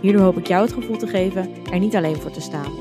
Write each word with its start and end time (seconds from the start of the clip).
Hierdoor 0.00 0.22
hoop 0.22 0.38
ik 0.38 0.46
jou 0.46 0.62
het 0.62 0.72
gevoel 0.72 0.96
te 0.96 1.06
geven 1.06 1.64
er 1.64 1.78
niet 1.78 1.96
alleen 1.96 2.16
voor 2.16 2.30
te 2.30 2.40
staan. 2.40 2.72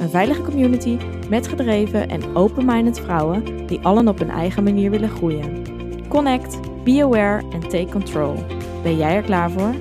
Een 0.00 0.10
veilige 0.10 0.42
community 0.42 0.98
met 1.28 1.48
gedreven 1.48 2.08
en 2.08 2.36
open-minded 2.36 3.00
vrouwen 3.00 3.66
die 3.66 3.80
allen 3.80 4.08
op 4.08 4.18
hun 4.18 4.30
eigen 4.30 4.62
manier 4.62 4.90
willen 4.90 5.08
groeien. 5.08 5.64
Connect, 6.08 6.84
be 6.84 7.02
aware 7.02 7.42
en 7.50 7.60
take 7.60 7.88
control. 7.90 8.34
Ben 8.82 8.96
jij 8.96 9.14
er 9.14 9.22
klaar 9.22 9.50
voor? 9.50 9.74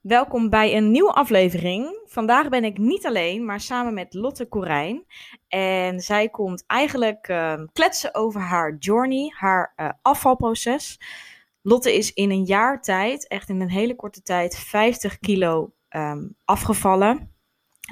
Welkom 0.00 0.48
bij 0.48 0.76
een 0.76 0.90
nieuwe 0.90 1.12
aflevering. 1.12 1.98
Vandaag 2.04 2.48
ben 2.48 2.64
ik 2.64 2.78
niet 2.78 3.06
alleen, 3.06 3.44
maar 3.44 3.60
samen 3.60 3.94
met 3.94 4.14
Lotte 4.14 4.48
Corijn. 4.48 5.04
En 5.48 6.00
zij 6.00 6.28
komt 6.28 6.64
eigenlijk 6.66 7.28
uh, 7.28 7.54
kletsen 7.72 8.14
over 8.14 8.40
haar 8.40 8.76
journey, 8.78 9.32
haar 9.36 9.72
uh, 9.76 9.88
afvalproces. 10.02 10.98
Lotte 11.62 11.96
is 11.96 12.12
in 12.12 12.30
een 12.30 12.44
jaar 12.44 12.82
tijd, 12.82 13.28
echt 13.28 13.48
in 13.48 13.60
een 13.60 13.70
hele 13.70 13.96
korte 13.96 14.22
tijd, 14.22 14.56
50 14.56 15.18
kilo 15.18 15.72
um, 15.90 16.36
afgevallen. 16.44 17.34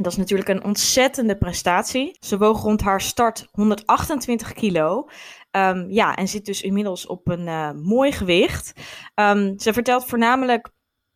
Dat 0.03 0.13
is 0.13 0.19
natuurlijk 0.19 0.49
een 0.49 0.65
ontzettende 0.65 1.37
prestatie. 1.37 2.17
Ze 2.21 2.39
woog 2.39 2.63
rond 2.63 2.81
haar 2.81 3.01
start 3.01 3.49
128 3.51 4.53
kilo. 4.53 5.09
Um, 5.51 5.91
ja, 5.91 6.17
en 6.17 6.29
zit 6.29 6.45
dus 6.45 6.63
inmiddels 6.63 7.07
op 7.07 7.29
een 7.29 7.47
uh, 7.47 7.71
mooi 7.73 8.13
gewicht. 8.13 8.73
Um, 9.15 9.59
ze 9.59 9.73
vertelt 9.73 10.05
voornamelijk 10.05 10.71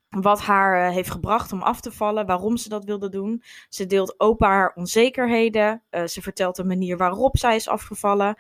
wat 0.08 0.40
haar 0.40 0.88
uh, 0.88 0.94
heeft 0.94 1.10
gebracht 1.10 1.52
om 1.52 1.62
af 1.62 1.80
te 1.80 1.92
vallen, 1.92 2.26
waarom 2.26 2.56
ze 2.56 2.68
dat 2.68 2.84
wilde 2.84 3.08
doen. 3.08 3.42
Ze 3.68 3.86
deelt 3.86 4.20
open 4.20 4.48
haar 4.48 4.72
onzekerheden. 4.74 5.82
Uh, 5.90 6.06
ze 6.06 6.22
vertelt 6.22 6.56
de 6.56 6.64
manier 6.64 6.96
waarop 6.96 7.38
zij 7.38 7.54
is 7.54 7.68
afgevallen. 7.68 8.36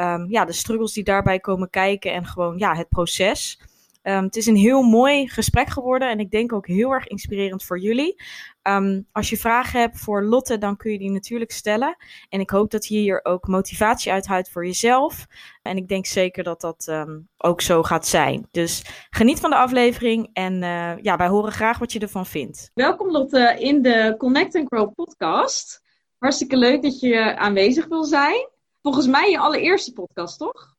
Um, 0.00 0.30
ja, 0.30 0.44
de 0.44 0.52
struggles 0.52 0.92
die 0.92 1.04
daarbij 1.04 1.40
komen 1.40 1.70
kijken 1.70 2.12
en 2.12 2.26
gewoon 2.26 2.58
ja, 2.58 2.74
het 2.74 2.88
proces. 2.88 3.60
Um, 4.02 4.24
het 4.24 4.36
is 4.36 4.46
een 4.46 4.56
heel 4.56 4.82
mooi 4.82 5.28
gesprek 5.28 5.68
geworden 5.68 6.10
en 6.10 6.20
ik 6.20 6.30
denk 6.30 6.52
ook 6.52 6.66
heel 6.66 6.90
erg 6.90 7.06
inspirerend 7.06 7.64
voor 7.64 7.78
jullie. 7.78 8.22
Um, 8.62 9.06
als 9.12 9.30
je 9.30 9.36
vragen 9.36 9.80
hebt 9.80 9.98
voor 9.98 10.24
Lotte, 10.24 10.58
dan 10.58 10.76
kun 10.76 10.92
je 10.92 10.98
die 10.98 11.10
natuurlijk 11.10 11.50
stellen. 11.50 11.96
En 12.28 12.40
ik 12.40 12.50
hoop 12.50 12.70
dat 12.70 12.86
je 12.86 12.96
hier 12.96 13.20
ook 13.22 13.46
motivatie 13.46 14.12
uithoudt 14.12 14.50
voor 14.50 14.66
jezelf. 14.66 15.26
En 15.62 15.76
ik 15.76 15.88
denk 15.88 16.06
zeker 16.06 16.44
dat 16.44 16.60
dat 16.60 17.06
ook 17.36 17.60
zo 17.60 17.82
gaat 17.82 18.06
zijn. 18.06 18.48
Dus 18.50 18.84
geniet 19.10 19.40
van 19.40 19.50
de 19.50 19.56
aflevering 19.56 20.30
en 20.32 20.54
uh, 20.62 20.98
ja, 21.02 21.16
wij 21.16 21.28
horen 21.28 21.52
graag 21.52 21.78
wat 21.78 21.92
je 21.92 21.98
ervan 21.98 22.26
vindt. 22.26 22.70
Welkom 22.74 23.10
Lotte 23.10 23.56
in 23.58 23.82
de 23.82 24.14
Connect 24.18 24.54
and 24.54 24.66
Grow 24.66 24.94
podcast. 24.94 25.82
Hartstikke 26.18 26.56
leuk 26.56 26.82
dat 26.82 27.00
je 27.00 27.36
aanwezig 27.36 27.86
wil 27.86 28.04
zijn. 28.04 28.54
Volgens 28.86 29.06
mij 29.06 29.30
je 29.30 29.38
allereerste 29.38 29.92
podcast, 29.92 30.38
toch? 30.38 30.76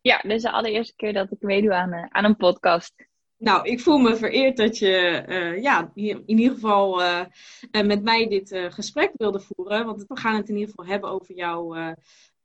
Ja, 0.00 0.20
dit 0.20 0.30
is 0.30 0.42
de 0.42 0.50
allereerste 0.50 0.94
keer 0.96 1.12
dat 1.12 1.30
ik 1.30 1.42
meedoe 1.42 1.74
aan, 1.74 1.92
uh, 1.92 2.06
aan 2.08 2.24
een 2.24 2.36
podcast. 2.36 2.94
Nou, 3.36 3.68
ik 3.68 3.80
voel 3.80 3.98
me 3.98 4.16
vereerd 4.16 4.56
dat 4.56 4.78
je 4.78 5.24
uh, 5.28 5.62
ja, 5.62 5.90
in 5.94 6.22
ieder 6.26 6.54
geval 6.54 7.02
uh, 7.02 7.24
met 7.70 8.02
mij 8.02 8.28
dit 8.28 8.58
gesprek 8.68 9.12
wilde 9.16 9.40
voeren. 9.40 9.86
Want 9.86 10.04
we 10.08 10.18
gaan 10.18 10.36
het 10.36 10.48
in 10.48 10.54
ieder 10.54 10.68
geval 10.68 10.86
hebben 10.86 11.10
over 11.10 11.34
jouw 11.34 11.94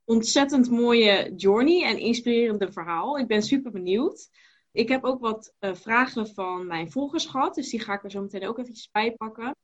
ontzettend 0.04 0.70
mooie 0.70 1.32
journey 1.36 1.84
en 1.84 1.98
inspirerende 1.98 2.72
verhaal. 2.72 3.18
Ik 3.18 3.26
ben 3.26 3.42
super 3.42 3.70
benieuwd. 3.70 4.28
Ik 4.72 4.88
heb 4.88 5.04
ook 5.04 5.20
wat 5.20 5.54
vragen 5.60 6.26
van 6.26 6.66
mijn 6.66 6.90
volgers 6.90 7.26
gehad, 7.26 7.54
dus 7.54 7.70
die 7.70 7.80
ga 7.80 7.94
ik 7.94 8.04
er 8.04 8.10
zo 8.10 8.20
meteen 8.20 8.48
ook 8.48 8.58
eventjes 8.58 8.90
bij 8.92 9.12
pakken. 9.12 9.56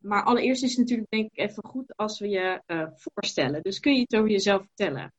Maar 0.00 0.22
allereerst 0.22 0.62
is 0.62 0.70
het 0.70 0.78
natuurlijk 0.78 1.10
denk 1.10 1.30
ik 1.32 1.38
even 1.38 1.64
goed 1.64 1.96
als 1.96 2.20
we 2.20 2.28
je 2.28 2.62
voorstellen. 2.94 3.62
Dus 3.62 3.80
kun 3.80 3.94
je 3.94 4.00
iets 4.00 4.14
over 4.14 4.30
jezelf 4.30 4.62
vertellen? 4.62 5.12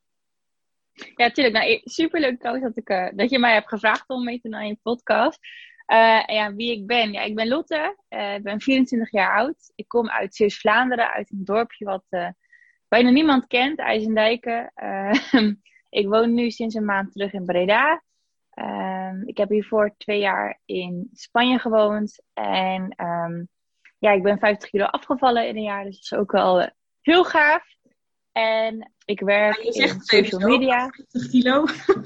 Ja, 1.16 1.30
tuurlijk. 1.30 1.56
Nou, 1.56 1.82
superleuk 1.84 2.42
dat, 2.42 2.78
ik, 2.78 2.90
uh, 2.90 3.10
dat 3.16 3.30
je 3.30 3.40
mij 3.40 3.54
hebt 3.54 3.68
gevraagd 3.68 4.10
om 4.10 4.24
mee 4.24 4.40
te 4.40 4.50
doen 4.50 4.60
aan 4.60 4.68
je 4.68 4.78
podcast. 4.82 5.40
Uh, 5.88 6.24
ja, 6.26 6.54
wie 6.56 6.72
ik 6.72 6.88
ben. 6.88 7.12
Ja, 7.12 7.22
ik 7.22 7.36
ben 7.36 7.48
Lotte. 7.48 7.98
Ik 8.10 8.44
ben 8.44 8.62
24 8.62 9.12
jaar 9.12 9.38
oud. 9.38 9.72
Ik 9.76 9.88
kom 9.88 10.10
uit 10.10 10.36
Zeeuws-Vlaanderen, 10.36 11.12
uit 11.12 11.32
een 11.32 11.46
dorpje 11.46 11.86
wat 11.86 12.34
bijna 12.88 13.10
niemand 13.10 13.48
kent, 13.48 13.80
IJsendijken. 13.80 14.74
ik 15.90 16.08
woon 16.08 16.34
nu 16.34 16.52
sinds 16.52 16.76
een 16.76 16.86
maand 16.86 17.12
terug 17.12 17.34
in 17.34 17.46
Breda. 17.46 18.04
Ehm, 18.50 19.22
ik 19.26 19.38
heb 19.38 19.50
hiervoor 19.50 19.94
twee 19.98 20.20
jaar 20.20 20.60
in 20.66 21.10
Spanje 21.14 21.60
gewoond. 21.60 22.24
En 22.34 22.94
um, 23.06 23.50
ja, 24.02 24.12
ik 24.12 24.24
ben 24.24 24.40
50 24.40 24.70
kilo 24.70 24.86
afgevallen 24.86 25.48
in 25.48 25.56
een 25.56 25.64
jaar, 25.64 25.84
dus 25.84 25.96
dat 25.96 26.04
is 26.04 26.14
ook 26.14 26.32
wel 26.32 26.70
heel 27.02 27.24
gaaf. 27.24 27.64
En 28.32 28.92
ik 29.06 29.20
werk 29.20 29.62
ja, 29.62 29.84
in 29.84 30.02
social 30.02 30.42
media. 30.42 30.90
50 30.90 31.30
kilo. 31.30 31.66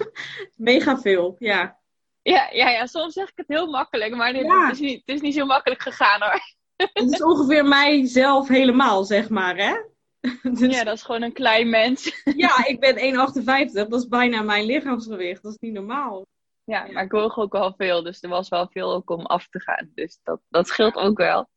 Mega 0.56 0.98
veel, 0.98 1.36
ja. 1.40 1.80
ja. 2.22 2.50
Ja, 2.52 2.70
ja, 2.70 2.86
soms 2.86 3.14
zeg 3.14 3.30
ik 3.30 3.34
het 3.36 3.48
heel 3.48 3.68
makkelijk, 3.68 4.16
maar 4.16 4.34
dit, 4.34 4.46
ja. 4.46 4.66
het, 4.66 4.74
is 4.74 4.80
niet, 4.80 5.02
het 5.06 5.16
is 5.16 5.22
niet 5.22 5.34
zo 5.34 5.46
makkelijk 5.46 5.82
gegaan 5.82 6.22
hoor. 6.22 6.40
Het 6.94 7.12
is 7.12 7.24
ongeveer 7.24 7.66
mijzelf 7.66 8.48
helemaal, 8.48 9.04
zeg 9.04 9.30
maar, 9.30 9.58
hè? 9.58 9.74
Dus... 10.60 10.76
Ja, 10.76 10.84
dat 10.84 10.96
is 10.96 11.04
gewoon 11.04 11.22
een 11.22 11.34
klein 11.34 11.70
mens. 11.70 12.22
Ja, 12.36 12.66
ik 12.66 12.80
ben 12.80 12.96
1,58. 12.98 13.72
Dat 13.72 13.94
is 13.94 14.08
bijna 14.08 14.42
mijn 14.42 14.66
lichaamsgewicht. 14.66 15.44
Dat 15.44 15.52
is 15.52 15.58
niet 15.60 15.74
normaal. 15.74 16.26
Ja, 16.64 16.88
maar 16.92 17.04
ik 17.04 17.12
woog 17.12 17.38
ook 17.38 17.52
wel 17.52 17.74
veel. 17.78 18.04
Dus 18.04 18.24
er 18.24 18.30
was 18.30 18.50
wel 18.50 18.68
veel 18.72 18.94
ook 18.94 19.10
om 19.10 19.26
af 19.26 19.48
te 19.48 19.60
gaan. 19.60 19.92
Dus 19.94 20.20
dat, 20.24 20.42
dat 20.50 20.68
scheelt 20.68 20.96
ook 20.96 21.18
wel. 21.18 21.50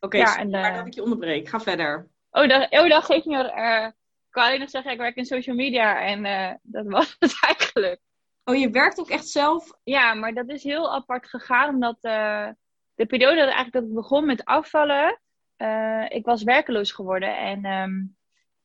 Oké, 0.00 0.16
okay, 0.16 0.20
ja, 0.20 0.38
en, 0.38 0.54
uh... 0.54 0.76
dat 0.76 0.86
ik 0.86 0.94
je 0.94 1.02
onderbreek. 1.02 1.48
Ga 1.48 1.60
verder. 1.60 2.08
Oh, 2.30 2.48
dat, 2.48 2.70
oh, 2.70 2.88
dat 2.88 3.04
geeft 3.04 3.24
niet. 3.24 3.36
Uh, 3.36 3.86
ik 3.86 4.30
kan 4.30 4.44
alleen 4.44 4.60
nog 4.60 4.70
zeggen, 4.70 4.92
ik 4.92 4.98
werk 4.98 5.16
in 5.16 5.24
social 5.24 5.56
media 5.56 6.00
en 6.00 6.24
uh, 6.24 6.54
dat 6.62 6.86
was 6.86 7.16
het 7.18 7.38
eigenlijk. 7.46 8.00
Oh, 8.44 8.56
je 8.56 8.70
werkt 8.70 9.00
ook 9.00 9.10
echt 9.10 9.28
zelf? 9.28 9.72
Ja, 9.84 10.14
maar 10.14 10.34
dat 10.34 10.48
is 10.48 10.62
heel 10.62 10.94
apart 10.94 11.28
gegaan, 11.28 11.74
omdat 11.74 11.96
uh, 12.00 12.48
de 12.94 13.06
periode 13.06 13.36
dat, 13.36 13.44
eigenlijk 13.44 13.72
dat 13.72 13.82
ik 13.82 13.94
begon 13.94 14.26
met 14.26 14.44
afvallen, 14.44 15.20
ik 16.08 16.24
was 16.24 16.42
werkeloos 16.42 16.92
geworden 16.92 17.36
en 17.36 17.64
um, 17.64 18.16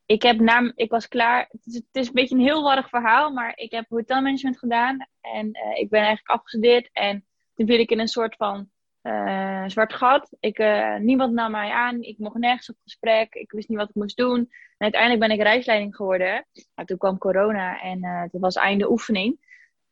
ik, 0.06 0.22
heb 0.22 0.40
na, 0.40 0.72
ik 0.76 0.90
was 0.90 1.08
klaar. 1.08 1.48
Het 1.52 1.66
is, 1.66 1.76
het 1.76 1.86
is, 1.92 2.08
een 2.08 2.14
beetje 2.14 2.36
een 2.36 2.42
heel 2.42 2.64
warrig 2.64 2.90
verhaal, 2.90 3.32
maar 3.32 3.52
ik 3.56 3.72
heb 3.72 3.86
hotelmanagement 3.90 4.58
gedaan 4.58 5.08
en 5.22 5.48
ik 5.74 5.90
ben 5.90 6.00
eigenlijk 6.00 6.30
afgestudeerd 6.30 6.90
en 6.92 7.26
toen 7.54 7.68
viel 7.68 7.80
ik 7.80 7.92
in 7.92 8.00
een 8.00 8.08
soort 8.08 8.36
van 8.36 8.70
uh, 9.04 9.64
zwart 9.68 9.94
gat. 9.94 10.36
Ik, 10.40 10.60
uh, 10.60 10.96
niemand 10.96 11.34
nam 11.34 11.52
mij 11.52 11.70
aan. 11.70 12.02
Ik 12.02 12.18
mocht 12.18 12.38
nergens 12.38 12.70
op 12.70 12.76
gesprek. 12.84 13.34
Ik 13.34 13.52
wist 13.52 13.70
niet 13.70 13.78
wat 13.78 13.90
ik 13.90 13.96
moest 13.96 14.18
doen. 14.18 14.40
En 14.40 14.50
uiteindelijk 14.78 15.22
ben 15.22 15.32
ik 15.32 15.42
reisleiding 15.42 15.96
geworden. 15.96 16.46
Maar 16.76 16.86
toen 16.86 16.98
kwam 16.98 17.18
corona 17.18 17.82
en 17.82 18.04
uh, 18.04 18.22
het 18.22 18.40
was 18.40 18.56
einde 18.56 18.92
oefening. 18.92 19.40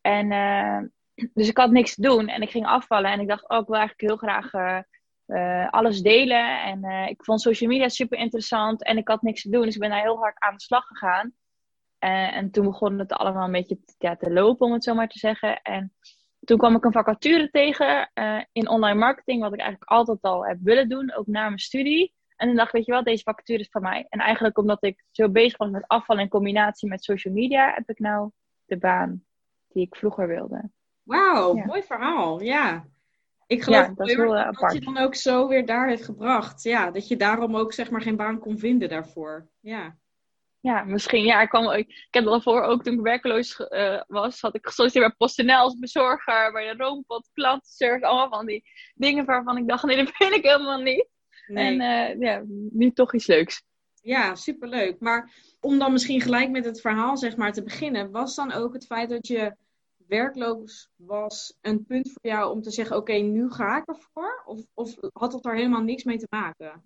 En, 0.01 0.27
dus 1.33 1.47
ik 1.47 1.57
had 1.57 1.71
niks 1.71 1.95
te 1.95 2.01
doen 2.01 2.27
en 2.27 2.41
ik 2.41 2.49
ging 2.49 2.65
afvallen. 2.65 3.11
En 3.11 3.19
ik 3.19 3.27
dacht, 3.27 3.49
oh, 3.49 3.57
ik 3.57 3.67
wil 3.67 3.77
eigenlijk 3.77 4.09
heel 4.09 4.29
graag 4.29 4.51
alles 5.71 6.01
delen. 6.01 6.63
En 6.63 7.07
ik 7.07 7.23
vond 7.23 7.41
social 7.41 7.69
media 7.69 7.89
super 7.89 8.17
interessant 8.17 8.83
en 8.83 8.97
ik 8.97 9.07
had 9.07 9.21
niks 9.21 9.41
te 9.41 9.49
doen. 9.49 9.61
Dus 9.61 9.73
ik 9.73 9.81
ben 9.81 9.89
daar 9.89 10.01
heel 10.01 10.19
hard 10.19 10.39
aan 10.39 10.53
de 10.53 10.61
slag 10.61 10.87
gegaan. 10.87 11.33
en 11.99 12.51
toen 12.51 12.65
begon 12.65 12.99
het 12.99 13.13
allemaal 13.13 13.45
een 13.45 13.51
beetje 13.51 13.79
ja, 13.97 14.15
te 14.15 14.31
lopen, 14.31 14.67
om 14.67 14.73
het 14.73 14.83
zo 14.83 14.93
maar 14.93 15.07
te 15.07 15.19
zeggen. 15.19 15.61
En 15.61 15.93
toen 16.43 16.57
kwam 16.57 16.75
ik 16.75 16.83
een 16.83 16.91
vacature 16.91 17.49
tegen 17.49 18.11
uh, 18.13 18.41
in 18.51 18.69
online 18.69 18.99
marketing, 18.99 19.41
wat 19.41 19.53
ik 19.53 19.59
eigenlijk 19.59 19.91
altijd 19.91 20.21
al 20.21 20.45
heb 20.45 20.57
willen 20.61 20.89
doen, 20.89 21.13
ook 21.13 21.27
na 21.27 21.45
mijn 21.45 21.59
studie. 21.59 22.13
En 22.35 22.47
toen 22.47 22.55
dacht 22.55 22.67
ik, 22.67 22.73
weet 22.73 22.85
je 22.85 22.91
wel, 22.91 23.03
deze 23.03 23.23
vacature 23.23 23.59
is 23.59 23.69
van 23.69 23.81
mij. 23.81 24.05
En 24.09 24.19
eigenlijk 24.19 24.57
omdat 24.57 24.83
ik 24.83 25.03
zo 25.11 25.29
bezig 25.29 25.57
was 25.57 25.69
met 25.69 25.87
afval 25.87 26.19
in 26.19 26.29
combinatie 26.29 26.89
met 26.89 27.03
social 27.03 27.33
media, 27.33 27.73
heb 27.73 27.89
ik 27.89 27.99
nou 27.99 28.31
de 28.65 28.77
baan 28.77 29.23
die 29.67 29.85
ik 29.85 29.95
vroeger 29.95 30.27
wilde. 30.27 30.69
Wauw, 31.03 31.55
ja. 31.55 31.65
mooi 31.65 31.83
verhaal, 31.83 32.41
ja. 32.41 32.85
Ik 33.47 33.63
geloof 33.63 33.85
ja, 33.85 33.93
dat, 33.93 34.07
heel, 34.07 34.37
uh, 34.37 34.51
dat 34.51 34.73
je 34.73 34.79
dan 34.79 34.97
ook 34.97 35.15
zo 35.15 35.47
weer 35.47 35.65
daar 35.65 35.87
heeft 35.87 36.05
gebracht. 36.05 36.63
Ja, 36.63 36.91
dat 36.91 37.07
je 37.07 37.15
daarom 37.15 37.55
ook 37.55 37.73
zeg 37.73 37.91
maar 37.91 38.01
geen 38.01 38.15
baan 38.15 38.39
kon 38.39 38.57
vinden 38.57 38.89
daarvoor. 38.89 39.47
Ja 39.59 39.99
ja, 40.61 40.83
misschien. 40.83 41.23
Ja, 41.23 41.41
ik, 41.41 41.49
kwam, 41.49 41.71
ik, 41.71 41.87
ik 41.87 42.07
heb 42.09 42.25
daarvoor 42.25 42.61
ook 42.61 42.83
toen 42.83 42.93
ik 42.93 43.01
werkloos 43.01 43.59
uh, 43.59 44.01
was, 44.07 44.41
had 44.41 44.55
ik 44.55 44.65
gesolliciteerd 44.65 45.07
bij 45.07 45.17
PostNL 45.17 45.55
als 45.55 45.79
bezorger, 45.79 46.51
bij 46.51 46.73
de 46.73 46.83
Roompot, 46.83 47.29
klantenservice, 47.33 48.05
allemaal 48.05 48.29
van 48.29 48.45
die 48.45 48.63
dingen 48.95 49.25
waarvan 49.25 49.57
ik 49.57 49.67
dacht, 49.67 49.83
nee, 49.83 49.97
dat 49.97 50.15
vind 50.15 50.33
ik 50.33 50.43
helemaal 50.43 50.81
niet. 50.81 51.07
Nee. 51.47 51.79
En 51.79 52.13
uh, 52.13 52.21
ja, 52.21 52.43
nu 52.71 52.91
toch 52.91 53.13
iets 53.13 53.27
leuks. 53.27 53.63
Ja, 54.01 54.35
superleuk. 54.35 54.99
Maar 54.99 55.31
om 55.59 55.79
dan 55.79 55.91
misschien 55.91 56.21
gelijk 56.21 56.49
met 56.49 56.65
het 56.65 56.81
verhaal 56.81 57.17
zeg 57.17 57.35
maar 57.35 57.53
te 57.53 57.63
beginnen, 57.63 58.11
was 58.11 58.35
dan 58.35 58.51
ook 58.51 58.73
het 58.73 58.85
feit 58.85 59.09
dat 59.09 59.27
je 59.27 59.55
werkloos 60.07 60.89
was 60.95 61.57
een 61.61 61.85
punt 61.85 62.11
voor 62.11 62.31
jou 62.31 62.51
om 62.51 62.61
te 62.61 62.71
zeggen: 62.71 62.95
oké, 62.95 63.13
nu 63.13 63.51
ga 63.51 63.77
ik 63.77 63.87
ervoor? 63.87 64.41
Of, 64.45 64.59
of 64.73 64.95
had 65.13 65.31
dat 65.31 65.43
daar 65.43 65.55
helemaal 65.55 65.81
niks 65.81 66.03
mee 66.03 66.17
te 66.17 66.27
maken? 66.29 66.83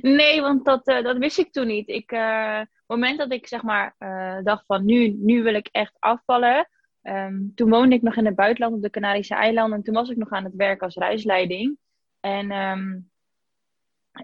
Nee, 0.00 0.40
want 0.40 0.64
dat, 0.64 0.86
eh, 0.86 1.02
dat 1.02 1.18
wist 1.18 1.38
ik 1.38 1.52
toen 1.52 1.66
niet. 1.66 1.88
Ik, 1.88 2.12
op 2.12 2.18
het 2.18 2.68
moment 2.86 3.18
dat 3.18 3.32
ik 3.32 3.46
zeg 3.46 3.62
maar 3.62 3.94
uh, 3.98 4.38
dacht 4.42 4.66
van 4.66 4.84
nu, 4.84 5.08
nu 5.08 5.42
wil 5.42 5.54
ik 5.54 5.68
echt 5.72 5.96
afvallen. 5.98 6.68
Um, 7.02 7.52
toen 7.54 7.70
woonde 7.70 7.94
ik 7.94 8.02
nog 8.02 8.16
in 8.16 8.26
het 8.26 8.34
buitenland 8.34 8.74
op 8.74 8.82
de 8.82 8.90
Canarische 8.90 9.34
eilanden. 9.34 9.78
En 9.78 9.84
toen 9.84 9.94
was 9.94 10.10
ik 10.10 10.16
nog 10.16 10.30
aan 10.30 10.44
het 10.44 10.54
werk 10.54 10.82
als 10.82 10.94
reisleiding. 10.94 11.78
En 12.20 12.50
um, 12.50 13.10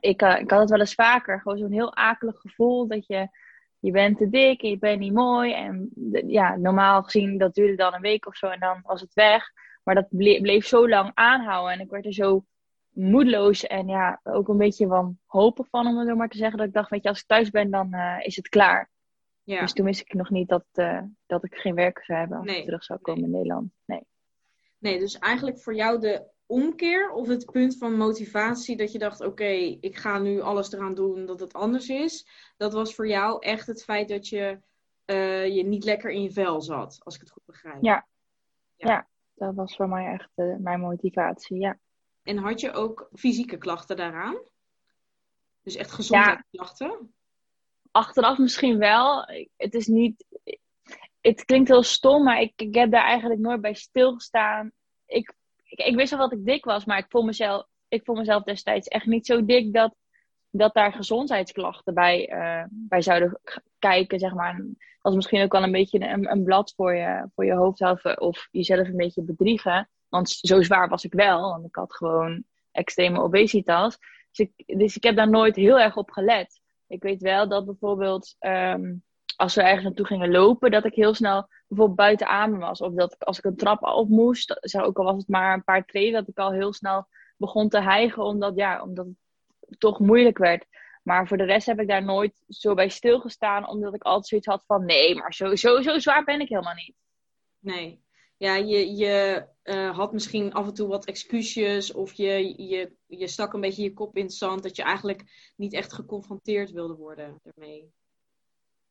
ik, 0.01 0.23
ik 0.23 0.51
had 0.51 0.61
het 0.61 0.71
wel 0.71 0.81
eens 0.81 0.95
vaker. 0.95 1.41
Gewoon 1.41 1.59
zo'n 1.59 1.73
heel 1.73 1.97
akelig 1.97 2.41
gevoel 2.41 2.89
dat 2.89 3.07
je 3.07 3.29
je 3.79 3.91
bent 3.91 4.19
te 4.19 4.29
dik 4.29 4.63
en 4.63 4.71
je 4.71 4.79
bent 4.79 4.99
niet 4.99 5.13
mooi. 5.13 5.53
En 5.53 5.91
ja, 6.27 6.57
normaal 6.57 7.03
gezien, 7.03 7.39
dat 7.39 7.55
duurde 7.55 7.77
dan 7.77 7.95
een 7.95 8.01
week 8.01 8.27
of 8.27 8.37
zo 8.37 8.47
en 8.47 8.61
dan 8.61 8.81
was 8.83 9.01
het 9.01 9.15
weg. 9.15 9.51
Maar 9.83 9.95
dat 9.95 10.07
bleef 10.09 10.67
zo 10.67 10.89
lang 10.89 11.11
aanhouden 11.15 11.73
en 11.73 11.81
ik 11.81 11.91
werd 11.91 12.05
er 12.05 12.13
zo 12.13 12.45
moedeloos 12.95 13.67
en 13.67 13.89
ja, 13.89 14.21
ook 14.23 14.49
een 14.49 14.57
beetje 14.57 14.87
van 14.87 15.19
hopen 15.27 15.67
van, 15.71 15.87
om 15.87 15.99
het 15.99 16.09
zo 16.09 16.17
maar 16.17 16.29
te 16.29 16.37
zeggen. 16.37 16.59
Dat 16.59 16.67
ik 16.67 16.73
dacht, 16.73 16.91
weet 16.91 17.03
je, 17.03 17.09
als 17.09 17.21
ik 17.21 17.27
thuis 17.27 17.51
ben, 17.51 17.71
dan 17.71 17.95
uh, 17.95 18.17
is 18.21 18.37
het 18.37 18.49
klaar. 18.49 18.91
Ja. 19.43 19.61
Dus 19.61 19.73
toen 19.73 19.85
wist 19.85 20.01
ik 20.01 20.15
nog 20.15 20.31
niet 20.31 20.49
dat, 20.49 20.65
uh, 20.75 21.03
dat 21.27 21.45
ik 21.45 21.55
geen 21.55 21.75
werk 21.75 22.05
zou 22.05 22.19
hebben 22.19 22.39
als 22.39 22.47
nee. 22.47 22.59
ik 22.59 22.65
terug 22.65 22.85
zou 22.85 22.99
komen 23.01 23.21
nee. 23.21 23.31
in 23.31 23.37
Nederland. 23.37 23.73
Nee. 23.85 24.07
Nee, 24.79 24.99
dus 24.99 25.19
eigenlijk 25.19 25.59
voor 25.59 25.75
jou 25.75 26.01
de 26.01 26.27
omkeer 26.47 27.11
of 27.11 27.29
het 27.29 27.45
punt 27.45 27.79
van 27.79 27.97
motivatie 27.97 28.77
dat 28.77 28.93
je 28.93 28.99
dacht: 28.99 29.21
oké, 29.21 29.53
ik 29.81 29.97
ga 29.97 30.19
nu 30.19 30.41
alles 30.41 30.73
eraan 30.73 30.95
doen 30.95 31.27
dat 31.27 31.41
het 31.41 31.53
anders 31.53 31.89
is. 31.89 32.29
Dat 32.57 32.73
was 32.73 32.95
voor 32.95 33.09
jou 33.09 33.39
echt 33.41 33.67
het 33.67 33.85
feit 33.85 34.09
dat 34.09 34.29
je 34.29 34.61
uh, 35.07 35.47
je 35.55 35.65
niet 35.65 35.85
lekker 35.85 36.11
in 36.11 36.23
je 36.23 36.33
vel 36.33 36.63
zat, 36.63 37.01
als 37.03 37.15
ik 37.15 37.21
het 37.21 37.31
goed 37.31 37.45
begrijp. 37.45 37.83
Ja, 37.83 38.07
ja. 38.77 38.89
ja 38.89 39.09
dat 39.35 39.55
was 39.55 39.77
voor 39.77 39.89
mij 39.89 40.13
echt 40.13 40.59
mijn 40.59 40.81
motivatie, 40.81 41.59
ja. 41.59 41.79
En 42.25 42.37
had 42.37 42.61
je 42.61 42.73
ook 42.73 43.09
fysieke 43.13 43.57
klachten 43.57 43.97
daaraan? 43.97 44.39
Dus 45.63 45.75
echt 45.75 45.93
gezondheidsklachten? 45.93 47.15
Achteraf 47.91 48.39
misschien 48.39 48.79
wel. 48.79 49.29
Het 49.57 49.75
is 49.75 49.87
niet. 49.87 50.25
Het 51.21 51.45
klinkt 51.45 51.69
heel 51.69 51.83
stom, 51.83 52.25
maar 52.25 52.41
ik, 52.41 52.53
ik 52.57 52.75
heb 52.75 52.91
daar 52.91 53.05
eigenlijk 53.05 53.41
nooit 53.41 53.61
bij 53.61 53.75
stilgestaan. 53.75 54.73
Ik 55.07 55.35
ik, 55.75 55.87
ik 55.87 55.95
wist 55.95 56.11
wel 56.11 56.29
dat 56.29 56.39
ik 56.39 56.45
dik 56.45 56.65
was, 56.65 56.85
maar 56.85 56.99
ik 56.99 57.07
voel 57.09 57.23
mezelf, 57.23 57.67
ik 57.89 58.05
voel 58.05 58.17
mezelf 58.17 58.43
destijds 58.43 58.89
echt 58.89 59.07
niet 59.07 59.27
zo 59.27 59.45
dik 59.45 59.73
dat, 59.73 59.95
dat 60.51 60.75
daar 60.75 60.93
gezondheidsklachten 60.93 61.95
bij, 61.95 62.31
uh, 62.33 62.65
bij 62.71 63.03
zouden 63.03 63.41
kijken, 63.79 64.19
zeg 64.19 64.35
maar. 64.35 64.57
Dat 65.01 65.13
is 65.13 65.15
misschien 65.15 65.43
ook 65.43 65.53
wel 65.53 65.63
een 65.63 65.73
beetje 65.73 66.01
een, 66.01 66.31
een 66.31 66.45
blad 66.45 66.73
voor 66.77 66.95
je, 66.95 67.29
voor 67.35 67.45
je 67.45 67.55
hoofd 67.55 67.79
houden 67.79 68.21
of 68.21 68.49
jezelf 68.51 68.89
een 68.89 68.97
beetje 68.97 69.23
bedriegen. 69.23 69.89
Want 70.15 70.31
zo 70.31 70.63
zwaar 70.63 70.89
was 70.89 71.05
ik 71.05 71.13
wel, 71.13 71.41
want 71.41 71.65
ik 71.65 71.75
had 71.75 71.95
gewoon 71.95 72.45
extreme 72.71 73.21
obesitas. 73.21 73.99
Dus 74.31 74.49
ik, 74.49 74.79
dus 74.79 74.97
ik 74.97 75.03
heb 75.03 75.17
daar 75.17 75.31
nooit 75.31 75.57
heel 75.57 75.81
erg 75.81 75.97
op 75.97 76.11
gelet. 76.11 76.61
Ik 76.87 77.03
weet 77.03 77.21
wel 77.21 77.49
dat 77.49 77.65
bijvoorbeeld 77.65 78.37
um, 78.41 79.03
als 79.37 79.55
we 79.55 79.63
ergens 79.63 79.85
naartoe 79.85 80.07
gingen 80.07 80.31
lopen, 80.31 80.71
dat 80.71 80.85
ik 80.85 80.95
heel 80.95 81.15
snel 81.15 81.49
bijvoorbeeld 81.69 81.99
buiten 81.99 82.27
adem 82.27 82.59
was. 82.59 82.81
Of 82.81 82.93
dat 82.93 83.13
ik 83.13 83.23
als 83.23 83.39
ik 83.39 83.45
een 83.45 83.57
trap 83.57 83.83
op 83.83 84.09
moest, 84.09 84.75
ook 84.77 84.99
al 84.99 85.05
was 85.05 85.17
het 85.17 85.29
maar 85.29 85.55
een 85.55 85.65
paar 85.65 85.85
treden, 85.85 86.13
dat 86.13 86.29
ik 86.29 86.39
al 86.39 86.53
heel 86.53 86.73
snel 86.73 87.07
begon 87.37 87.69
te 87.69 87.81
hijgen, 87.81 88.23
omdat, 88.23 88.57
ja, 88.57 88.83
omdat 88.83 89.07
het 89.61 89.81
toch 89.81 89.99
moeilijk 89.99 90.39
werd. 90.39 90.67
Maar 91.03 91.27
voor 91.27 91.37
de 91.37 91.45
rest 91.45 91.67
heb 91.67 91.81
ik 91.81 91.89
daar 91.89 92.05
nooit 92.05 92.35
zo 92.49 92.75
bij 92.75 92.89
stilgestaan, 92.89 93.69
omdat 93.69 93.95
ik 93.95 94.03
altijd 94.03 94.27
zoiets 94.27 94.47
had 94.47 94.65
van 94.67 94.85
nee, 94.85 95.15
maar 95.15 95.35
zo, 95.35 95.55
zo, 95.55 95.81
zo 95.83 95.99
zwaar 95.99 96.25
ben 96.25 96.41
ik 96.41 96.49
helemaal 96.49 96.75
niet. 96.75 96.95
Nee. 97.59 98.04
Ja, 98.45 98.55
je, 98.55 98.95
je 98.97 99.47
uh, 99.65 99.97
had 99.97 100.13
misschien 100.13 100.53
af 100.53 100.67
en 100.67 100.75
toe 100.75 100.89
wat 100.89 101.05
excuusjes 101.05 101.93
of 101.93 102.13
je, 102.13 102.63
je, 102.69 102.97
je 103.07 103.29
stak 103.29 103.53
een 103.53 103.61
beetje 103.61 103.83
je 103.83 103.93
kop 103.93 104.17
in 104.17 104.25
het 104.25 104.35
zand 104.35 104.63
dat 104.63 104.77
je 104.77 104.83
eigenlijk 104.83 105.53
niet 105.57 105.73
echt 105.73 105.93
geconfronteerd 105.93 106.71
wilde 106.71 106.95
worden 106.95 107.41
ermee. 107.43 107.93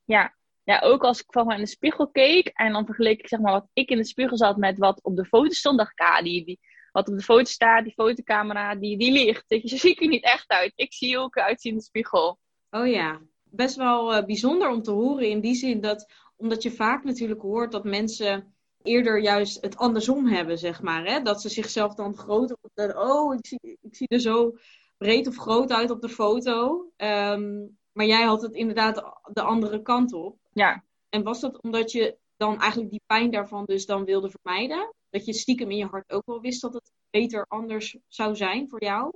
Ja. 0.05 0.35
ja, 0.63 0.79
ook 0.79 1.03
als 1.03 1.19
ik 1.19 1.25
van 1.27 1.51
in 1.51 1.59
de 1.59 1.65
spiegel 1.65 2.11
keek 2.11 2.47
en 2.47 2.71
dan 2.71 2.85
vergeleek 2.85 3.19
ik 3.19 3.27
zeg 3.27 3.39
maar 3.39 3.51
wat 3.51 3.67
ik 3.73 3.89
in 3.89 3.97
de 3.97 4.05
spiegel 4.05 4.37
zat 4.37 4.57
met 4.57 4.77
wat 4.77 5.03
op 5.03 5.15
de 5.15 5.25
foto 5.25 5.53
stond, 5.53 5.77
dacht 5.77 5.91
ik, 5.91 5.99
ah, 5.99 6.23
die, 6.23 6.45
die, 6.45 6.59
wat 6.91 7.07
op 7.07 7.17
de 7.17 7.23
foto 7.23 7.43
staat, 7.43 7.83
die 7.83 7.93
fotocamera, 7.93 8.75
die, 8.75 8.97
die 8.97 9.11
ligt. 9.11 9.45
je, 9.47 9.67
zo 9.67 9.77
zie 9.77 9.91
ik 9.91 10.01
er 10.01 10.07
niet 10.07 10.23
echt 10.23 10.49
uit. 10.49 10.73
Ik 10.75 10.93
zie 10.93 11.17
ook 11.17 11.37
uit 11.37 11.63
in 11.63 11.75
de 11.75 11.81
spiegel. 11.81 12.39
Oh 12.69 12.87
ja, 12.87 13.21
best 13.43 13.75
wel 13.75 14.15
uh, 14.15 14.25
bijzonder 14.25 14.69
om 14.69 14.81
te 14.81 14.91
horen 14.91 15.29
in 15.29 15.41
die 15.41 15.55
zin 15.55 15.81
dat, 15.81 16.11
omdat 16.35 16.63
je 16.63 16.71
vaak 16.71 17.03
natuurlijk 17.03 17.41
hoort 17.41 17.71
dat 17.71 17.83
mensen 17.83 18.52
eerder 18.83 19.19
juist 19.19 19.61
het 19.61 19.77
andersom 19.77 20.27
hebben, 20.27 20.57
zeg 20.57 20.81
maar. 20.81 21.05
Hè? 21.05 21.21
Dat 21.21 21.41
ze 21.41 21.49
zichzelf 21.49 21.93
dan 21.93 22.17
groter... 22.17 22.57
Oh, 22.75 23.33
ik 23.33 23.45
zie, 23.45 23.77
ik 23.81 23.95
zie 23.95 24.07
er 24.07 24.19
zo 24.19 24.55
breed 24.97 25.27
of 25.27 25.37
groot 25.37 25.71
uit 25.71 25.91
op 25.91 26.01
de 26.01 26.09
foto. 26.09 26.91
Um, 26.97 27.77
maar 27.91 28.05
jij 28.05 28.23
had 28.23 28.41
het 28.41 28.53
inderdaad 28.53 29.19
de 29.33 29.41
andere 29.41 29.81
kant 29.81 30.13
op. 30.13 30.37
Ja. 30.53 30.83
En 31.09 31.23
was 31.23 31.39
dat 31.39 31.61
omdat 31.61 31.91
je 31.91 32.17
dan 32.37 32.59
eigenlijk 32.59 32.91
die 32.91 33.01
pijn 33.05 33.31
daarvan 33.31 33.65
dus 33.65 33.85
dan 33.85 34.05
wilde 34.05 34.29
vermijden? 34.29 34.93
Dat 35.09 35.25
je 35.25 35.33
stiekem 35.33 35.71
in 35.71 35.77
je 35.77 35.85
hart 35.85 36.11
ook 36.11 36.25
wel 36.25 36.41
wist 36.41 36.61
dat 36.61 36.73
het 36.73 36.91
beter 37.09 37.45
anders 37.47 37.97
zou 38.07 38.35
zijn 38.35 38.69
voor 38.69 38.83
jou? 38.83 39.13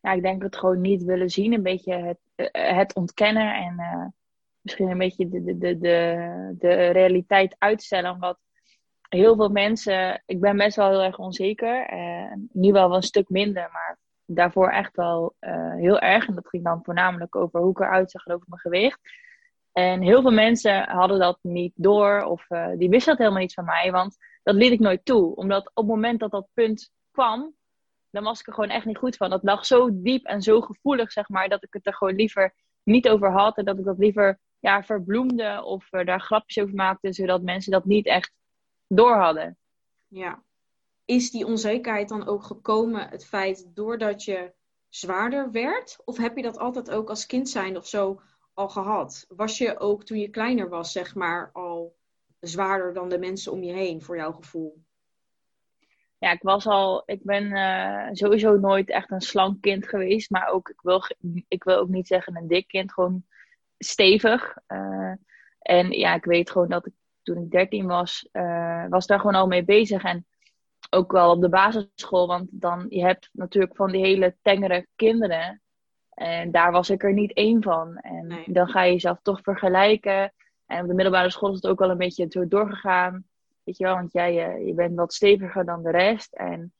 Ja, 0.00 0.12
ik 0.12 0.22
denk 0.22 0.42
het 0.42 0.56
gewoon 0.56 0.80
niet 0.80 1.02
willen 1.02 1.30
zien. 1.30 1.52
Een 1.52 1.62
beetje 1.62 1.94
het, 1.94 2.18
eh, 2.34 2.76
het 2.76 2.94
ontkennen 2.94 3.54
en 3.54 3.74
uh, 3.78 4.06
misschien 4.60 4.88
een 4.88 4.98
beetje 4.98 5.28
de, 5.28 5.44
de, 5.44 5.58
de, 5.58 5.78
de, 5.78 6.54
de 6.58 6.74
realiteit 6.90 7.56
uitstellen. 7.58 8.12
Omdat 8.12 8.38
heel 9.10 9.36
veel 9.36 9.48
mensen, 9.48 10.22
ik 10.26 10.40
ben 10.40 10.56
best 10.56 10.76
wel 10.76 10.88
heel 10.88 11.02
erg 11.02 11.18
onzeker. 11.18 11.92
Uh, 11.92 12.32
nu 12.52 12.72
wel, 12.72 12.88
wel 12.88 12.96
een 12.96 13.02
stuk 13.02 13.28
minder, 13.28 13.68
maar 13.72 13.98
daarvoor 14.24 14.68
echt 14.68 14.96
wel 14.96 15.34
uh, 15.40 15.74
heel 15.74 15.98
erg. 15.98 16.28
En 16.28 16.34
dat 16.34 16.48
ging 16.48 16.64
dan 16.64 16.84
voornamelijk 16.84 17.36
over 17.36 17.60
hoe 17.60 17.70
ik 17.70 17.80
eruit 17.80 18.10
zag 18.10 18.26
en 18.26 18.34
over 18.34 18.46
mijn 18.48 18.60
gewicht. 18.60 19.00
En 19.72 20.02
heel 20.02 20.22
veel 20.22 20.30
mensen 20.30 20.88
hadden 20.88 21.18
dat 21.18 21.38
niet 21.42 21.72
door 21.76 22.22
of 22.22 22.50
uh, 22.50 22.68
die 22.76 22.88
wisten 22.88 23.10
dat 23.10 23.18
helemaal 23.18 23.40
niet 23.40 23.54
van 23.54 23.64
mij. 23.64 23.90
Want 23.90 24.16
dat 24.42 24.54
liet 24.54 24.72
ik 24.72 24.80
nooit 24.80 25.04
toe. 25.04 25.34
Omdat 25.34 25.66
op 25.68 25.74
het 25.74 25.86
moment 25.86 26.20
dat 26.20 26.30
dat 26.30 26.48
punt 26.54 26.90
kwam, 27.10 27.54
dan 28.10 28.24
was 28.24 28.40
ik 28.40 28.46
er 28.46 28.54
gewoon 28.54 28.70
echt 28.70 28.84
niet 28.84 28.98
goed 28.98 29.16
van. 29.16 29.30
Dat 29.30 29.42
lag 29.42 29.66
zo 29.66 29.88
diep 29.92 30.24
en 30.24 30.42
zo 30.42 30.60
gevoelig, 30.60 31.12
zeg 31.12 31.28
maar, 31.28 31.48
dat 31.48 31.62
ik 31.62 31.72
het 31.72 31.86
er 31.86 31.94
gewoon 31.94 32.14
liever 32.14 32.54
niet 32.82 33.08
over 33.08 33.30
had. 33.30 33.58
En 33.58 33.64
dat 33.64 33.78
ik 33.78 33.84
dat 33.84 33.98
liever 33.98 34.38
ja, 34.58 34.82
verbloemde 34.82 35.64
of 35.64 35.92
uh, 35.92 36.04
daar 36.04 36.20
grapjes 36.20 36.62
over 36.62 36.74
maakte, 36.74 37.12
zodat 37.12 37.42
mensen 37.42 37.72
dat 37.72 37.84
niet 37.84 38.06
echt 38.06 38.32
door 38.92 39.14
hadden. 39.14 39.58
Ja, 40.06 40.42
is 41.04 41.30
die 41.30 41.46
onzekerheid 41.46 42.08
dan 42.08 42.26
ook 42.26 42.42
gekomen 42.42 43.08
het 43.08 43.26
feit 43.26 43.70
doordat 43.74 44.24
je 44.24 44.52
zwaarder 44.88 45.50
werd? 45.50 45.98
Of 46.04 46.16
heb 46.16 46.36
je 46.36 46.42
dat 46.42 46.58
altijd 46.58 46.90
ook 46.90 47.08
als 47.08 47.26
kind 47.26 47.48
zijn 47.48 47.76
of 47.76 47.86
zo 47.86 48.20
al 48.54 48.68
gehad? 48.68 49.24
Was 49.28 49.58
je 49.58 49.78
ook 49.78 50.04
toen 50.04 50.18
je 50.18 50.28
kleiner 50.28 50.68
was, 50.68 50.92
zeg 50.92 51.14
maar, 51.14 51.50
al 51.52 51.96
zwaarder 52.40 52.94
dan 52.94 53.08
de 53.08 53.18
mensen 53.18 53.52
om 53.52 53.62
je 53.62 53.72
heen, 53.72 54.02
voor 54.02 54.16
jouw 54.16 54.32
gevoel? 54.32 54.82
Ja, 56.18 56.30
ik 56.30 56.42
was 56.42 56.66
al, 56.66 57.02
ik 57.06 57.22
ben 57.22 57.44
uh, 57.44 58.08
sowieso 58.12 58.56
nooit 58.56 58.90
echt 58.90 59.10
een 59.10 59.20
slank 59.20 59.60
kind 59.60 59.88
geweest, 59.88 60.30
maar 60.30 60.48
ook, 60.48 60.68
ik 60.68 60.80
wil, 60.80 61.02
ik 61.48 61.64
wil 61.64 61.76
ook 61.76 61.88
niet 61.88 62.06
zeggen 62.06 62.36
een 62.36 62.48
dik 62.48 62.68
kind, 62.68 62.92
gewoon 62.92 63.24
stevig. 63.78 64.56
Uh, 64.68 65.12
en 65.58 65.90
ja, 65.90 66.14
ik 66.14 66.24
weet 66.24 66.50
gewoon 66.50 66.68
dat 66.68 66.86
ik 66.86 66.92
toen 67.22 67.36
ik 67.36 67.50
13 67.50 67.86
was, 67.86 68.28
uh, 68.32 68.86
was 68.88 69.06
daar 69.06 69.18
gewoon 69.18 69.34
al 69.34 69.46
mee 69.46 69.64
bezig. 69.64 70.02
En 70.02 70.26
ook 70.90 71.12
wel 71.12 71.30
op 71.30 71.40
de 71.40 71.48
basisschool, 71.48 72.26
want 72.26 72.48
dan 72.52 72.86
je 72.88 73.04
hebt 73.04 73.28
natuurlijk 73.32 73.76
van 73.76 73.90
die 73.90 74.04
hele 74.04 74.36
tengere 74.42 74.86
kinderen. 74.96 75.62
En 76.10 76.50
daar 76.50 76.72
was 76.72 76.90
ik 76.90 77.02
er 77.02 77.12
niet 77.12 77.32
één 77.32 77.62
van. 77.62 77.96
En 77.96 78.42
dan 78.46 78.68
ga 78.68 78.82
je 78.82 78.92
jezelf 78.92 79.18
toch 79.22 79.40
vergelijken. 79.42 80.32
En 80.66 80.82
op 80.82 80.88
de 80.88 80.94
middelbare 80.94 81.30
school 81.30 81.50
is 81.50 81.54
het 81.54 81.66
ook 81.66 81.78
wel 81.78 81.90
een 81.90 81.98
beetje 81.98 82.26
zo 82.28 82.48
doorgegaan. 82.48 83.24
Weet 83.64 83.76
je 83.76 83.84
wel, 83.84 83.94
want 83.94 84.12
jij 84.12 84.34
je, 84.34 84.40
eh, 84.40 84.66
je 84.66 84.74
bent 84.74 84.96
wat 84.96 85.14
steviger 85.14 85.64
dan 85.64 85.82
de 85.82 85.90
rest. 85.90 86.34
En 86.34 86.74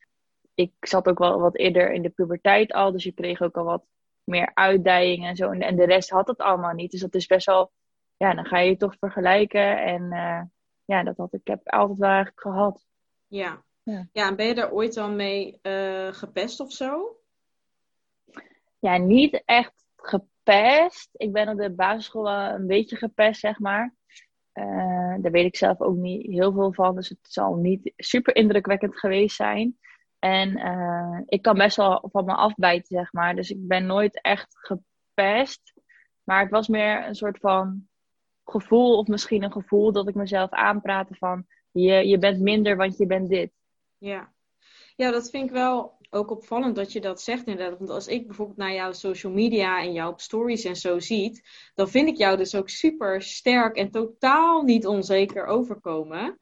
ik 0.54 0.72
zat 0.80 1.08
ook 1.08 1.18
wel 1.18 1.40
wat 1.40 1.56
eerder 1.56 1.92
in 1.92 2.02
de 2.02 2.08
puberteit 2.08 2.72
al. 2.72 2.92
Dus 2.92 3.04
je 3.04 3.12
kreeg 3.12 3.40
ook 3.42 3.56
al 3.56 3.64
wat 3.64 3.84
meer 4.24 4.50
uitdijing 4.54 5.26
en 5.26 5.36
zo. 5.36 5.50
En, 5.50 5.76
de 5.76 5.84
rest 5.84 6.10
had 6.10 6.26
het 6.26 6.38
allemaal 6.38 6.74
niet. 6.74 6.90
Dus 6.90 7.00
dat 7.00 7.14
is 7.14 7.26
best 7.26 7.46
wel... 7.46 7.72
Ja, 8.20 8.34
dan 8.34 8.44
ga 8.44 8.58
je 8.58 8.70
je 8.70 8.76
toch 8.76 8.96
vergelijken. 8.98 9.84
En 9.84 10.02
uh, 10.02 10.42
ja, 10.84 11.02
dat 11.02 11.16
had 11.16 11.32
ik 11.32 11.46
heb 11.46 11.68
altijd 11.68 11.98
wel 11.98 12.08
eigenlijk 12.08 12.40
gehad. 12.40 12.86
Ja, 13.26 13.62
ja. 13.82 14.08
ja, 14.12 14.28
en 14.28 14.36
ben 14.36 14.46
je 14.46 14.54
daar 14.54 14.72
ooit 14.72 14.94
dan 14.94 15.16
mee 15.16 15.58
uh, 15.62 16.12
gepest 16.12 16.60
of 16.60 16.72
zo? 16.72 17.16
Ja, 18.78 18.96
niet 18.96 19.42
echt 19.44 19.86
gepest. 19.96 21.08
Ik 21.12 21.32
ben 21.32 21.48
op 21.48 21.58
de 21.58 21.70
basisschool 21.70 22.22
wel 22.22 22.54
een 22.54 22.66
beetje 22.66 22.96
gepest, 22.96 23.40
zeg 23.40 23.58
maar. 23.58 23.94
Uh, 24.54 25.14
daar 25.20 25.32
weet 25.32 25.46
ik 25.46 25.56
zelf 25.56 25.80
ook 25.80 25.96
niet 25.96 26.26
heel 26.26 26.52
veel 26.52 26.72
van. 26.72 26.94
Dus 26.94 27.08
het 27.08 27.18
zal 27.22 27.54
niet 27.54 27.92
super 27.96 28.36
indrukwekkend 28.36 28.98
geweest 28.98 29.36
zijn. 29.36 29.78
En 30.18 30.58
uh, 30.58 31.20
ik 31.26 31.42
kan 31.42 31.56
best 31.56 31.76
wel 31.76 32.08
van 32.12 32.24
me 32.24 32.34
afbijten, 32.34 32.96
zeg 32.96 33.12
maar. 33.12 33.34
Dus 33.34 33.50
ik 33.50 33.66
ben 33.66 33.86
nooit 33.86 34.20
echt 34.22 34.56
gepest. 34.58 35.72
Maar 36.24 36.40
het 36.40 36.50
was 36.50 36.68
meer 36.68 37.06
een 37.06 37.14
soort 37.14 37.38
van 37.38 37.88
gevoel, 38.50 38.98
of 38.98 39.06
misschien 39.06 39.42
een 39.42 39.52
gevoel 39.52 39.92
dat 39.92 40.08
ik 40.08 40.14
mezelf 40.14 40.50
aanpraatte 40.50 41.14
van 41.14 41.46
je, 41.70 42.08
je 42.08 42.18
bent 42.18 42.40
minder, 42.40 42.76
want 42.76 42.96
je 42.96 43.06
bent 43.06 43.28
dit. 43.28 43.50
Ja. 43.98 44.32
ja, 44.96 45.10
dat 45.10 45.30
vind 45.30 45.44
ik 45.44 45.50
wel 45.50 45.98
ook 46.10 46.30
opvallend 46.30 46.76
dat 46.76 46.92
je 46.92 47.00
dat 47.00 47.22
zegt 47.22 47.46
inderdaad. 47.46 47.78
Want 47.78 47.90
als 47.90 48.06
ik 48.06 48.26
bijvoorbeeld 48.26 48.58
naar 48.58 48.72
jouw 48.72 48.92
social 48.92 49.32
media 49.32 49.82
en 49.82 49.92
jouw 49.92 50.12
stories 50.16 50.64
en 50.64 50.76
zo 50.76 50.98
ziet, 50.98 51.42
dan 51.74 51.88
vind 51.88 52.08
ik 52.08 52.16
jou 52.16 52.36
dus 52.36 52.54
ook 52.54 52.68
super 52.68 53.22
sterk 53.22 53.76
en 53.76 53.90
totaal 53.90 54.62
niet 54.62 54.86
onzeker 54.86 55.46
overkomen. 55.46 56.38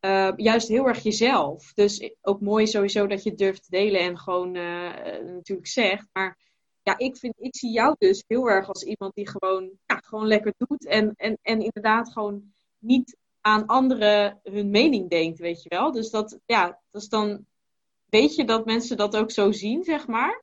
Uh, 0.00 0.32
juist 0.36 0.68
heel 0.68 0.86
erg 0.86 1.02
jezelf. 1.02 1.72
Dus 1.72 2.14
ook 2.20 2.40
mooi 2.40 2.66
sowieso 2.66 3.06
dat 3.06 3.22
je 3.22 3.34
durft 3.34 3.62
te 3.62 3.70
delen 3.70 4.00
en 4.00 4.18
gewoon 4.18 4.54
uh, 4.54 4.90
natuurlijk 5.24 5.68
zegt. 5.68 6.08
Maar 6.12 6.38
ja, 6.82 6.98
ik, 6.98 7.16
vind, 7.16 7.34
ik 7.36 7.56
zie 7.56 7.72
jou 7.72 7.94
dus 7.98 8.24
heel 8.26 8.50
erg 8.50 8.68
als 8.68 8.82
iemand 8.82 9.14
die 9.14 9.28
gewoon, 9.28 9.70
ja, 9.86 9.96
gewoon 9.96 10.26
lekker 10.26 10.54
doet. 10.56 10.86
En, 10.86 11.12
en, 11.16 11.38
en 11.42 11.60
inderdaad 11.60 12.12
gewoon 12.12 12.52
niet 12.78 13.16
aan 13.40 13.66
anderen 13.66 14.40
hun 14.42 14.70
mening 14.70 15.10
denkt, 15.10 15.38
weet 15.38 15.62
je 15.62 15.68
wel. 15.68 15.92
Dus 15.92 16.10
dat, 16.10 16.38
ja, 16.46 16.80
dat 16.90 17.02
is 17.02 17.08
dan 17.08 17.46
Weet 18.12 18.34
je 18.34 18.44
dat 18.44 18.64
mensen 18.64 18.96
dat 18.96 19.16
ook 19.16 19.30
zo 19.30 19.52
zien, 19.52 19.84
zeg 19.84 20.06
maar? 20.06 20.42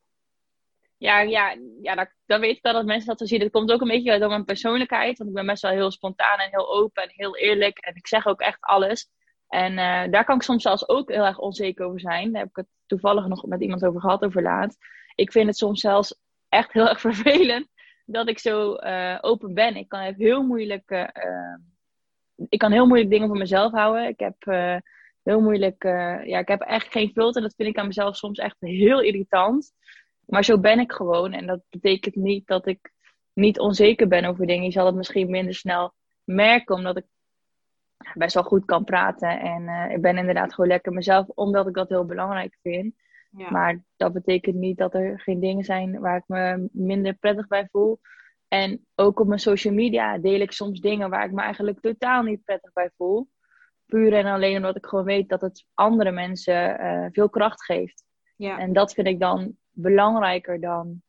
Ja, 0.98 1.19
ja, 1.22 1.58
ja 1.81 1.96
dan, 1.96 2.08
dan 2.25 2.39
weet 2.39 2.55
ik 2.55 2.63
wel 2.63 2.74
dat 2.74 2.86
mensen 2.86 3.08
dat 3.08 3.19
zo 3.19 3.25
zien. 3.25 3.39
Dat 3.39 3.51
komt 3.51 3.72
ook 3.72 3.81
een 3.81 3.88
beetje 3.88 4.19
door 4.19 4.29
mijn 4.29 4.46
persoonlijkheid. 4.46 5.17
Want 5.17 5.29
ik 5.29 5.36
ben 5.36 5.46
best 5.46 5.62
wel 5.62 5.72
heel 5.72 5.91
spontaan 5.91 6.39
en 6.39 6.50
heel 6.50 6.74
open 6.74 7.03
en 7.03 7.10
heel 7.12 7.38
eerlijk. 7.38 7.77
En 7.77 7.96
ik 7.96 8.08
zeg 8.08 8.25
ook 8.25 8.39
echt 8.39 8.58
alles. 8.62 9.10
En 9.48 9.72
uh, 9.72 10.12
daar 10.12 10.25
kan 10.25 10.36
ik 10.36 10.41
soms 10.41 10.62
zelfs 10.62 10.88
ook 10.88 11.10
heel 11.10 11.25
erg 11.25 11.39
onzeker 11.39 11.86
over 11.86 12.00
zijn. 12.00 12.31
Daar 12.31 12.41
heb 12.41 12.50
ik 12.50 12.55
het 12.55 12.67
toevallig 12.86 13.27
nog 13.27 13.46
met 13.46 13.62
iemand 13.62 13.86
over 13.86 14.01
gehad, 14.01 14.24
over 14.24 14.41
laat. 14.41 14.77
Ik 15.15 15.31
vind 15.31 15.48
het 15.48 15.58
soms 15.58 15.81
zelfs 15.81 16.19
echt 16.50 16.74
heel 16.74 16.89
erg 16.89 17.00
vervelend 17.10 17.68
dat 18.06 18.29
ik 18.29 18.39
zo 18.39 18.75
uh, 18.75 19.18
open 19.22 19.53
ben. 19.53 19.75
Ik 19.75 19.89
kan 19.89 20.13
heel 20.18 20.44
moeilijk, 20.44 20.91
uh, 20.91 21.56
ik 22.50 22.60
kan 22.60 22.72
heel 22.72 22.86
moeilijk 22.86 23.10
dingen 23.10 23.27
voor 23.27 23.38
mezelf 23.38 23.72
houden. 23.72 24.08
Ik 24.08 24.20
heb 24.20 24.36
heel 25.24 25.41
moeilijk. 25.41 25.84
Ja, 26.24 26.39
ik 26.39 26.48
heb 26.48 26.62
echt 26.62 26.91
geen 26.91 27.12
filter. 27.12 27.41
Dat 27.41 27.53
vind 27.56 27.70
ik 27.70 27.77
aan 27.77 27.88
mezelf 27.88 28.15
soms 28.15 28.39
echt 28.39 28.56
heel 28.60 29.01
irritant. 29.01 29.72
Maar 30.25 30.44
zo 30.44 30.60
ben 30.60 30.79
ik 30.79 30.91
gewoon. 30.91 31.34
En 31.34 31.46
dat 31.46 31.62
betekent 31.70 32.15
niet 32.15 32.48
dat 32.48 32.68
ik 32.68 32.91
niet 33.34 33.60
onzeker 33.60 34.08
ben 34.08 34.25
over 34.25 34.48
dingen. 34.48 34.65
Je 34.65 34.72
zal 34.72 34.86
het 34.86 34.96
misschien 34.96 35.29
minder 35.29 35.53
snel 35.53 35.94
merken, 36.24 36.75
omdat 36.75 36.98
ik 36.98 37.06
best 38.13 38.34
wel 38.34 38.44
goed 38.44 38.65
kan 38.65 38.84
praten. 38.84 39.39
En 39.39 39.91
ik 39.91 40.01
ben 40.01 40.18
inderdaad 40.18 40.53
gewoon 40.53 40.70
lekker 40.70 40.94
mezelf, 40.94 41.27
omdat 41.27 41.68
ik 41.68 41.74
dat 41.74 41.89
heel 41.89 42.06
belangrijk 42.06 42.58
vind. 42.62 42.96
Ja. 43.29 43.51
Maar 43.51 43.83
dat 43.95 44.13
betekent 44.13 44.55
niet 44.55 44.77
dat 44.77 44.93
er 44.93 45.19
geen 45.19 45.39
dingen 45.39 45.63
zijn 45.63 46.00
waar 46.00 46.17
ik 46.17 46.27
me 46.27 46.69
minder 46.71 47.13
prettig 47.13 47.48
bij 47.48 47.67
voel. 47.71 48.00
En 48.48 48.86
ook 48.95 49.19
op 49.19 49.27
mijn 49.27 49.39
social 49.39 49.74
media 49.74 50.17
deel 50.17 50.39
ik 50.39 50.51
soms 50.51 50.79
dingen 50.79 51.09
waar 51.09 51.25
ik 51.25 51.31
me 51.31 51.41
eigenlijk 51.41 51.79
totaal 51.79 52.24
niet 52.24 52.43
prettig 52.43 52.74
bij 52.74 52.91
voel. 52.98 53.29
Puur 53.86 54.13
en 54.13 54.25
alleen 54.25 54.55
omdat 54.55 54.75
ik 54.75 54.86
gewoon 54.86 55.05
weet 55.05 55.29
dat 55.29 55.41
het 55.41 55.65
andere 55.74 56.12
mensen 56.12 56.81
uh, 56.81 57.05
veel 57.12 57.29
kracht 57.29 57.63
geeft. 57.63 58.03
Ja. 58.36 58.59
En 58.59 58.74
dat 58.74 58.93
vind 58.93 59.07
ik 59.07 59.19
dan 59.19 59.57
belangrijker 59.71 60.59
dan, 60.59 61.01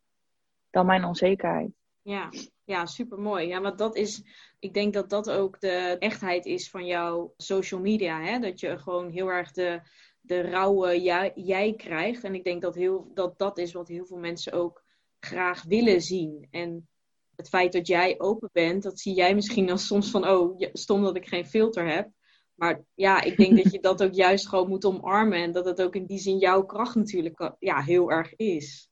dan 0.70 0.86
mijn 0.86 1.04
onzekerheid. 1.04 1.70
Ja, 2.02 2.28
ja 2.64 2.86
super 2.86 3.18
mooi. 3.18 3.46
Ja, 3.46 3.60
want 3.60 3.78
dat 3.78 3.96
is, 3.96 4.22
ik 4.58 4.74
denk 4.74 4.94
dat 4.94 5.10
dat 5.10 5.30
ook 5.30 5.60
de 5.60 5.96
echtheid 5.98 6.46
is 6.46 6.70
van 6.70 6.86
jouw 6.86 7.34
social 7.36 7.80
media. 7.80 8.20
Hè? 8.20 8.38
Dat 8.38 8.60
je 8.60 8.78
gewoon 8.78 9.10
heel 9.10 9.28
erg 9.28 9.52
de, 9.52 9.80
de 10.20 10.40
rauwe 10.40 11.00
jij, 11.00 11.32
jij 11.34 11.74
krijgt. 11.74 12.24
En 12.24 12.34
ik 12.34 12.44
denk 12.44 12.62
dat, 12.62 12.74
heel, 12.74 13.10
dat 13.14 13.38
dat 13.38 13.58
is 13.58 13.72
wat 13.72 13.88
heel 13.88 14.06
veel 14.06 14.18
mensen 14.18 14.52
ook 14.52 14.82
graag 15.18 15.62
willen 15.62 16.00
zien. 16.00 16.46
En 16.50 16.88
het 17.36 17.48
feit 17.48 17.72
dat 17.72 17.86
jij 17.86 18.20
open 18.20 18.50
bent, 18.52 18.82
dat 18.82 19.00
zie 19.00 19.14
jij 19.14 19.34
misschien 19.34 19.70
als 19.70 19.86
soms 19.86 20.10
van, 20.10 20.28
oh, 20.28 20.60
stom 20.72 21.02
dat 21.02 21.16
ik 21.16 21.26
geen 21.26 21.46
filter 21.46 21.88
heb. 21.94 22.08
Maar 22.54 22.84
ja, 22.94 23.22
ik 23.22 23.36
denk 23.36 23.62
dat 23.62 23.72
je 23.72 23.80
dat 23.90 24.02
ook 24.02 24.12
juist 24.14 24.48
gewoon 24.48 24.68
moet 24.68 24.84
omarmen. 24.84 25.38
En 25.38 25.52
dat 25.52 25.64
het 25.64 25.82
ook 25.82 25.94
in 25.94 26.06
die 26.06 26.18
zin 26.18 26.38
jouw 26.38 26.64
kracht 26.64 26.94
natuurlijk 26.94 27.40
eh, 27.40 27.50
ja, 27.58 27.82
heel 27.82 28.10
erg 28.10 28.34
is. 28.36 28.90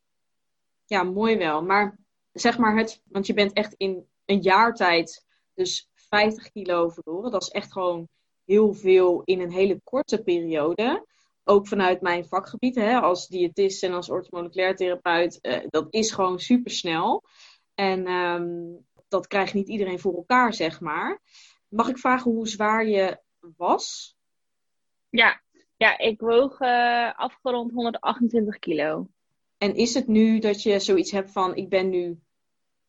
Ja, 0.85 1.03
mooi 1.03 1.37
wel. 1.37 1.63
Maar 1.63 1.99
zeg 2.33 2.59
maar 2.59 2.77
het, 2.77 3.03
want 3.05 3.27
je 3.27 3.35
bent 3.35 3.53
echt 3.53 3.75
in 3.77 4.07
een 4.25 4.41
jaar 4.41 4.75
tijd 4.75 5.27
dus 5.55 5.91
50 5.95 6.51
kilo 6.51 6.89
verloren. 6.89 7.31
Dat 7.31 7.43
is 7.43 7.49
echt 7.49 7.73
gewoon 7.73 8.09
heel 8.45 8.75
veel 8.75 9.23
in 9.25 9.41
een 9.41 9.53
hele 9.53 9.81
korte 9.85 10.23
periode. 10.23 11.07
Ook 11.51 11.69
vanuit 11.69 12.01
mijn 12.01 12.25
vakgebied, 12.25 12.75
hè, 12.75 12.99
als 12.99 13.29
diëtist 13.29 13.83
en 13.83 13.93
als 13.93 14.11
orthomoleculair 14.11 14.77
therapeut, 14.77 15.39
uh, 15.43 15.59
dat 15.69 15.87
is 15.91 16.11
gewoon 16.11 16.39
super 16.39 16.71
snel. 16.71 17.25
En 17.75 18.09
um, 18.09 18.87
dat 19.09 19.27
krijgt 19.27 19.55
niet 19.55 19.69
iedereen 19.69 19.99
voor 19.99 20.15
elkaar, 20.15 20.55
zeg 20.55 20.81
maar. 20.81 21.21
Mag 21.69 21.89
ik 21.89 21.99
vragen 21.99 22.31
hoe 22.31 22.49
zwaar 22.49 22.87
je 22.87 23.21
was? 23.57 24.17
Ja, 25.11 25.41
ja 25.77 25.99
ik 25.99 26.21
woog 26.21 26.61
uh, 26.61 27.19
afgerond 27.19 27.73
128 27.73 28.59
kilo. 28.59 29.09
En 29.59 29.75
is 29.75 29.95
het 29.95 30.07
nu 30.07 30.39
dat 30.39 30.63
je 30.63 30.79
zoiets 30.79 31.11
hebt 31.11 31.33
van: 31.33 31.57
ik 31.57 31.69
ben 31.69 31.89
nu 31.89 32.21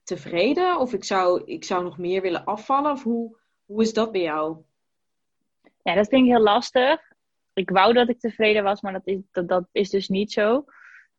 tevreden 0.04 0.80
of 0.80 0.94
ik 0.94 1.04
zou, 1.04 1.44
ik 1.46 1.64
zou 1.64 1.84
nog 1.84 1.98
meer 1.98 2.22
willen 2.22 2.46
afvallen? 2.46 2.92
Of 2.92 3.04
hoe, 3.04 3.38
hoe 3.66 3.82
is 3.82 3.94
dat 3.94 4.12
bij 4.12 4.22
jou? 4.22 4.58
Ja, 5.84 5.96
dat 5.96 6.08
vind 6.08 6.26
ik 6.26 6.32
heel 6.32 6.44
lastig. 6.44 7.09
Ik 7.60 7.70
wou 7.70 7.94
dat 7.94 8.10
ik 8.10 8.20
tevreden 8.20 8.64
was, 8.64 8.82
maar 8.82 8.94
dat 8.94 9.08
is, 9.08 9.20
dat, 9.32 9.48
dat 9.48 9.68
is 9.72 9.90
dus 9.90 10.08
niet 10.08 10.32
zo. 10.32 10.66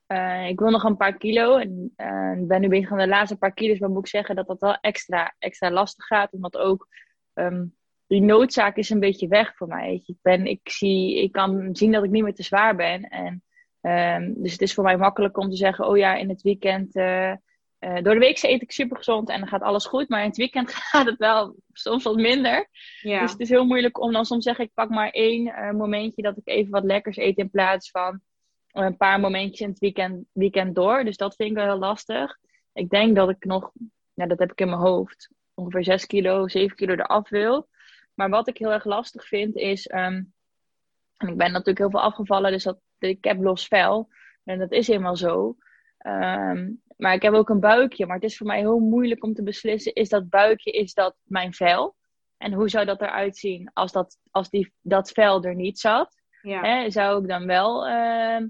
Uh, 0.07 0.49
ik 0.49 0.59
wil 0.59 0.71
nog 0.71 0.85
een 0.85 0.97
paar 0.97 1.17
kilo 1.17 1.57
en 1.57 1.93
uh, 1.97 2.47
ben 2.47 2.61
nu 2.61 2.69
bezig 2.69 2.93
aan 2.93 2.99
de 2.99 3.09
laatste 3.09 3.37
paar 3.37 3.53
kilo's. 3.53 3.79
Maar 3.79 3.91
moet 3.91 4.05
ik 4.05 4.11
zeggen 4.11 4.37
dat 4.37 4.47
dat 4.47 4.61
wel 4.61 4.79
extra, 4.81 5.35
extra 5.39 5.71
lastig 5.71 6.05
gaat. 6.05 6.33
Omdat 6.33 6.57
ook 6.57 6.89
um, 7.35 7.77
die 8.07 8.21
noodzaak 8.21 8.77
is 8.77 8.91
een 8.91 9.01
beetje 9.01 9.29
weg 9.29 9.57
voor 9.57 9.69
mij. 9.69 10.03
Ik, 10.07 10.17
ben, 10.23 10.47
ik, 10.47 10.61
zie, 10.63 11.23
ik 11.23 11.33
kan 11.33 11.69
zien 11.77 11.93
dat 11.93 12.05
ik 12.05 12.11
niet 12.11 12.23
meer 12.23 12.35
te 12.35 12.43
zwaar 12.43 12.77
ben. 12.77 13.03
En, 13.03 13.43
um, 13.81 14.43
dus 14.43 14.53
het 14.53 14.63
is 14.63 14.75
voor 14.75 14.85
mij 14.85 14.97
makkelijk 14.97 15.39
om 15.39 15.51
te 15.51 15.57
zeggen: 15.57 15.87
Oh 15.87 15.97
ja, 15.97 16.15
in 16.15 16.29
het 16.29 16.43
weekend. 16.43 16.97
Uh, 16.97 17.33
uh, 17.81 18.03
door 18.03 18.15
de 18.15 18.21
week 18.21 18.43
eet 18.43 18.63
ik 18.63 18.73
super 18.73 18.97
gezond 18.97 19.29
en 19.29 19.39
dan 19.39 19.49
gaat 19.49 19.63
alles 19.63 19.87
goed. 19.87 20.09
Maar 20.09 20.21
in 20.21 20.29
het 20.29 20.37
weekend 20.37 20.75
gaat 20.91 21.07
het 21.07 21.19
wel 21.19 21.57
soms 21.73 22.05
wat 22.05 22.17
minder. 22.17 22.69
Ja. 23.01 23.21
Dus 23.21 23.31
het 23.31 23.41
is 23.41 23.49
heel 23.49 23.65
moeilijk 23.65 24.01
om 24.01 24.13
dan 24.13 24.25
soms 24.25 24.45
zeggen: 24.45 24.65
Ik 24.65 24.75
pak 24.75 24.89
maar 24.89 25.11
één 25.11 25.47
uh, 25.47 25.71
momentje 25.71 26.23
dat 26.23 26.37
ik 26.37 26.49
even 26.49 26.71
wat 26.71 26.85
lekkers 26.85 27.17
eet. 27.17 27.39
In 27.39 27.51
plaats 27.51 27.91
van 27.91 28.21
een 28.73 28.97
paar 28.97 29.21
momentjes 29.21 29.61
in 29.61 29.69
het 29.69 29.79
weekend, 29.79 30.25
weekend 30.33 30.75
door. 30.75 31.05
Dus 31.05 31.17
dat 31.17 31.35
vind 31.35 31.51
ik 31.51 31.57
wel 31.57 31.65
heel 31.65 31.79
lastig. 31.79 32.39
Ik 32.73 32.91
denk 32.91 33.17
dat 33.17 33.31
ik 33.31 33.45
nog, 33.45 33.71
nou, 34.15 34.29
dat 34.29 34.39
heb 34.39 34.51
ik 34.53 34.61
in 34.61 34.69
mijn 34.69 34.81
hoofd, 34.81 35.31
ongeveer 35.55 35.85
6 35.85 36.07
kilo, 36.07 36.49
7 36.49 36.77
kilo 36.77 36.93
eraf 36.93 37.29
wil. 37.29 37.69
Maar 38.15 38.29
wat 38.29 38.49
ik 38.49 38.59
heel 38.59 38.73
erg 38.73 38.85
lastig 38.85 39.27
vind 39.27 39.57
is. 39.57 39.91
Um, 39.93 40.33
en 41.17 41.29
ik 41.29 41.37
ben 41.37 41.53
natuurlijk 41.53 41.79
heel 41.79 41.91
veel 41.91 42.03
afgevallen, 42.03 42.53
dus 42.53 42.63
dat, 42.63 42.79
ik 42.99 43.25
heb 43.25 43.43
los 43.43 43.67
vel. 43.67 44.09
En 44.45 44.59
dat 44.59 44.73
is 44.73 44.87
helemaal 44.87 45.17
zo. 45.17 45.57
Um, 46.07 46.83
maar 47.01 47.15
ik 47.15 47.23
heb 47.23 47.33
ook 47.33 47.49
een 47.49 47.61
buikje. 47.61 48.07
Maar 48.07 48.15
het 48.15 48.25
is 48.25 48.37
voor 48.37 48.47
mij 48.47 48.59
heel 48.59 48.79
moeilijk 48.79 49.25
om 49.25 49.35
te 49.35 49.43
beslissen: 49.43 49.95
is 49.95 50.09
dat 50.09 50.29
buikje, 50.29 50.71
is 50.71 50.95
dat 50.95 51.17
mijn 51.23 51.53
vel? 51.53 51.97
En 52.37 52.53
hoe 52.53 52.69
zou 52.69 52.85
dat 52.85 53.01
eruit 53.01 53.37
zien 53.37 53.71
als 53.73 53.93
dat, 53.93 54.19
als 54.31 54.51
die, 54.51 54.73
dat 54.81 55.11
vel 55.11 55.43
er 55.43 55.55
niet 55.55 55.79
zat? 55.79 56.15
Ja. 56.43 56.61
Hè, 56.61 56.91
zou 56.91 57.23
ik 57.23 57.29
dan 57.29 57.47
wel 57.47 57.89
uh, 57.89 58.47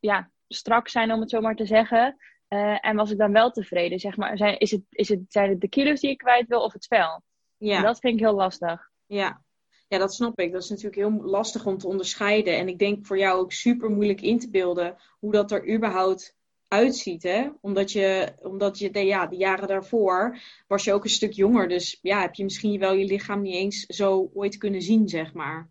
ja, 0.00 0.30
strak 0.48 0.88
zijn, 0.88 1.12
om 1.12 1.20
het 1.20 1.30
zo 1.30 1.40
maar 1.40 1.56
te 1.56 1.66
zeggen? 1.66 2.16
Uh, 2.48 2.86
en 2.86 2.96
was 2.96 3.10
ik 3.10 3.18
dan 3.18 3.32
wel 3.32 3.50
tevreden? 3.50 3.98
Zeg 3.98 4.16
maar, 4.16 4.36
zijn, 4.36 4.58
is 4.58 4.70
het, 4.70 4.82
is 4.88 5.08
het, 5.08 5.20
zijn 5.28 5.50
het 5.50 5.60
de 5.60 5.68
kilo's 5.68 6.00
die 6.00 6.10
ik 6.10 6.18
kwijt 6.18 6.48
wil 6.48 6.62
of 6.62 6.72
het 6.72 6.86
vel? 6.86 7.22
Ja. 7.56 7.76
En 7.76 7.82
dat 7.82 7.98
vind 7.98 8.14
ik 8.14 8.20
heel 8.20 8.34
lastig. 8.34 8.90
Ja. 9.06 9.42
ja, 9.88 9.98
dat 9.98 10.14
snap 10.14 10.38
ik. 10.38 10.52
Dat 10.52 10.62
is 10.62 10.68
natuurlijk 10.68 10.96
heel 10.96 11.22
lastig 11.22 11.66
om 11.66 11.78
te 11.78 11.86
onderscheiden. 11.86 12.56
En 12.56 12.68
ik 12.68 12.78
denk 12.78 13.06
voor 13.06 13.18
jou 13.18 13.40
ook 13.40 13.52
super 13.52 13.90
moeilijk 13.90 14.20
in 14.20 14.38
te 14.38 14.50
beelden 14.50 14.96
hoe 15.18 15.32
dat 15.32 15.50
er 15.50 15.74
überhaupt 15.74 16.36
uitziet. 16.74 17.22
Hè? 17.22 17.48
Omdat 17.60 17.92
je, 17.92 18.32
omdat 18.42 18.78
je 18.78 18.90
de, 18.90 19.04
ja, 19.04 19.26
de 19.26 19.36
jaren 19.36 19.68
daarvoor 19.68 20.38
was 20.66 20.84
je 20.84 20.92
ook 20.92 21.04
een 21.04 21.10
stuk 21.10 21.32
jonger. 21.32 21.68
Dus 21.68 21.98
ja, 22.02 22.20
heb 22.20 22.34
je 22.34 22.44
misschien 22.44 22.78
wel 22.78 22.92
je 22.92 23.04
lichaam 23.04 23.42
niet 23.42 23.54
eens 23.54 23.86
zo 23.86 24.30
ooit 24.34 24.56
kunnen 24.56 24.82
zien, 24.82 25.08
zeg 25.08 25.32
maar. 25.32 25.70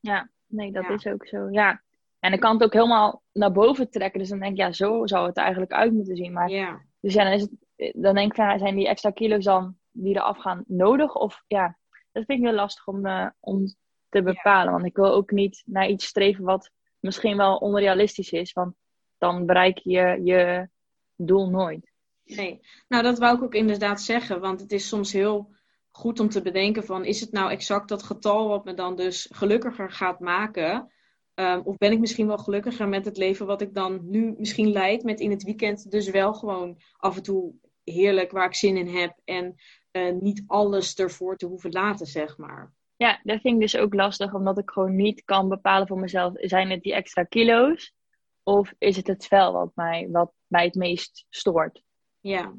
Ja, 0.00 0.30
nee, 0.46 0.72
dat 0.72 0.90
is 0.90 1.06
ook 1.06 1.26
zo. 1.26 1.50
Ja. 1.50 1.82
En 2.18 2.30
dan 2.30 2.40
kan 2.40 2.54
het 2.54 2.62
ook 2.62 2.72
helemaal 2.72 3.22
naar 3.32 3.52
boven 3.52 3.90
trekken. 3.90 4.20
Dus 4.20 4.28
dan 4.28 4.38
denk 4.38 4.52
ik, 4.52 4.58
ja, 4.58 4.72
zo 4.72 5.06
zou 5.06 5.26
het 5.26 5.36
eigenlijk 5.36 5.72
uit 5.72 5.92
moeten 5.92 6.16
zien. 6.16 6.32
Maar 6.32 6.50
ja. 6.50 6.80
Dus 7.00 7.14
ja, 7.14 7.24
dan, 7.24 7.32
is 7.32 7.40
het, 7.40 7.92
dan 7.94 8.14
denk 8.14 8.36
ik, 8.36 8.58
zijn 8.58 8.76
die 8.76 8.88
extra 8.88 9.10
kilo's 9.10 9.44
dan 9.44 9.76
die 9.90 10.14
eraf 10.14 10.38
gaan 10.38 10.64
nodig? 10.66 11.14
Of 11.14 11.44
ja, 11.46 11.78
dat 12.12 12.24
vind 12.24 12.38
ik 12.38 12.44
heel 12.44 12.54
lastig 12.54 12.86
om, 12.86 13.06
uh, 13.06 13.26
om 13.40 13.64
te 14.08 14.22
bepalen. 14.22 14.72
Want 14.72 14.84
ik 14.84 14.96
wil 14.96 15.12
ook 15.12 15.30
niet 15.30 15.62
naar 15.66 15.88
iets 15.88 16.06
streven 16.06 16.44
wat 16.44 16.70
misschien 17.00 17.36
wel 17.36 17.56
onrealistisch 17.56 18.32
is. 18.32 18.52
Want 18.52 18.74
dan 19.22 19.46
bereik 19.46 19.78
je 19.78 20.20
je 20.24 20.68
doel 21.16 21.50
nooit. 21.50 21.92
Nee, 22.24 22.60
nou 22.88 23.02
dat 23.02 23.18
wou 23.18 23.36
ik 23.36 23.42
ook 23.42 23.54
inderdaad 23.54 24.00
zeggen. 24.00 24.40
Want 24.40 24.60
het 24.60 24.72
is 24.72 24.88
soms 24.88 25.12
heel 25.12 25.54
goed 25.90 26.20
om 26.20 26.28
te 26.28 26.42
bedenken 26.42 26.84
van... 26.84 27.04
is 27.04 27.20
het 27.20 27.32
nou 27.32 27.50
exact 27.50 27.88
dat 27.88 28.02
getal 28.02 28.48
wat 28.48 28.64
me 28.64 28.74
dan 28.74 28.96
dus 28.96 29.28
gelukkiger 29.32 29.90
gaat 29.90 30.20
maken... 30.20 30.92
Um, 31.34 31.60
of 31.64 31.76
ben 31.76 31.92
ik 31.92 31.98
misschien 31.98 32.26
wel 32.26 32.38
gelukkiger 32.38 32.88
met 32.88 33.04
het 33.04 33.16
leven 33.16 33.46
wat 33.46 33.60
ik 33.60 33.74
dan 33.74 34.00
nu 34.10 34.34
misschien 34.38 34.72
leid, 34.72 35.02
met 35.02 35.20
in 35.20 35.30
het 35.30 35.42
weekend 35.42 35.90
dus 35.90 36.10
wel 36.10 36.34
gewoon 36.34 36.80
af 36.96 37.16
en 37.16 37.22
toe 37.22 37.54
heerlijk 37.84 38.30
waar 38.30 38.46
ik 38.46 38.54
zin 38.54 38.76
in 38.76 38.88
heb 38.88 39.18
en 39.24 39.54
uh, 39.92 40.12
niet 40.20 40.44
alles 40.46 40.94
ervoor 40.94 41.36
te 41.36 41.46
hoeven 41.46 41.70
laten, 41.70 42.06
zeg 42.06 42.38
maar. 42.38 42.72
Ja, 42.96 43.20
dat 43.22 43.40
vind 43.40 43.54
ik 43.54 43.60
dus 43.60 43.76
ook 43.76 43.94
lastig, 43.94 44.34
omdat 44.34 44.58
ik 44.58 44.70
gewoon 44.70 44.96
niet 44.96 45.24
kan 45.24 45.48
bepalen 45.48 45.86
voor 45.86 45.98
mezelf, 45.98 46.32
zijn 46.34 46.70
het 46.70 46.82
die 46.82 46.94
extra 46.94 47.22
kilo's? 47.22 47.94
Of 48.42 48.72
is 48.78 48.96
het 48.96 49.06
het 49.06 49.26
vel 49.26 49.52
wat 49.52 49.70
mij, 49.74 50.08
wat 50.10 50.32
mij 50.46 50.64
het 50.64 50.74
meest 50.74 51.26
stoort? 51.28 51.82
Ja. 52.20 52.52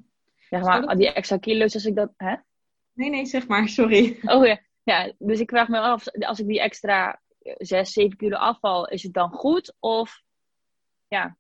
Zeg 0.50 0.62
maar, 0.62 0.98
die 0.98 1.14
extra 1.14 1.38
kilo's, 1.38 1.74
als 1.74 1.86
ik 1.86 1.96
dat... 1.96 2.12
Hè? 2.18 2.36
Nee, 2.94 3.10
nee, 3.10 3.26
zeg 3.26 3.48
maar, 3.48 3.68
sorry. 3.70 4.20
Oh 4.24 4.46
ja. 4.46 4.60
ja, 4.84 5.14
dus 5.18 5.40
ik 5.40 5.50
vraag 5.50 5.68
me 5.68 5.80
af, 5.80 6.08
als 6.08 6.40
ik 6.40 6.48
die 6.48 6.62
extra 6.62 7.22
6, 7.58 7.92
7 7.92 8.18
kilo 8.18 8.38
afval, 8.38 8.88
is 8.88 9.04
het 9.04 9.14
dan 9.14 9.32
goed? 9.32 9.76
Of 9.80 10.22
ja, 11.08 11.38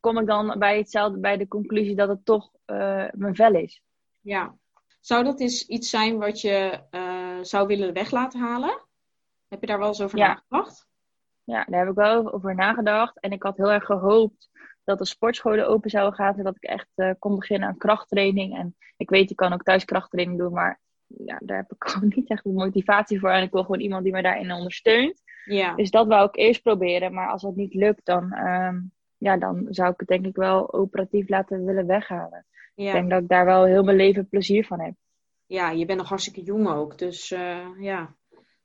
kom 0.00 0.18
ik 0.18 0.26
dan 0.26 0.58
bij 0.58 0.76
hetzelfde, 0.76 1.18
bij 1.18 1.36
de 1.36 1.48
conclusie 1.48 1.94
dat 1.96 2.08
het 2.08 2.24
toch 2.24 2.50
uh, 2.66 3.06
mijn 3.12 3.34
vel 3.34 3.54
is? 3.54 3.82
Ja. 4.20 4.56
Zou 5.00 5.24
dat 5.24 5.40
eens 5.40 5.66
iets 5.66 5.90
zijn 5.90 6.18
wat 6.18 6.40
je 6.40 6.80
uh, 6.90 7.38
zou 7.42 7.66
willen 7.66 7.92
weg 7.92 8.10
laten 8.10 8.40
halen? 8.40 8.86
Heb 9.48 9.60
je 9.60 9.66
daar 9.66 9.78
wel 9.78 9.88
eens 9.88 10.00
over 10.00 10.18
Ja. 10.18 10.26
nagedacht? 10.26 10.87
Ja, 11.48 11.64
daar 11.68 11.80
heb 11.80 11.88
ik 11.88 11.94
wel 11.94 12.32
over 12.32 12.54
nagedacht. 12.54 13.20
En 13.20 13.30
ik 13.30 13.42
had 13.42 13.56
heel 13.56 13.72
erg 13.72 13.84
gehoopt 13.84 14.48
dat 14.84 14.98
de 14.98 15.04
sportscholen 15.04 15.68
open 15.68 15.90
zouden 15.90 16.14
gaan. 16.14 16.34
Zodat 16.34 16.56
ik 16.56 16.62
echt 16.62 16.88
eh, 16.94 17.10
kon 17.18 17.36
beginnen 17.36 17.68
aan 17.68 17.76
krachttraining. 17.76 18.56
En 18.56 18.76
ik 18.96 19.10
weet, 19.10 19.30
ik 19.30 19.36
kan 19.36 19.52
ook 19.52 19.62
thuis 19.62 19.84
krachttraining 19.84 20.38
doen. 20.38 20.52
Maar 20.52 20.80
ja, 21.06 21.38
daar 21.44 21.56
heb 21.56 21.72
ik 21.72 21.84
gewoon 21.88 22.12
niet 22.14 22.30
echt 22.30 22.44
de 22.44 22.52
motivatie 22.52 23.20
voor. 23.20 23.30
En 23.30 23.42
ik 23.42 23.50
wil 23.50 23.62
gewoon 23.62 23.80
iemand 23.80 24.04
die 24.04 24.12
me 24.12 24.22
daarin 24.22 24.52
ondersteunt. 24.52 25.22
Ja. 25.44 25.74
Dus 25.74 25.90
dat 25.90 26.06
wou 26.06 26.28
ik 26.28 26.36
eerst 26.36 26.62
proberen. 26.62 27.14
Maar 27.14 27.28
als 27.28 27.42
dat 27.42 27.56
niet 27.56 27.74
lukt, 27.74 28.04
dan, 28.04 28.32
ehm, 28.32 28.80
ja, 29.16 29.36
dan 29.36 29.66
zou 29.68 29.92
ik 29.92 29.98
het 30.00 30.08
denk 30.08 30.26
ik 30.26 30.36
wel 30.36 30.72
operatief 30.72 31.28
laten 31.28 31.64
willen 31.64 31.86
weghalen. 31.86 32.46
Ik 32.74 32.92
denk 32.92 33.10
dat 33.10 33.22
ik 33.22 33.28
daar 33.28 33.44
wel 33.44 33.64
heel 33.64 33.82
mijn 33.82 33.96
leven 33.96 34.28
plezier 34.28 34.66
van 34.66 34.80
heb. 34.80 34.94
ja, 35.46 35.70
je 35.70 35.84
bent 35.84 35.98
nog 35.98 36.08
hartstikke 36.08 36.42
jong 36.42 36.68
ook. 36.68 36.98
Dus 36.98 37.30
eh, 37.30 37.66
ja, 37.78 38.16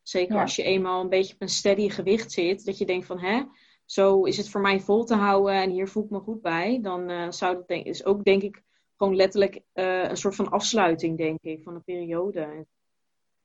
zeker 0.04 0.36
Ja. 0.36 0.42
als 0.42 0.56
je 0.56 0.64
eenmaal 0.64 1.02
een 1.02 1.10
beetje 1.10 1.34
op 1.34 1.42
een 1.42 1.50
steady 1.50 1.90
gewicht 1.90 2.32
zit. 2.32 2.66
Dat 2.66 2.78
je 2.78 2.86
denkt 2.86 3.06
van, 3.06 3.20
hè, 3.20 3.44
zo 3.86 4.24
is 4.24 4.38
het 4.38 4.50
voor 4.50 4.62
mij 4.62 4.80
vol 4.80 5.04
te 5.04 5.16
houden. 5.16 5.54
En 5.54 5.70
hier 5.70 5.88
voel 5.88 6.04
ik 6.04 6.10
me 6.10 6.20
goed 6.20 6.42
bij. 6.42 6.80
Dan 6.82 7.10
eh, 7.10 7.30
zou 7.30 7.56
dat 7.56 7.68
denk, 7.68 7.86
is 7.86 8.06
ook 8.06 8.24
denk 8.24 8.42
ik 8.42 8.64
gewoon 8.98 9.16
letterlijk 9.16 9.62
eh, 9.74 10.10
een 10.10 10.18
soort 10.18 10.36
van 10.36 10.50
afsluiting, 10.50 11.18
denk 11.18 11.42
ik, 11.42 11.64
van 11.64 11.76
een 11.76 11.84
periode. 11.84 12.66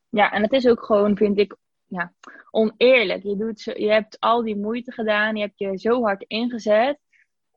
Ja, 0.08 0.32
en 0.32 0.42
het 0.42 0.52
is 0.52 0.66
ook 0.66 0.84
gewoon, 0.84 1.16
vind 1.16 1.38
ik, 1.38 1.56
ja, 1.86 2.12
oneerlijk. 2.50 3.22
Je, 3.22 3.36
doet 3.36 3.60
zo, 3.60 3.72
je 3.74 3.90
hebt 3.90 4.20
al 4.20 4.42
die 4.42 4.56
moeite 4.56 4.92
gedaan, 4.92 5.36
je 5.36 5.42
hebt 5.42 5.58
je 5.58 5.78
zo 5.78 6.02
hard 6.02 6.24
ingezet. 6.26 6.98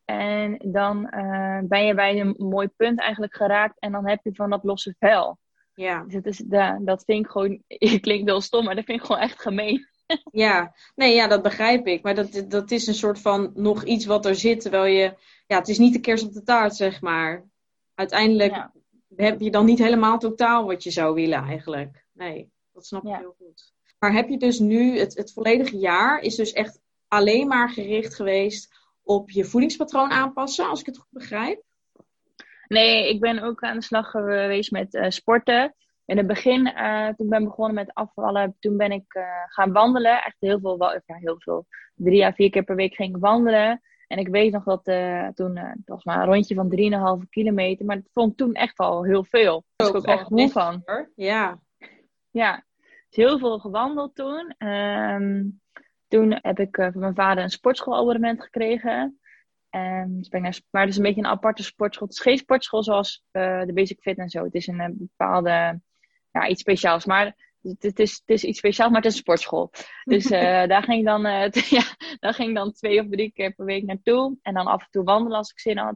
En 0.06 0.58
dan 0.72 1.10
eh, 1.10 1.60
ben 1.64 1.86
je 1.86 1.94
bij 1.94 2.20
een 2.20 2.36
mooi 2.38 2.68
punt 2.68 3.00
eigenlijk 3.00 3.36
geraakt 3.36 3.80
en 3.80 3.92
dan 3.92 4.08
heb 4.08 4.20
je 4.24 4.36
van 4.36 4.50
dat 4.50 4.64
losse 4.64 4.96
vel. 5.00 5.38
Ja. 5.74 6.04
Dus 6.04 6.14
het 6.14 6.26
is, 6.26 6.44
ja, 6.50 6.80
dat 6.82 7.04
vind 7.04 7.26
ik 7.26 7.32
gewoon, 7.32 7.64
je 7.92 8.00
klinkt 8.00 8.30
heel 8.30 8.42
stom, 8.42 8.64
maar 8.66 8.76
dat 8.76 8.86
vind 8.86 9.00
ik 9.00 9.06
gewoon 9.06 9.22
echt 9.22 9.42
gemeen. 9.42 9.90
Ja, 10.32 10.74
nee, 10.96 11.16
ja, 11.16 11.28
dat 11.28 11.42
begrijp 11.42 11.88
ik. 11.88 12.04
Maar 12.04 12.16
dat, 12.16 12.46
dat 12.48 12.72
is 12.72 12.88
een 12.88 12.94
soort 12.94 13.20
van 13.20 13.52
nog 13.54 13.84
iets 13.84 14.06
wat 14.06 14.26
er 14.26 14.36
zit, 14.36 14.62
terwijl 14.62 14.86
je... 14.86 15.14
Ja, 15.48 15.58
het 15.58 15.68
is 15.68 15.78
niet 15.78 15.94
de 15.94 16.00
kerst 16.00 16.24
op 16.26 16.34
de 16.34 16.44
taart, 16.44 16.76
zeg 16.76 17.02
maar. 17.02 17.46
Uiteindelijk 17.96 18.52
Ja. 18.52 18.72
heb 19.16 19.40
je 19.40 19.52
dan 19.52 19.66
niet 19.66 19.80
helemaal 19.80 20.18
totaal 20.18 20.66
wat 20.66 20.84
je 20.84 20.92
zou 20.92 21.14
willen, 21.14 21.44
eigenlijk. 21.44 22.06
Nee, 22.14 22.52
dat 22.74 22.86
snap 22.86 23.04
ik 23.04 23.10
Ja. 23.10 23.18
heel 23.18 23.36
goed. 23.38 23.74
Maar 24.00 24.14
heb 24.14 24.30
je 24.30 24.38
dus 24.38 24.60
nu, 24.60 24.98
het, 25.00 25.18
het 25.18 25.34
volledige 25.34 25.78
jaar 25.78 26.20
is 26.22 26.36
dus 26.36 26.52
echt 26.54 26.80
alleen 27.08 27.48
maar 27.48 27.70
gericht 27.70 28.16
geweest 28.16 28.74
op 29.04 29.30
je 29.30 29.46
voedingspatroon 29.46 30.10
aanpassen, 30.10 30.70
als 30.70 30.80
ik 30.80 30.86
het 30.86 30.98
goed 30.98 31.12
begrijp? 31.12 31.64
Nee, 32.72 33.10
ik 33.10 33.20
ben 33.20 33.40
ook 33.44 33.62
aan 33.64 33.78
de 33.78 33.84
slag 33.84 34.10
geweest 34.10 34.72
met 34.72 34.94
eh, 34.96 35.10
sporten. 35.10 35.76
In 36.06 36.18
het 36.18 36.28
begin, 36.28 36.68
eh, 36.68 37.06
toen 37.08 37.26
ik 37.26 37.30
ben 37.30 37.44
begonnen 37.44 37.76
met 37.76 37.94
afvallen, 37.94 38.56
toen 38.60 38.78
ben 38.78 38.92
ik 38.92 39.14
eh, 39.14 39.24
gaan 39.48 39.72
wandelen. 39.72 40.24
Echt 40.24 40.36
heel 40.40 40.60
veel, 40.60 40.78
wel- 40.78 40.94
ja, 41.06 41.16
heel 41.16 41.36
veel. 41.40 41.66
Drie 41.96 42.26
à 42.26 42.34
vier 42.34 42.50
keer 42.50 42.64
per 42.64 42.76
week 42.76 42.96
ging 42.96 43.16
ik 43.16 43.22
wandelen. 43.22 43.82
En 44.08 44.18
ik 44.18 44.28
weet 44.28 44.52
nog 44.52 44.64
dat 44.64 44.84
toen, 45.36 45.58
het 45.58 45.78
was 45.86 46.04
maar 46.04 46.20
een 46.20 46.34
rondje 46.34 46.56
van 46.56 46.70
3,5 47.24 47.30
kilometer. 47.30 47.86
Maar 47.86 47.96
dat 47.96 48.10
vond 48.14 48.32
ik 48.32 48.38
toen 48.38 48.54
echt 48.54 48.78
al 48.78 49.04
heel 49.04 49.24
veel. 49.24 49.64
Daar 49.76 49.92
was 49.92 50.04
ik 50.04 50.10
ook 50.10 50.16
echt 50.20 50.30
moe 50.30 50.50
van. 50.50 50.82
hoor. 50.86 51.12
Ja, 51.16 51.60
Ja, 52.32 52.64
dus 53.10 53.16
heel 53.26 53.40
veel 53.40 53.60
gewandeld 53.60 54.16
toen. 54.16 54.54
Ehm, 54.58 55.44
toen 56.08 56.38
heb 56.42 56.60
ik 56.60 56.76
van 56.76 56.92
mijn 57.00 57.16
vader 57.16 57.44
een 57.44 57.50
sportschoolabonnement 57.50 58.44
gekregen. 58.44 59.20
En 59.72 60.18
dus 60.18 60.30
ben 60.30 60.40
ik 60.40 60.46
naar, 60.46 60.62
maar 60.70 60.82
het 60.82 60.90
is 60.90 60.98
een 60.98 61.04
beetje 61.04 61.22
een 61.22 61.28
aparte 61.28 61.64
sportschool. 61.64 62.08
Het 62.08 62.16
is 62.16 62.24
geen 62.24 62.38
sportschool 62.38 62.84
zoals 62.84 63.24
eh, 63.32 63.62
de 63.62 63.74
Basic 63.74 64.00
Fit 64.02 64.18
en 64.18 64.30
zo. 64.30 64.44
Het 64.44 64.54
is 64.54 64.68
een 64.68 64.80
eh, 64.80 64.90
bepaalde, 64.92 65.82
ja, 66.32 66.48
iets 66.48 66.62
speciaals. 66.62 67.06
Maar 67.06 67.26
het, 67.62 68.00
is, 68.00 68.12
het 68.12 68.30
is 68.30 68.44
iets 68.44 68.58
speciaals, 68.58 68.92
maar 68.92 69.02
het 69.02 69.10
is 69.10 69.16
een 69.16 69.24
sportschool. 69.24 69.72
Dus 70.04 70.32
eh, 70.32 70.68
daar 70.68 70.84
ging 70.84 71.00
ik 71.00 71.06
dan, 71.06 71.22
ja, 71.80 71.84
daar 72.20 72.34
ging 72.34 72.50
ik 72.50 72.56
dan 72.56 72.72
twee 72.72 73.00
of 73.00 73.08
drie 73.10 73.32
keer 73.32 73.54
per 73.54 73.66
week 73.66 73.84
naartoe. 73.84 74.38
En 74.42 74.54
dan 74.54 74.68
af 74.68 74.82
en 74.82 74.88
toe 74.90 75.04
wandelen 75.04 75.38
als 75.38 75.52
ik 75.52 75.60
zin 75.60 75.78
had. 75.78 75.96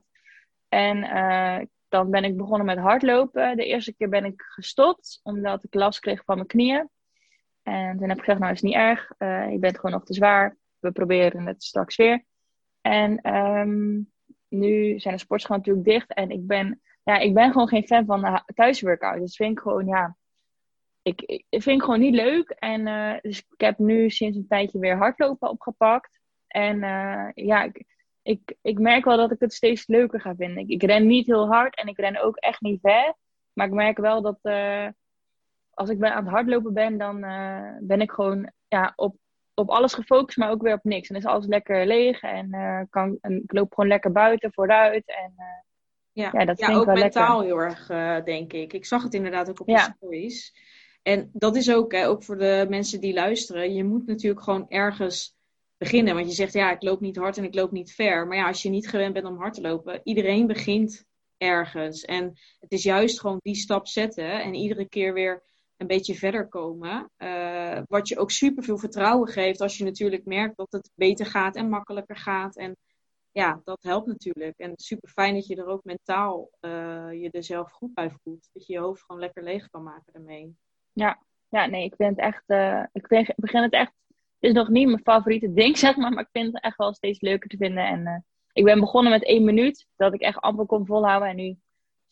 En 0.67 1.69
dan 1.88 2.09
ben 2.09 2.23
ik 2.23 2.38
begonnen 2.38 2.65
met 2.65 2.77
hardlopen. 2.77 3.57
De 3.57 3.65
eerste 3.65 3.95
keer 3.95 4.09
ben 4.09 4.25
ik 4.25 4.41
gestopt, 4.41 5.19
omdat 5.23 5.63
ik 5.63 5.73
last 5.73 5.99
kreeg 5.99 6.23
van 6.23 6.35
mijn 6.35 6.47
knieën. 6.47 6.89
En 7.63 7.97
toen 7.97 8.09
heb 8.09 8.17
ik 8.17 8.23
gezegd, 8.23 8.39
nou 8.39 8.51
is 8.51 8.61
het 8.61 8.69
niet 8.69 8.77
erg. 8.77 9.11
je 9.51 9.57
bent 9.59 9.75
gewoon 9.75 9.91
nog 9.91 10.05
te 10.05 10.13
zwaar. 10.13 10.57
We 10.79 10.91
proberen 10.91 11.45
het 11.45 11.63
straks 11.63 11.95
weer. 11.95 12.23
En 12.86 13.21
ehm, 13.21 14.02
nu 14.48 15.00
zijn 15.00 15.13
de 15.13 15.19
sportscholen 15.19 15.62
natuurlijk 15.65 15.88
dicht. 15.88 16.13
En 16.13 16.30
ik 16.30 16.48
ben, 16.48 16.82
ja, 17.04 17.17
ik 17.17 17.34
ben 17.34 17.52
gewoon 17.52 17.67
geen 17.67 17.88
fan 17.88 18.06
van 18.06 18.43
thuisworkout. 18.56 19.19
Dus 19.19 19.36
vind 19.36 19.52
ik 19.52 19.60
gewoon, 19.60 19.86
ja... 19.86 20.17
Ik, 21.02 21.43
ik 21.50 21.62
vind 21.62 21.84
gewoon 21.84 22.00
niet 22.00 22.13
leuk. 22.13 22.50
En 22.50 22.88
eh, 22.88 23.21
dus 23.21 23.38
ik 23.38 23.62
heb 23.62 23.78
nu 23.78 24.10
sinds 24.10 24.38
een 24.38 24.48
tijdje 24.48 24.80
weer 24.80 24.98
hardlopen 24.98 25.50
opgepakt. 25.50 26.19
En 26.48 26.84
eh, 26.84 27.30
ja, 27.34 27.63
ik, 27.63 27.86
ik, 28.21 28.56
ik 28.62 28.80
merk 28.80 29.06
wel 29.06 29.17
dat 29.17 29.32
ik 29.32 29.39
het 29.39 29.54
steeds 29.54 29.88
leuker 29.88 30.21
ga 30.21 30.36
vinden. 30.36 30.58
Ik, 30.58 30.69
ik 30.69 30.84
ren 30.84 31.08
niet 31.08 31.26
heel 31.26 31.48
hard 31.48 31.76
en 31.76 31.88
ik 31.88 32.00
ren 32.00 32.21
ook 32.21 32.36
echt 32.36 32.62
niet 32.62 32.80
ver. 32.82 33.15
Maar 33.54 33.67
ik 33.67 33.74
merk 33.74 33.98
wel 33.98 34.21
dat 34.21 34.39
eh, 34.41 34.88
als 35.69 35.89
ik 35.89 36.00
ben 36.00 36.13
aan 36.13 36.24
het 36.24 36.34
hardlopen 36.34 36.74
ben, 36.74 36.98
dan 36.98 37.19
ben 37.82 38.02
ik 38.02 38.12
gewoon 38.12 38.52
ja, 38.67 38.93
op, 38.95 39.15
op 39.55 39.69
alles 39.69 39.93
gefocust, 39.93 40.37
maar 40.37 40.49
ook 40.51 40.61
weer 40.61 40.73
op 40.73 40.83
niks. 40.83 41.09
En 41.09 41.15
is 41.15 41.25
alles 41.25 41.45
lekker 41.45 41.85
leeg 41.85 42.21
en, 42.21 42.51
eh, 42.51 42.81
kan, 42.89 43.17
en 43.21 43.43
ik 43.43 43.53
loop 43.53 43.73
gewoon 43.73 43.89
lekker 43.89 44.11
buiten, 44.11 44.53
vooruit. 44.53 45.03
En 45.05 45.33
eh, 45.35 45.45
ja. 46.11 46.29
Ja, 46.33 46.45
dat 46.45 46.57
vind 46.59 46.71
ik 46.71 46.77
ook 46.77 46.85
wel 46.85 46.95
mentaal 46.95 47.41
heel 47.41 47.57
erg, 47.57 47.89
eh, 47.89 48.23
denk 48.23 48.53
ik. 48.53 48.73
Ik 48.73 48.85
zag 48.85 49.03
het 49.03 49.13
inderdaad 49.13 49.49
ook 49.49 49.59
op 49.59 49.67
Ja. 49.67 49.87
de 49.87 49.93
stories. 49.97 50.53
En 51.01 51.29
dat 51.33 51.55
is 51.55 51.71
ook, 51.71 51.91
hè, 51.91 52.07
ook 52.07 52.23
voor 52.23 52.37
de 52.37 52.65
mensen 52.69 53.01
die 53.01 53.13
luisteren. 53.13 53.73
Je 53.73 53.83
moet 53.83 54.05
natuurlijk 54.05 54.43
gewoon 54.43 54.65
ergens 54.69 55.35
beginnen. 55.77 56.15
Want 56.15 56.27
je 56.27 56.33
zegt, 56.33 56.53
ja, 56.53 56.71
ik 56.71 56.81
loop 56.81 56.99
niet 56.99 57.15
hard 57.15 57.37
en 57.37 57.43
ik 57.43 57.55
loop 57.55 57.71
niet 57.71 57.93
ver. 57.93 58.27
Maar 58.27 58.37
ja, 58.37 58.47
als 58.47 58.61
je 58.61 58.69
niet 58.69 58.89
gewend 58.89 59.13
bent 59.13 59.25
om 59.25 59.37
hard 59.37 59.53
te 59.53 59.61
lopen, 59.61 60.01
iedereen 60.03 60.47
begint 60.47 61.05
ergens. 61.37 62.05
En 62.05 62.33
het 62.59 62.71
is 62.71 62.83
juist 62.83 63.19
gewoon 63.19 63.39
die 63.41 63.55
stap 63.55 63.87
zetten 63.87 64.41
en 64.41 64.53
iedere 64.53 64.87
keer 64.87 65.13
weer 65.13 65.43
een 65.77 65.88
beetje 65.88 66.15
verder 66.15 66.47
komen. 66.47 67.09
Eh, 67.17 67.81
wat 67.88 68.07
je 68.07 68.19
ook 68.19 68.31
super 68.31 68.63
veel 68.63 68.77
vertrouwen 68.77 69.27
geeft 69.27 69.61
als 69.61 69.77
je 69.77 69.83
natuurlijk 69.83 70.25
merkt 70.25 70.57
dat 70.57 70.71
het 70.71 70.91
beter 70.95 71.25
gaat 71.25 71.55
en 71.55 71.69
makkelijker 71.69 72.17
gaat. 72.17 72.55
En 72.55 72.77
ja, 73.31 73.61
dat 73.63 73.83
helpt 73.83 74.07
natuurlijk. 74.07 74.57
En 74.57 74.73
super 74.75 75.09
fijn 75.09 75.33
dat 75.33 75.47
je 75.47 75.55
er 75.55 75.67
ook 75.67 75.83
mentaal 75.83 76.49
eh, 76.59 76.71
je 77.11 77.29
er 77.31 77.43
zelf 77.43 77.71
goed 77.71 77.93
bij 77.93 78.09
voelt. 78.09 78.49
Dat 78.53 78.67
je 78.67 78.73
je 78.73 78.79
hoofd 78.79 79.01
gewoon 79.01 79.21
lekker 79.21 79.43
leeg 79.43 79.69
kan 79.69 79.83
maken 79.83 80.13
daarmee. 80.13 80.55
ja, 81.49 81.65
nee, 81.65 81.83
ik 81.83 81.95
vind 81.95 82.09
het 82.09 82.19
echt, 82.25 82.43
eh, 82.45 82.83
ik 82.91 83.33
begin 83.35 83.61
het 83.61 83.73
echt, 83.73 83.93
het 84.07 84.49
is 84.49 84.53
nog 84.53 84.69
niet 84.69 84.88
mijn 84.88 85.01
favoriete 85.03 85.53
ding, 85.61 85.77
zeg 85.77 85.95
maar, 85.95 86.11
maar 86.11 86.23
ik 86.23 86.29
vind 86.31 86.53
het 86.53 86.63
echt 86.63 86.77
wel 86.77 86.93
steeds 86.93 87.21
leuker 87.21 87.49
te 87.49 87.57
vinden. 87.57 87.88
En 87.88 88.25
ik 88.53 88.63
ben 88.63 88.79
begonnen 88.79 89.11
met 89.11 89.25
één 89.25 89.43
minuut, 89.43 89.88
dat 89.95 90.13
ik 90.13 90.21
echt 90.21 90.39
amper 90.39 90.65
kon 90.65 90.85
volhouden. 90.85 91.29
En 91.29 91.35
nu 91.35 91.57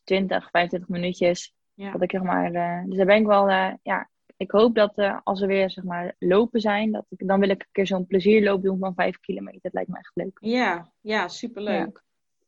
20, 0.03 0.49
25 0.49 0.89
minuutjes. 0.89 1.53
Ja. 1.73 1.91
Dat 1.91 2.01
ik 2.01 2.11
zeg 2.11 2.21
maar, 2.21 2.53
eh, 2.53 2.83
dus 2.85 2.97
daar 2.97 3.05
ben 3.05 3.17
ik 3.17 3.25
wel, 3.25 3.49
eh, 3.49 3.73
ja, 3.83 4.09
ik 4.37 4.51
hoop 4.51 4.75
dat 4.75 4.93
eh, 4.95 5.17
als 5.23 5.41
er 5.41 5.47
weer 5.47 5.69
zeg 5.69 5.83
maar 5.83 6.15
lopen 6.19 6.61
zijn, 6.61 6.91
dat 6.91 7.05
ik, 7.09 7.27
dan 7.27 7.39
wil 7.39 7.49
ik 7.49 7.61
een 7.61 7.67
keer 7.71 7.87
zo'n 7.87 8.07
plezierloop 8.07 8.61
doen 8.61 8.79
van 8.79 8.93
5 8.93 9.19
kilometer. 9.19 9.61
Dat 9.61 9.73
lijkt 9.73 9.89
me 9.89 9.97
echt 9.97 10.11
leuk. 10.13 10.37
Ja, 10.41 10.91
ja, 11.01 11.27
superleuk. 11.27 12.03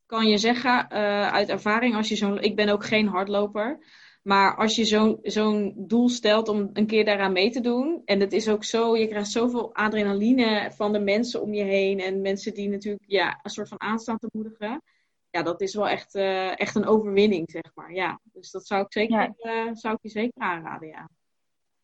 Kan 0.05 0.27
je 0.27 0.37
zeggen 0.37 0.89
uit 1.31 1.49
ervaring, 1.49 1.95
als 1.95 2.09
je 2.09 2.15
zo'n. 2.15 2.41
Ik 2.41 2.55
ben 2.55 2.69
ook 2.69 2.85
geen 2.85 3.07
hardloper. 3.07 3.79
Maar 4.23 4.55
als 4.55 4.75
je 4.75 4.85
zo'n 4.85 5.19
zo'n 5.21 5.73
doel 5.77 6.09
stelt 6.09 6.47
om 6.47 6.69
een 6.73 6.87
keer 6.87 7.05
daaraan 7.05 7.31
mee 7.31 7.49
te 7.49 7.61
doen. 7.61 8.01
En 8.05 8.19
het 8.19 8.33
is 8.33 8.49
ook 8.49 8.63
zo, 8.63 8.97
je 8.97 9.07
krijgt 9.07 9.31
zoveel 9.31 9.75
adrenaline 9.75 10.71
van 10.75 10.93
de 10.93 10.99
mensen 10.99 11.41
om 11.41 11.53
je 11.53 11.63
heen. 11.63 11.99
En 11.99 12.21
mensen 12.21 12.53
die 12.53 12.69
natuurlijk 12.69 13.03
ja, 13.07 13.39
een 13.43 13.49
soort 13.49 13.67
van 13.67 13.81
aanstaan 13.81 14.17
te 14.17 14.29
moedigen. 14.31 14.81
Ja, 15.35 15.43
dat 15.43 15.61
is 15.61 15.75
wel 15.75 15.87
echt, 15.87 16.15
eh, 16.15 16.59
echt 16.59 16.75
een 16.75 16.85
overwinning, 16.85 17.51
zeg 17.51 17.71
maar. 17.73 17.93
Ja, 17.93 18.19
dus 18.23 18.51
dat 18.51 18.67
zou 18.67 18.81
ik, 18.81 18.93
zeker, 18.93 19.15
Ja. 19.17 19.33
eh, 19.37 19.69
zou 19.73 19.93
ik 19.93 19.99
je 20.01 20.09
zeker 20.09 20.41
aanraden, 20.41 20.87
ja. 20.87 21.09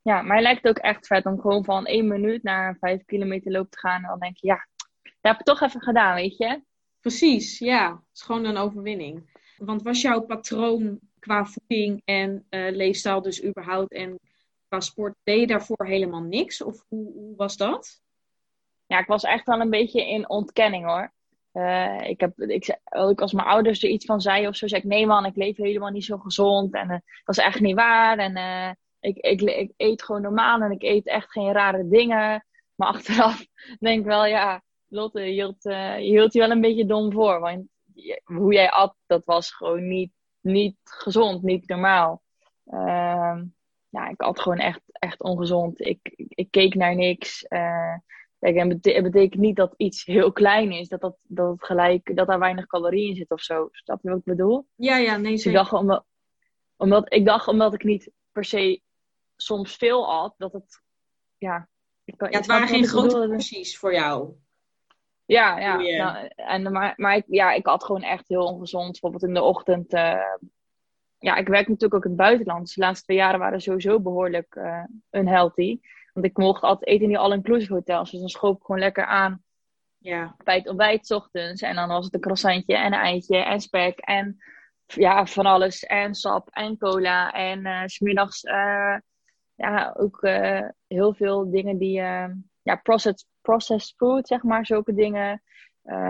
Ja, 0.02 0.22
maar 0.22 0.36
het 0.36 0.44
lijkt 0.46 0.68
ook 0.68 0.78
echt 0.78 1.08
vet 1.08 1.26
om 1.26 1.40
gewoon 1.40 1.64
van 1.64 1.86
één 1.86 2.08
minuut 2.08 2.44
naar 2.44 2.78
5 2.80 3.06
kilometer 3.06 3.52
loop 3.52 3.70
te 3.72 3.78
gaan. 3.78 4.02
En 4.04 4.10
dan 4.10 4.20
denk 4.20 4.38
je, 4.38 4.48
ja, 4.48 4.68
dat 5.02 5.14
heb 5.22 5.40
ik 5.40 5.46
toch 5.46 5.62
even 5.62 5.82
gedaan, 5.82 6.16
weet 6.16 6.38
je. 6.38 6.62
Precies, 7.00 7.60
ja. 7.60 7.90
Het 7.92 8.02
is 8.14 8.22
gewoon 8.22 8.46
een 8.46 8.58
overwinning. 8.58 9.40
Want 9.58 9.82
was 9.82 10.02
jouw 10.02 10.22
patroon 10.22 11.00
qua 11.20 11.46
voeding 11.46 12.02
en 12.06 12.46
eh, 12.50 12.72
leefstijl 12.76 13.22
dus 13.22 13.44
überhaupt 13.44 13.92
en 13.92 14.20
qua 14.68 14.80
sport, 14.80 15.16
deed 15.24 15.40
je 15.40 15.48
daarvoor 15.48 15.86
helemaal 15.86 16.24
niks? 16.24 16.62
Of 16.62 16.86
hoe, 16.88 17.14
hoe 17.14 17.36
was 17.36 17.58
dat? 17.58 18.02
Ja, 18.86 19.00
ik 19.00 19.08
was 19.08 19.24
echt 19.24 19.46
wel 19.46 19.60
een 19.60 19.70
beetje 19.70 20.08
in 20.08 20.30
ontkenning 20.30 20.86
hoor. 20.86 21.12
Uh, 21.54 22.10
ik 22.10 22.20
heb, 22.20 22.40
ik, 22.40 22.78
als 23.22 23.34
mijn 23.34 23.48
ouders 23.48 23.84
er 23.84 23.90
iets 23.90 24.06
van 24.06 24.22
zeiden 24.22 24.50
of 24.50 24.56
zo, 24.56 24.68
zei 24.68 24.82
ik: 24.82 24.88
Nee, 24.88 25.06
man, 25.06 25.26
ik 25.26 25.36
leef 25.36 25.58
helemaal 25.58 25.90
niet 25.90 26.06
zo 26.06 26.18
gezond. 26.18 26.74
En 26.74 26.92
uh, 26.92 26.98
dat 27.24 27.38
is 27.38 27.44
echt 27.44 27.60
niet 27.60 27.76
waar. 27.76 28.18
En 28.18 28.38
uh, 28.38 28.72
ik, 29.00 29.18
ik, 29.18 29.74
eet 29.78 30.04
gewoon 30.04 30.22
normaal 30.22 30.62
en 30.62 30.72
ik 30.72 30.84
eet 30.84 31.08
echt 31.08 31.32
geen 31.32 31.52
rare 31.52 31.88
dingen. 31.88 32.46
Maar 32.76 32.88
achteraf 32.94 33.46
denk 33.80 34.00
ik 34.00 34.06
wel, 34.06 34.26
ja, 34.26 34.62
Lotte, 34.88 35.20
je 35.22 35.32
hield, 35.32 35.64
je 35.64 36.28
je 36.32 36.40
wel 36.40 36.52
een 36.52 36.62
beetje 36.62 36.86
dom 36.86 37.12
voor. 37.12 37.40
Want 37.40 37.68
hoe 38.24 38.54
jij 38.54 38.72
at, 38.72 38.96
dat 39.06 39.26
was 39.26 39.52
gewoon 39.52 39.88
niet, 39.88 40.12
niet 40.40 40.78
gezond, 40.84 41.42
niet 41.42 41.68
normaal. 41.68 42.22
Ehm, 42.66 43.44
ja, 43.90 44.10
ik 44.10 44.22
at 44.22 44.40
gewoon 44.40 44.58
echt, 44.58 44.82
echt 44.92 45.22
ongezond. 45.22 45.80
Ik, 45.86 46.00
ik, 46.16 46.26
ik 46.30 46.52
keek 46.52 46.76
naar 46.76 46.96
niks. 46.96 47.46
Kijk, 48.42 48.56
en 48.56 48.70
het 48.70 48.82
betekent 48.82 49.42
niet 49.42 49.56
dat 49.56 49.74
iets 49.78 50.06
heel 50.06 50.32
klein 50.32 50.72
is, 50.72 50.90
dat, 50.90 51.02
dat, 51.02 51.16
dat, 51.24 51.52
het 51.52 51.64
gelijk, 51.64 52.16
dat 52.16 52.28
daar 52.28 52.40
weinig 52.40 52.68
calorieën 52.68 53.10
in 53.10 53.16
zit 53.16 53.32
of 53.32 53.42
zo. 53.42 53.70
Snap 53.72 54.02
je 54.02 54.10
wat 54.10 54.18
ik 54.18 54.24
bedoel? 54.24 54.68
Ja, 54.76 54.98
ja, 54.98 55.18
nee, 55.18 55.32
dus 55.32 55.46
ik 55.46 55.54
dacht, 55.54 55.74
omdat, 55.74 56.06
omdat, 56.78 57.14
ik 57.14 57.26
dacht, 57.26 57.48
omdat 57.48 57.74
ik 57.74 57.84
niet 57.84 58.12
per 58.32 58.46
se 58.46 58.82
soms 59.36 59.76
veel 59.76 60.12
at, 60.12 60.34
dat 60.38 60.54
het, 60.54 60.82
ja... 61.38 61.70
Ik, 62.04 62.16
ja, 62.18 62.38
het 62.38 62.46
waren 62.46 62.68
geen 62.68 62.88
grote 62.88 63.28
porties 63.28 63.78
voor 63.78 63.94
jou. 63.94 64.34
Ja, 65.26 65.60
ja. 65.60 65.76
Nou, 65.78 66.30
en, 66.36 66.72
maar 66.72 66.94
maar 66.98 67.16
ik, 67.16 67.26
ja, 67.28 67.52
ik 67.52 67.66
had 67.66 67.84
gewoon 67.84 68.02
echt 68.02 68.28
heel 68.28 68.46
ongezond. 68.46 68.92
Bijvoorbeeld 68.92 69.24
in 69.24 69.34
de 69.34 69.42
ochtend. 69.42 69.94
Uh, 69.94 70.36
ja, 71.20 71.36
ik 71.36 71.48
werk 71.48 71.68
natuurlijk 71.68 71.94
ook 71.94 72.04
in 72.04 72.10
het 72.10 72.20
buitenland. 72.20 72.62
Dus 72.62 72.74
de 72.74 72.82
laatste 72.82 73.06
twee 73.06 73.18
jaren 73.18 73.40
waren 73.40 73.62
sowieso 73.62 74.00
behoorlijk 74.00 74.56
uh, 74.56 74.84
unhealthy. 75.12 75.80
Want 76.14 76.26
ik 76.26 76.38
mocht 76.38 76.62
altijd 76.62 76.90
eten 76.90 77.04
in 77.04 77.08
die 77.08 77.18
all-inclusive 77.18 77.74
hotels. 77.74 78.12
Dus 78.12 78.20
dan 78.20 78.30
schoof 78.30 78.58
ik 78.58 78.64
gewoon 78.64 78.82
lekker 78.82 79.06
aan. 79.06 79.44
Ja. 79.98 80.36
Bij 80.44 80.56
het 80.56 80.68
ontbijt 80.68 81.12
ochtends. 81.12 81.62
En 81.62 81.76
dan 81.76 81.88
was 81.88 82.06
het 82.06 82.14
een 82.14 82.20
croissantje 82.20 82.76
en 82.76 82.86
een 82.86 83.00
eitje 83.00 83.38
en 83.38 83.60
spek. 83.60 84.00
En 84.00 84.38
ja, 84.86 85.26
van 85.26 85.46
alles. 85.46 85.84
En 85.84 86.16
sap 86.16 86.50
en 86.50 86.78
cola. 86.78 87.32
En 87.32 87.60
uh, 87.60 87.82
smiddags 87.86 88.44
uh, 88.44 88.98
ja, 89.56 89.94
ook 89.98 90.22
uh, 90.22 90.68
heel 90.88 91.14
veel 91.14 91.52
dingen 91.52 91.78
die... 91.78 91.94
ja, 92.62 92.76
processed, 92.84 93.26
processed 93.42 93.94
food, 93.98 94.28
zeg 94.28 94.44
maar. 94.44 94.66
Zulke 94.66 94.94
dingen. 94.94 95.42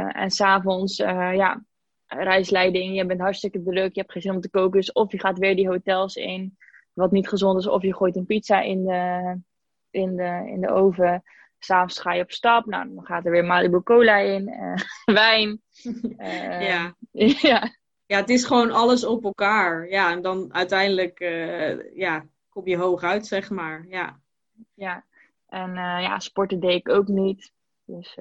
en 0.08 0.32
s'avonds, 0.32 0.98
ja, 0.98 1.64
reisleiding. 2.06 2.96
Je 2.96 3.06
bent 3.06 3.20
hartstikke 3.20 3.64
druk. 3.64 3.96
Je 3.96 4.00
hebt 4.00 4.12
geen 4.12 4.22
zin 4.22 4.34
om 4.34 4.42
te 4.42 4.50
koken. 4.50 4.80
Dus 4.80 4.92
of 4.92 5.12
je 5.12 5.20
gaat 5.20 5.38
weer 5.38 5.56
die 5.56 5.68
hotels 5.68 6.16
in. 6.16 6.58
Wat 6.94 7.12
niet 7.12 7.28
gezond 7.28 7.60
is. 7.60 7.68
Of 7.68 7.82
je 7.82 7.96
gooit 7.96 8.16
een 8.16 8.26
pizza 8.26 8.62
in 8.62 8.86
de 8.86 9.40
in 9.92 10.16
de, 10.16 10.44
in 10.46 10.62
de 10.62 10.70
oven. 10.70 11.24
S'avonds 11.60 12.00
ga 12.00 12.14
je 12.14 12.24
op 12.24 12.32
stap. 12.32 12.66
Nou, 12.66 12.96
dan 12.96 13.06
gaat 13.06 13.26
er 13.26 13.32
weer 13.32 13.46
Malibu 13.46 13.82
Cola 13.82 14.18
in. 14.18 14.48
Uh, 14.50 14.76
wijn. 15.16 15.62
Uh, 16.18 16.62
ja. 16.70 16.96
ja. 17.50 17.80
Ja, 18.06 18.18
het 18.18 18.30
is 18.30 18.46
gewoon 18.46 18.72
alles 18.72 19.06
op 19.06 19.24
elkaar. 19.24 19.90
Ja, 19.90 20.12
en 20.12 20.22
dan 20.22 20.54
uiteindelijk 20.54 21.20
uh, 21.20 21.96
ja, 21.96 22.26
kom 22.50 22.68
je 22.68 22.78
hoog 22.78 23.04
uit, 23.04 23.28
zeg 23.28 23.50
maar. 23.50 23.86
Ja. 23.88 24.20
Ja. 24.74 25.06
En 25.48 25.74
ja, 25.76 26.20
sporten 26.20 26.60
deed 26.60 26.80
ik 26.80 26.90
ook 26.90 27.08
niet. 27.08 27.54
Dus 27.86 28.18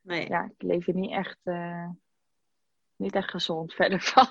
nee. 0.00 0.28
ja, 0.28 0.44
ik 0.44 0.62
leef 0.62 0.86
er 0.86 0.94
niet 0.94 1.10
echt, 1.10 1.38
niet 2.96 3.14
echt 3.14 3.30
gezond 3.30 3.74
verder 3.74 4.00
van. 4.00 4.26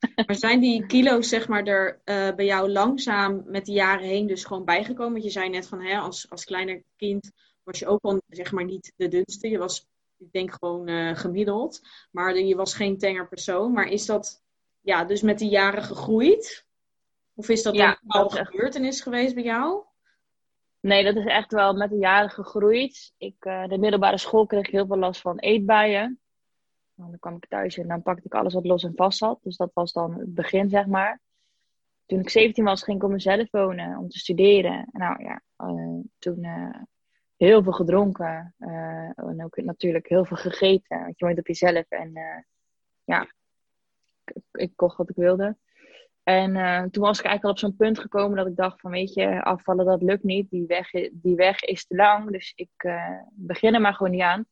Maar 0.26 0.36
zijn 0.36 0.60
die 0.60 0.86
kilo's 0.86 1.28
zeg 1.28 1.48
maar 1.48 1.64
er 1.64 2.00
uh, 2.04 2.34
bij 2.34 2.44
jou 2.44 2.70
langzaam 2.70 3.42
met 3.46 3.66
de 3.66 3.72
jaren 3.72 4.06
heen 4.06 4.26
dus 4.26 4.44
gewoon 4.44 4.64
bijgekomen? 4.64 5.12
Want 5.12 5.24
je 5.24 5.30
zei 5.30 5.48
net 5.48 5.66
van 5.66 5.80
hè, 5.80 5.98
als, 5.98 6.30
als 6.30 6.44
kleiner 6.44 6.82
kind 6.96 7.30
was 7.62 7.78
je 7.78 7.86
ook 7.86 8.02
al 8.02 8.22
zeg 8.28 8.52
maar 8.52 8.64
niet 8.64 8.92
de 8.96 9.08
dunste. 9.08 9.48
Je 9.48 9.58
was, 9.58 9.86
ik 10.18 10.32
denk 10.32 10.52
gewoon 10.52 10.88
uh, 10.88 11.16
gemiddeld. 11.16 11.80
Maar 12.10 12.38
je 12.38 12.56
was 12.56 12.74
geen 12.74 12.98
tenger 12.98 13.28
persoon. 13.28 13.72
Maar 13.72 13.86
is 13.86 14.06
dat 14.06 14.42
ja, 14.80 15.04
dus 15.04 15.22
met 15.22 15.38
de 15.38 15.48
jaren 15.48 15.82
gegroeid? 15.82 16.66
Of 17.34 17.48
is 17.48 17.62
dat 17.62 17.74
ja, 17.74 17.88
een 17.88 17.98
bepaalde 18.02 18.38
echt... 18.38 18.48
gebeurtenis 18.48 19.00
geweest 19.00 19.34
bij 19.34 19.44
jou? 19.44 19.82
Nee, 20.80 21.04
dat 21.04 21.16
is 21.16 21.24
echt 21.24 21.52
wel 21.52 21.72
met 21.72 21.90
de 21.90 21.96
jaren 21.96 22.30
gegroeid. 22.30 23.12
Ik, 23.18 23.44
uh, 23.44 23.68
de 23.68 23.78
middelbare 23.78 24.18
school 24.18 24.46
kreeg 24.46 24.66
ik 24.66 24.72
heel 24.72 24.86
veel 24.86 24.98
last 24.98 25.20
van 25.20 25.38
eetbuien. 25.38 26.20
Dan 27.08 27.18
kwam 27.18 27.36
ik 27.36 27.46
thuis 27.48 27.78
en 27.78 27.88
dan 27.88 28.02
pakte 28.02 28.26
ik 28.26 28.34
alles 28.34 28.54
wat 28.54 28.66
los 28.66 28.84
en 28.84 28.92
vast 28.94 29.18
zat. 29.18 29.38
Dus 29.42 29.56
dat 29.56 29.70
was 29.74 29.92
dan 29.92 30.14
het 30.14 30.34
begin, 30.34 30.68
zeg 30.68 30.86
maar. 30.86 31.20
Toen 32.06 32.20
ik 32.20 32.30
17 32.30 32.64
was, 32.64 32.82
ging 32.82 32.96
ik 32.96 33.02
op 33.02 33.10
mezelf 33.10 33.50
wonen 33.50 33.98
om 33.98 34.08
te 34.08 34.18
studeren. 34.18 34.88
Nou 34.92 35.22
ja, 35.22 35.42
uh, 35.58 36.00
toen 36.18 36.44
uh, 36.44 36.76
heel 37.36 37.62
veel 37.62 37.72
gedronken. 37.72 38.54
Uh, 38.58 39.18
en 39.18 39.44
ook 39.44 39.56
natuurlijk 39.56 40.08
heel 40.08 40.24
veel 40.24 40.36
gegeten. 40.36 41.00
Want 41.00 41.18
je 41.18 41.24
woont 41.24 41.38
op 41.38 41.46
jezelf. 41.46 41.84
En 41.88 42.12
ja, 43.04 43.22
ik, 44.24 44.42
ik, 44.52 44.72
kocht 44.76 44.96
wat 44.96 45.10
ik 45.10 45.16
wilde. 45.16 45.56
En 46.22 46.52
toen 46.90 47.02
was 47.02 47.18
ik 47.18 47.24
eigenlijk 47.24 47.44
al 47.44 47.50
op 47.50 47.58
zo'n 47.58 47.76
punt 47.76 47.98
gekomen 47.98 48.36
dat 48.36 48.46
ik 48.46 48.56
dacht 48.56 48.80
van, 48.80 48.90
weet 48.90 49.14
je, 49.14 49.42
afvallen 49.42 49.84
dat 49.84 50.02
lukt 50.02 50.22
niet. 50.22 50.50
Die 50.50 50.66
weg, 50.66 50.90
die 51.12 51.36
weg 51.36 51.60
is 51.60 51.86
te 51.86 51.94
lang. 51.94 52.30
Dus 52.30 52.52
ik 52.54 52.88
begin 53.30 53.74
er 53.74 53.80
maar 53.80 53.94
gewoon 53.94 54.12
niet 54.12 54.20
aan. 54.20 54.46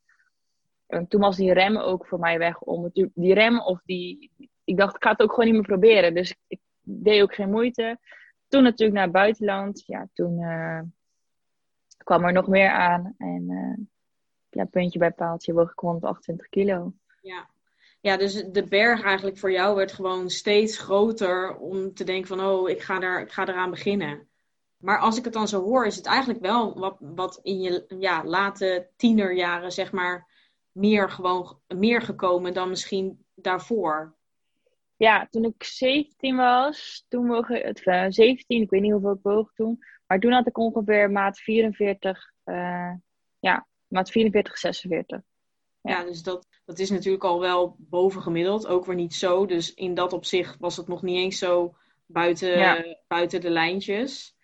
En 0.88 1.08
toen 1.08 1.20
was 1.20 1.36
die 1.36 1.52
rem 1.52 1.76
ook 1.76 2.06
voor 2.06 2.18
mij 2.18 2.38
weg. 2.38 2.60
Om 2.60 2.90
die 3.14 3.34
rem 3.34 3.60
of 3.60 3.80
die. 3.84 4.30
Ik 4.64 4.76
dacht, 4.76 4.96
ik 4.96 5.02
ga 5.02 5.10
het 5.10 5.20
ook 5.20 5.30
gewoon 5.30 5.44
niet 5.44 5.54
meer 5.54 5.66
proberen. 5.66 6.14
Dus 6.14 6.34
ik, 6.46 6.60
deed 6.80 7.22
ook 7.22 7.34
geen 7.34 7.50
moeite. 7.50 7.98
Toen 8.48 8.62
natuurlijk 8.62 8.92
naar 8.92 9.02
het 9.02 9.12
buitenland. 9.12 9.82
Ja, 9.86 10.08
toen 10.14 10.40
uh, 10.40 10.80
kwam 11.96 12.24
er 12.24 12.32
nog 12.32 12.46
meer 12.46 12.70
aan. 12.70 13.14
En 13.18 13.50
uh, 13.50 13.86
ja, 14.48 14.64
puntje 14.64 14.98
bij 14.98 15.10
paaltje 15.10 15.52
woog 15.52 15.70
ik 15.70 15.78
128 15.78 16.48
kilo. 16.48 16.92
Ja. 17.22 17.48
ja, 18.00 18.16
dus 18.16 18.44
de 18.44 18.64
berg 18.64 19.02
eigenlijk 19.02 19.38
voor 19.38 19.52
jou 19.52 19.76
werd 19.76 19.92
gewoon 19.92 20.30
steeds 20.30 20.78
groter. 20.78 21.56
Om 21.56 21.94
te 21.94 22.04
denken 22.04 22.28
van, 22.28 22.40
oh, 22.40 22.68
ik 22.68 22.82
ga, 22.82 22.98
daar, 22.98 23.20
ik 23.20 23.32
ga 23.32 23.48
eraan 23.48 23.70
beginnen. 23.70 24.28
Maar 24.76 24.98
als 24.98 25.18
ik 25.18 25.24
het 25.24 25.32
dan 25.32 25.48
zo 25.48 25.62
hoor, 25.62 25.86
is 25.86 25.96
het 25.96 26.06
eigenlijk 26.06 26.40
wel 26.40 26.78
wat, 26.78 26.96
wat 27.00 27.38
in 27.42 27.60
je 27.60 27.84
ja, 27.98 28.24
late 28.24 28.88
tienerjaren, 28.96 29.72
zeg 29.72 29.92
maar 29.92 30.37
meer, 30.78 31.10
gewoon, 31.10 31.60
meer 31.66 32.02
gekomen 32.02 32.54
dan 32.54 32.68
misschien 32.68 33.24
daarvoor? 33.34 34.16
Ja, 34.96 35.26
toen 35.30 35.44
ik 35.44 35.64
17 35.64 36.36
was, 36.36 37.04
toen 37.08 37.26
woog 37.26 37.48
ik, 37.48 37.64
het, 37.64 37.86
uh, 37.86 38.04
17, 38.08 38.62
ik 38.62 38.70
weet 38.70 38.80
niet 38.80 38.92
hoeveel 38.92 39.12
ik 39.12 39.22
woog 39.22 39.52
toen, 39.54 39.78
maar 40.06 40.18
toen 40.18 40.32
had 40.32 40.46
ik 40.46 40.58
ongeveer 40.58 41.10
maat 41.10 41.38
44, 41.38 42.32
uh, 42.44 42.92
ja, 43.38 43.66
maat 43.86 44.10
44, 44.10 44.58
46. 44.58 45.20
Ja, 45.80 45.98
ja 45.98 46.04
dus 46.04 46.22
dat, 46.22 46.46
dat 46.64 46.78
is 46.78 46.90
natuurlijk 46.90 47.24
al 47.24 47.40
wel 47.40 47.76
bovengemiddeld, 47.78 48.66
ook 48.66 48.84
weer 48.84 48.94
niet 48.94 49.14
zo. 49.14 49.46
Dus 49.46 49.74
in 49.74 49.94
dat 49.94 50.12
opzicht 50.12 50.58
was 50.58 50.76
het 50.76 50.88
nog 50.88 51.02
niet 51.02 51.16
eens 51.16 51.38
zo 51.38 51.76
buiten, 52.06 52.58
ja. 52.58 52.96
buiten 53.06 53.40
de 53.40 53.50
lijntjes. 53.50 54.36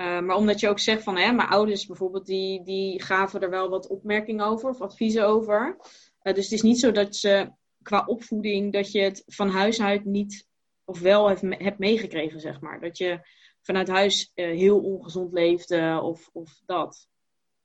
Uh, 0.00 0.20
maar 0.20 0.36
omdat 0.36 0.60
je 0.60 0.68
ook 0.68 0.78
zegt 0.78 1.02
van, 1.02 1.16
hè, 1.16 1.32
mijn 1.32 1.48
ouders 1.48 1.86
bijvoorbeeld, 1.86 2.26
die, 2.26 2.64
die 2.64 3.02
gaven 3.02 3.40
er 3.40 3.50
wel 3.50 3.68
wat 3.68 3.86
opmerkingen 3.86 4.46
over 4.46 4.68
of 4.68 4.80
adviezen 4.80 5.26
over. 5.26 5.76
Uh, 6.22 6.34
dus 6.34 6.44
het 6.44 6.52
is 6.52 6.62
niet 6.62 6.80
zo 6.80 6.90
dat 6.90 7.16
ze 7.16 7.50
qua 7.82 8.04
opvoeding, 8.06 8.72
dat 8.72 8.92
je 8.92 9.00
het 9.00 9.22
van 9.26 9.48
huis 9.48 9.80
uit 9.80 10.04
niet 10.04 10.46
of 10.84 11.00
wel 11.00 11.28
hebt, 11.28 11.78
meegekregen, 11.78 12.40
zeg 12.40 12.60
maar. 12.60 12.80
Dat 12.80 12.98
je 12.98 13.20
vanuit 13.62 13.88
huis 13.88 14.32
uh, 14.34 14.56
heel 14.58 14.80
ongezond 14.80 15.32
leefde 15.32 16.00
of, 16.02 16.30
of 16.32 16.60
dat. 16.66 17.08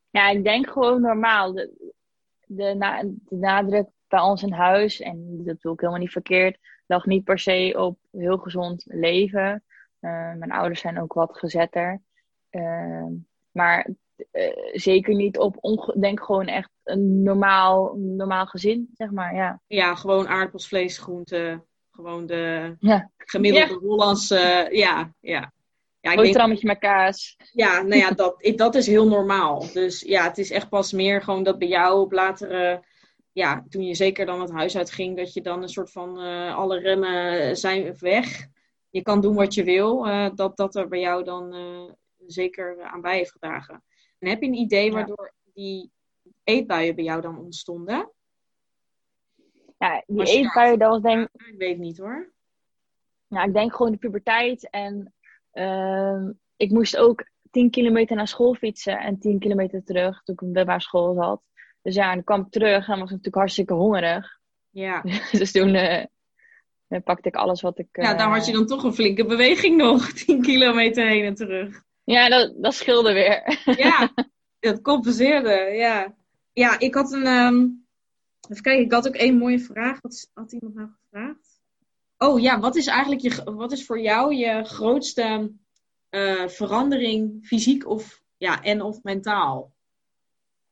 Ja, 0.09 0.29
ik 0.29 0.43
denk 0.43 0.69
gewoon 0.69 1.01
normaal. 1.01 1.53
De, 1.53 1.93
de, 2.45 2.77
de 3.25 3.35
nadruk 3.35 3.87
bij 4.07 4.19
ons 4.21 4.43
in 4.43 4.53
huis, 4.53 4.99
en 4.99 5.43
dat 5.43 5.61
doe 5.61 5.73
ik 5.73 5.79
helemaal 5.79 6.01
niet 6.01 6.11
verkeerd, 6.11 6.57
lag 6.87 7.05
niet 7.05 7.23
per 7.23 7.39
se 7.39 7.73
op 7.77 7.99
heel 8.11 8.37
gezond 8.37 8.83
leven. 8.87 9.63
mijn 9.99 10.51
ouders 10.51 10.81
zijn 10.81 11.01
ook 11.01 11.13
wat 11.13 11.37
gezetter. 11.37 12.01
Uh, 12.55 13.05
maar 13.51 13.89
uh, 14.31 14.51
zeker 14.73 15.15
niet 15.15 15.37
op, 15.37 15.57
denk 15.99 16.23
gewoon 16.23 16.47
echt 16.47 16.69
een 16.83 17.23
normaal, 17.23 17.95
normaal 17.95 18.45
gezin, 18.45 18.89
zeg 18.93 19.11
maar. 19.11 19.35
Ja, 19.35 19.61
ja 19.67 19.95
gewoon 19.95 20.27
aardappels, 20.27 20.67
vlees, 20.67 20.97
groenten. 20.97 21.65
Gewoon 21.91 22.25
de 22.25 22.75
ja. 22.79 23.11
gemiddelde 23.17 23.73
ja. 23.73 23.79
Hollandse, 23.79 24.67
ja, 24.71 25.13
ja. 25.19 25.53
Ja, 25.99 26.15
Boterhammetje 26.15 26.67
met 26.67 26.79
kaas. 26.79 27.37
Ja, 27.51 27.81
nou 27.81 27.95
ja, 28.01 28.11
dat, 28.11 28.51
dat 28.55 28.75
is 28.75 28.87
heel 28.87 29.07
normaal. 29.07 29.65
Dus 29.73 30.01
ja, 30.01 30.23
het 30.23 30.37
is 30.37 30.51
echt 30.51 30.69
pas 30.69 30.91
meer 30.91 31.21
gewoon 31.21 31.43
dat 31.43 31.59
bij 31.59 31.67
jou 31.67 32.01
op 32.01 32.11
latere... 32.11 32.83
Ja, 33.31 33.65
toen 33.69 33.83
je 33.83 33.95
zeker 33.95 34.25
dan 34.25 34.41
het 34.41 34.51
huis 34.51 34.77
uitging, 34.77 35.17
dat 35.17 35.33
je 35.33 35.41
dan 35.41 35.61
een 35.61 35.69
soort 35.69 35.91
van... 35.91 36.23
Uh, 36.23 36.55
alle 36.55 36.79
remmen 36.79 37.57
zijn 37.57 37.95
weg. 37.99 38.47
Je 38.89 39.01
kan 39.01 39.21
doen 39.21 39.35
wat 39.35 39.53
je 39.53 39.63
wil. 39.63 40.07
Uh, 40.07 40.29
dat 40.35 40.57
dat 40.57 40.75
er 40.75 40.87
bij 40.87 40.99
jou 40.99 41.23
dan 41.23 41.55
zeker 42.27 42.81
aan 42.81 43.01
bij 43.01 43.17
heeft 43.17 43.31
gedragen. 43.31 43.83
En 44.19 44.29
heb 44.29 44.41
je 44.41 44.47
een 44.47 44.53
idee 44.53 44.91
waardoor 44.91 45.33
die 45.53 45.91
eetbuien 46.43 46.95
bij 46.95 47.03
jou 47.03 47.21
dan 47.21 47.39
ontstonden? 47.39 48.11
Ja, 49.77 50.03
die 50.07 50.25
eetbuien, 50.25 50.79
dat 50.79 50.89
was 50.89 51.01
denk 51.01 51.29
ik... 51.33 51.47
Ik 51.47 51.57
weet 51.57 51.77
niet 51.77 51.97
hoor. 51.97 52.31
Ja, 53.27 53.43
ik 53.43 53.53
denk 53.53 53.75
gewoon 53.75 53.91
de 53.91 53.97
puberteit. 53.97 54.69
En 54.69 55.13
uh, 55.53 56.29
ik 56.55 56.71
moest 56.71 56.97
ook 56.97 57.27
10 57.51 57.69
kilometer 57.69 58.15
naar 58.15 58.27
school 58.27 58.53
fietsen 58.53 58.99
en 58.99 59.19
10 59.19 59.39
kilometer 59.39 59.83
terug 59.83 60.23
toen 60.23 60.35
ik 60.39 60.53
bij 60.53 60.65
waar 60.65 60.81
school 60.81 61.13
zat. 61.13 61.41
Dus 61.81 61.95
ja, 61.95 62.09
en 62.09 62.15
dan 62.15 62.23
kwam 62.23 62.41
ik 62.41 62.51
terug 62.51 62.87
en 62.87 62.93
was 62.93 63.03
ik 63.03 63.09
natuurlijk 63.09 63.35
hartstikke 63.35 63.73
hongerig. 63.73 64.39
Ja. 64.69 65.01
dus 65.31 65.51
toen 65.51 65.75
uh, 65.75 66.03
pakte 67.03 67.27
ik 67.27 67.35
alles 67.35 67.61
wat 67.61 67.79
ik... 67.79 67.97
Uh... 67.97 68.05
Ja, 68.05 68.13
dan 68.13 68.31
had 68.31 68.45
je 68.45 68.51
dan 68.51 68.65
toch 68.65 68.83
een 68.83 68.93
flinke 68.93 69.25
beweging 69.25 69.77
nog. 69.77 70.11
10 70.25 70.41
kilometer 70.41 71.07
heen 71.07 71.25
en 71.25 71.35
terug. 71.35 71.83
Ja, 72.03 72.29
dat, 72.29 72.53
dat 72.57 72.73
scheelde 72.73 73.13
weer. 73.13 73.59
ja, 73.77 74.13
dat 74.59 74.81
compenseerde, 74.81 75.71
ja. 75.75 76.15
Ja, 76.53 76.79
ik 76.79 76.93
had 76.93 77.11
een... 77.11 77.27
Um... 77.27 77.81
Even 78.49 78.63
kijken, 78.63 78.83
ik 78.83 78.91
had 78.91 79.07
ook 79.07 79.15
één 79.15 79.37
mooie 79.37 79.59
vraag. 79.59 80.01
Wat 80.01 80.29
had 80.33 80.51
iemand 80.51 80.75
nou 80.75 80.89
gevraagd? 81.01 81.61
Oh 82.17 82.39
ja, 82.39 82.59
wat 82.59 82.75
is 82.75 82.87
eigenlijk 82.87 83.21
je, 83.21 83.43
wat 83.43 83.71
is 83.71 83.85
voor 83.85 83.99
jou 83.99 84.35
je 84.35 84.63
grootste 84.63 85.53
uh, 86.09 86.47
verandering, 86.47 87.45
fysiek 87.45 87.87
of, 87.87 88.23
ja, 88.37 88.61
en 88.61 88.81
of 88.81 89.03
mentaal? 89.03 89.73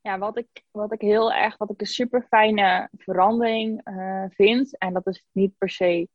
Ja, 0.01 0.17
wat 0.17 0.37
ik, 0.37 0.63
wat 0.71 0.91
ik 0.93 1.01
heel 1.01 1.33
erg, 1.33 1.57
wat 1.57 1.69
ik 1.69 1.81
een 1.81 1.87
super 1.87 2.25
fijne 2.29 2.89
verandering 2.97 3.87
uh, 3.87 4.25
vind, 4.29 4.77
en 4.77 4.93
dat 4.93 5.07
is 5.07 5.23
niet 5.31 5.57
per 5.57 5.69
se 5.69 6.07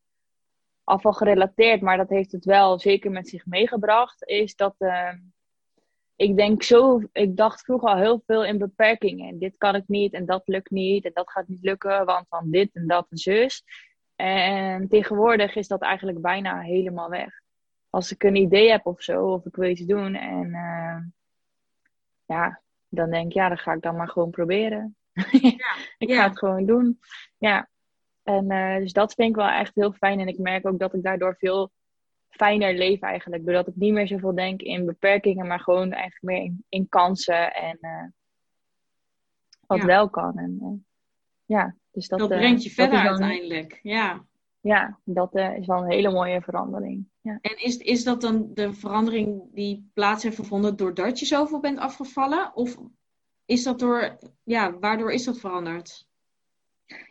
afval 0.87 1.13
gerelateerd, 1.13 1.81
maar 1.81 1.97
dat 1.97 2.09
heeft 2.09 2.33
het 2.33 2.45
wel 2.45 2.79
zeker 2.79 3.11
met 3.11 3.29
zich 3.29 3.47
meegebracht, 3.47 4.25
is 4.25 4.57
dat 4.57 4.75
uh, 4.79 5.13
ik 6.17 6.37
denk 6.37 6.63
zo, 6.63 7.01
ik 7.13 7.37
dacht 7.37 7.61
vroeger 7.61 7.89
al 7.89 7.97
heel 7.97 8.23
veel 8.27 8.45
in 8.45 8.59
beperkingen. 8.59 9.39
Dit 9.39 9.57
kan 9.57 9.75
ik 9.75 9.89
niet 9.89 10.13
en 10.13 10.27
dat 10.27 10.43
lukt 10.45 10.71
niet 10.71 11.05
en 11.05 11.11
dat 11.15 11.31
gaat 11.31 11.49
niet 11.49 11.63
lukken, 11.63 12.05
want 12.05 12.29
van 12.29 12.51
dit 12.51 12.71
en 12.73 12.87
dat 12.87 13.07
en 13.11 13.19
zus. 13.19 13.65
En 14.17 14.89
tegenwoordig 14.89 15.55
is 15.55 15.69
dat 15.69 15.83
eigenlijk 15.83 16.21
bijna 16.21 16.61
helemaal 16.61 17.11
weg. 17.11 17.41
Als 17.91 18.13
ik 18.13 18.23
een 18.23 18.37
idee 18.37 18.71
heb 18.71 18.87
of 18.87 19.03
zo, 19.03 19.33
of 19.33 19.47
ik 19.47 19.57
wil 19.57 19.71
iets 19.71 19.85
doen 19.85 20.15
en 20.15 20.47
uh, 20.47 20.99
ja, 22.25 22.63
dan 22.89 23.11
denk 23.11 23.27
ik, 23.27 23.33
ja, 23.33 23.49
dan 23.49 23.59
ga 23.59 23.73
ik 23.73 23.83
dan 23.83 23.97
maar 23.97 24.09
gewoon 24.09 24.31
proberen. 24.31 24.97
Ja, 25.41 25.75
ik 25.99 26.13
ga 26.13 26.29
het 26.29 26.39
gewoon 26.39 26.67
doen. 26.67 27.01
Ja. 27.39 27.69
En 28.27 28.53
uh, 28.53 28.77
dus 28.77 28.93
dat 28.93 29.15
vind 29.15 29.29
ik 29.29 29.37
wel 29.37 29.49
echt 29.49 29.75
heel 29.75 29.93
fijn. 29.93 30.21
En 30.21 30.29
ik 30.29 30.39
merk 30.39 30.67
ook 30.67 30.79
dat 30.79 30.95
ik 30.95 31.03
daardoor 31.03 31.37
veel 31.39 31.71
fijner 32.29 32.75
leef 32.75 33.01
eigenlijk. 33.01 33.45
Doordat 33.45 33.67
ik 33.67 33.77
niet 33.77 33.93
meer 33.93 34.07
zoveel 34.07 34.35
denk 34.35 34.63
in 34.63 34.87
beperkingen, 34.87 35.47
maar 35.47 35.61
gewoon 35.61 35.93
eigenlijk 35.93 36.23
meer 36.23 36.43
in, 36.43 36.65
in 36.69 36.89
kansen 36.89 37.55
en 37.55 37.79
uh, 37.81 38.05
wat 39.67 39.83
wel 39.83 40.11
kan. 40.11 40.39
En, 40.39 40.85
ja, 41.45 41.77
dus 41.91 42.09
dat, 42.09 42.19
dat 42.19 42.29
brengt 42.29 42.63
je 42.63 42.71
verder 42.71 42.99
uiteindelijk. 42.99 43.79
Ja, 43.83 44.25
ja 44.61 44.99
dat 45.05 45.35
is 45.35 45.67
wel 45.67 45.83
een 45.83 45.91
hele 45.91 46.11
mooie 46.11 46.43
verandering. 46.43 47.09
Ja. 47.21 47.39
En 47.41 47.63
is, 47.63 47.77
is 47.77 48.05
dat 48.05 48.21
dan 48.21 48.51
de 48.55 48.75
verandering 48.75 49.43
die 49.53 49.91
plaats 49.95 50.23
heeft 50.23 50.37
gevonden 50.37 50.77
doordat 50.77 51.19
je 51.19 51.27
zoveel 51.27 51.61
bent 51.61 51.79
afgevallen? 51.79 52.57
Of 52.57 52.77
is 53.45 53.63
dat 53.63 53.79
door, 53.79 54.19
ja, 54.43 54.79
waardoor 54.79 55.13
is 55.13 55.25
dat 55.25 55.39
veranderd? 55.39 56.06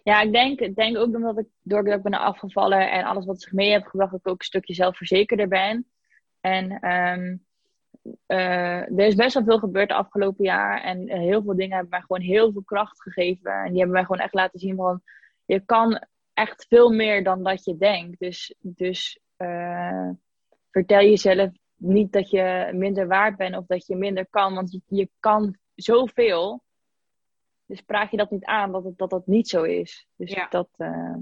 Ja, 0.03 0.21
ik 0.21 0.31
denk, 0.31 0.75
denk 0.75 0.97
ook 0.97 1.15
omdat 1.15 1.37
ik, 1.37 1.47
doordat 1.61 1.97
ik 1.97 2.03
ben 2.03 2.13
afgevallen 2.13 2.91
en 2.91 3.03
alles 3.03 3.25
wat 3.25 3.41
zich 3.41 3.51
mee 3.51 3.71
heeft 3.71 3.87
gebracht, 3.87 4.11
dat 4.11 4.19
ik 4.19 4.27
ook 4.27 4.39
een 4.39 4.45
stukje 4.45 4.73
zelfverzekerder 4.73 5.47
ben. 5.47 5.87
En 6.41 6.91
um, 6.91 7.45
uh, 8.27 8.81
er 8.81 8.99
is 8.99 9.15
best 9.15 9.33
wel 9.33 9.43
veel 9.43 9.59
gebeurd 9.59 9.89
het 9.89 9.97
afgelopen 9.97 10.45
jaar. 10.45 10.81
En 10.81 11.09
heel 11.09 11.43
veel 11.43 11.55
dingen 11.55 11.71
hebben 11.71 11.89
mij 11.89 12.01
gewoon 12.01 12.21
heel 12.21 12.51
veel 12.51 12.63
kracht 12.63 13.01
gegeven. 13.01 13.51
En 13.51 13.69
die 13.69 13.77
hebben 13.77 13.95
mij 13.95 14.05
gewoon 14.05 14.21
echt 14.21 14.33
laten 14.33 14.59
zien 14.59 14.75
van, 14.75 15.01
je 15.45 15.59
kan 15.65 16.01
echt 16.33 16.65
veel 16.69 16.89
meer 16.89 17.23
dan 17.23 17.43
dat 17.43 17.63
je 17.63 17.77
denkt. 17.77 18.19
Dus, 18.19 18.55
dus 18.59 19.19
uh, 19.37 20.09
vertel 20.71 21.01
jezelf 21.01 21.49
niet 21.75 22.11
dat 22.11 22.29
je 22.29 22.69
minder 22.73 23.07
waard 23.07 23.37
bent 23.37 23.57
of 23.57 23.65
dat 23.65 23.85
je 23.85 23.95
minder 23.95 24.27
kan. 24.29 24.53
Want 24.53 24.79
je 24.85 25.09
kan 25.19 25.57
zoveel. 25.75 26.63
Dus 27.65 27.81
praat 27.81 28.11
je 28.11 28.17
dat 28.17 28.31
niet 28.31 28.45
aan 28.45 28.71
dat 28.71 28.83
het, 28.83 28.97
dat, 28.97 29.09
dat 29.09 29.27
niet 29.27 29.49
zo 29.49 29.63
is. 29.63 30.07
Dus 30.15 30.31
ja. 30.31 30.47
dat. 30.47 30.69
Uh, 30.77 31.15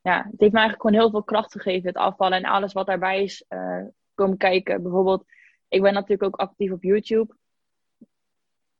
ja, 0.00 0.16
het 0.16 0.40
heeft 0.40 0.52
me 0.52 0.58
eigenlijk 0.58 0.80
gewoon 0.80 1.00
heel 1.00 1.10
veel 1.10 1.22
kracht 1.22 1.52
gegeven, 1.52 1.88
het 1.88 1.96
afvallen 1.96 2.38
en 2.38 2.50
alles 2.50 2.72
wat 2.72 2.86
daarbij 2.86 3.22
is 3.22 3.44
uh, 3.48 3.84
komen 4.14 4.36
kijken. 4.36 4.82
Bijvoorbeeld, 4.82 5.24
ik 5.68 5.82
ben 5.82 5.92
natuurlijk 5.92 6.22
ook 6.22 6.40
actief 6.40 6.72
op 6.72 6.82
YouTube. 6.82 7.36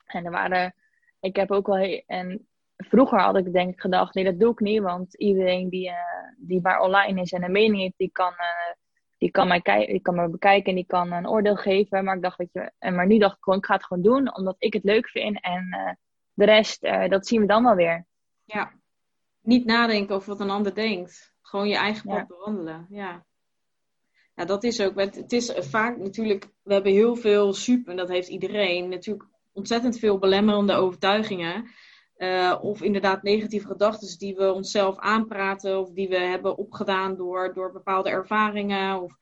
En 0.04 0.24
er 0.24 0.30
waren, 0.30 0.74
ik 1.20 1.36
heb 1.36 1.50
ook 1.50 1.66
wel, 1.66 2.02
en 2.06 2.48
vroeger 2.76 3.20
had 3.20 3.36
ik 3.36 3.52
denk 3.52 3.72
ik 3.72 3.80
gedacht, 3.80 4.14
nee 4.14 4.24
dat 4.24 4.40
doe 4.40 4.52
ik 4.52 4.60
niet, 4.60 4.82
want 4.82 5.14
iedereen 5.14 5.68
die, 5.68 5.88
uh, 5.88 5.96
die 6.36 6.60
maar 6.60 6.80
online 6.80 7.20
is 7.20 7.32
en 7.32 7.42
een 7.42 7.52
mening 7.52 7.80
heeft, 7.80 7.98
die 7.98 8.10
kan, 8.12 8.32
uh, 8.32 8.74
die 9.18 9.30
kan, 9.30 9.48
mij 9.48 9.60
die 9.86 10.00
kan 10.00 10.14
me 10.14 10.28
bekijken 10.28 10.68
en 10.68 10.74
die 10.74 10.86
kan 10.86 11.12
een 11.12 11.28
oordeel 11.28 11.56
geven. 11.56 12.04
Maar 12.04 12.16
ik 12.16 12.22
dacht, 12.22 12.36
weet 12.36 12.52
je, 12.52 12.72
en 12.78 12.94
maar 12.94 13.06
nu 13.06 13.18
dacht 13.18 13.36
ik 13.36 13.42
gewoon, 13.42 13.58
ik 13.58 13.66
ga 13.66 13.74
het 13.74 13.84
gewoon 13.84 14.02
doen, 14.02 14.36
omdat 14.36 14.56
ik 14.58 14.72
het 14.72 14.84
leuk 14.84 15.08
vind 15.08 15.40
en 15.40 15.98
de 16.38 16.44
rest, 16.44 16.80
dat 17.08 17.26
zien 17.26 17.40
we 17.40 17.46
dan 17.46 17.64
wel 17.64 17.74
weer. 17.74 18.06
Ja, 18.44 18.72
niet 19.42 19.64
nadenken 19.64 20.14
over 20.14 20.28
wat 20.28 20.40
een 20.40 20.50
ander 20.50 20.74
denkt. 20.74 21.32
Gewoon 21.42 21.68
je 21.68 21.76
eigen 21.76 22.08
pad 22.08 22.18
ja. 22.18 22.26
bewandelen, 22.26 22.86
ja. 22.90 23.26
Ja, 24.34 24.44
dat 24.44 24.64
is 24.64 24.80
ook. 24.80 25.00
Het 25.00 25.32
is 25.32 25.52
vaak 25.56 25.96
natuurlijk, 25.96 26.48
we 26.62 26.72
hebben 26.72 26.92
heel 26.92 27.16
veel 27.16 27.52
super, 27.52 27.90
en 27.90 27.96
dat 27.96 28.08
heeft 28.08 28.28
iedereen, 28.28 28.88
natuurlijk 28.88 29.28
ontzettend 29.52 29.98
veel 29.98 30.18
belemmerende 30.18 30.72
overtuigingen. 30.72 31.70
Uh, 32.16 32.58
of 32.60 32.82
inderdaad 32.82 33.22
negatieve 33.22 33.66
gedachten 33.66 34.18
die 34.18 34.34
we 34.34 34.52
onszelf 34.52 34.98
aanpraten 34.98 35.80
of 35.80 35.90
die 35.90 36.08
we 36.08 36.18
hebben 36.18 36.56
opgedaan 36.56 37.16
door, 37.16 37.54
door 37.54 37.72
bepaalde 37.72 38.10
ervaringen 38.10 39.02
of 39.02 39.16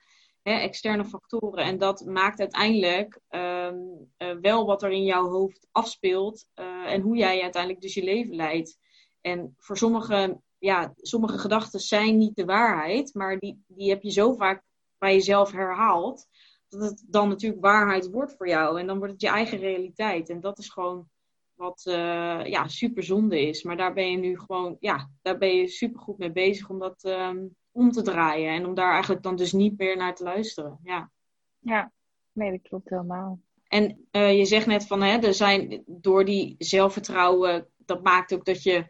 externe 0.53 1.05
factoren. 1.05 1.65
En 1.65 1.79
dat 1.79 2.05
maakt 2.05 2.41
uiteindelijk 2.41 3.21
um, 3.31 4.11
uh, 4.19 4.35
wel 4.41 4.67
wat 4.67 4.83
er 4.83 4.91
in 4.91 5.05
jouw 5.05 5.29
hoofd 5.29 5.67
afspeelt 5.73 6.47
uh, 6.55 6.93
en 6.93 7.01
hoe 7.01 7.17
jij 7.17 7.43
uiteindelijk 7.43 7.83
dus 7.83 7.95
je 7.95 8.05
leven 8.05 8.37
leidt. 8.37 8.79
En 9.21 9.55
voor 9.59 9.77
sommige, 9.77 10.41
ja, 10.59 10.93
sommige 10.97 11.39
gedachten 11.39 11.81
zijn 11.81 12.19
niet 12.19 12.37
de 12.37 12.45
waarheid, 12.45 13.15
maar 13.15 13.39
die, 13.39 13.65
die 13.67 13.89
heb 13.89 14.03
je 14.03 14.11
zo 14.11 14.33
vaak 14.33 14.63
bij 14.99 15.13
jezelf 15.13 15.53
herhaald, 15.53 16.27
dat 16.69 16.81
het 16.81 17.05
dan 17.07 17.29
natuurlijk 17.29 17.63
waarheid 17.63 18.11
wordt 18.11 18.35
voor 18.37 18.49
jou. 18.49 18.81
En 18.81 18.87
dan 18.87 18.99
wordt 18.99 19.13
het 19.13 19.23
je 19.23 19.29
eigen 19.29 19.59
realiteit. 19.59 20.29
En 20.29 20.41
dat 20.41 20.59
is 20.59 20.69
gewoon 20.69 21.09
wat 21.55 21.85
uh, 21.89 22.45
ja, 22.45 22.69
super 22.69 23.03
zonde 23.03 23.41
is. 23.41 23.63
Maar 23.63 23.77
daar 23.77 23.93
ben 23.93 24.11
je 24.11 24.17
nu 24.17 24.39
gewoon, 24.39 24.77
ja, 24.81 25.11
daar 25.23 25.39
ben 25.39 25.57
je 25.57 25.69
super 25.69 26.01
goed 26.01 26.19
mee 26.19 26.33
bezig 26.33 26.69
om 26.69 26.79
dat 26.79 27.05
um, 27.05 27.57
om 27.77 27.91
te 27.91 28.03
draaien. 28.03 28.53
En 28.53 28.67
om 28.67 28.75
daar 28.75 28.93
eigenlijk 28.93 29.23
dan 29.23 29.37
dus 29.37 29.53
niet 29.53 29.79
meer 29.79 29.97
naar 29.97 30.15
te 30.15 30.25
luisteren. 30.25 30.79
Ja, 30.83 31.11
ja 31.59 31.93
nee, 32.33 32.51
dat 32.51 32.63
klopt 32.63 32.91
helemaal. 32.91 33.39
En 33.69 34.07
uh, 34.13 34.39
je 34.39 34.45
zegt 34.45 34.67
net 34.67 34.87
van, 34.87 35.03
hè, 35.03 35.19
er 35.19 35.35
zijn 35.35 35.83
door 35.87 36.25
die 36.25 36.55
zelfvertrouwen, 36.59 37.69
dat 37.77 38.03
maakt 38.03 38.35
ook 38.35 38.45
dat 38.45 38.63
je 38.63 38.87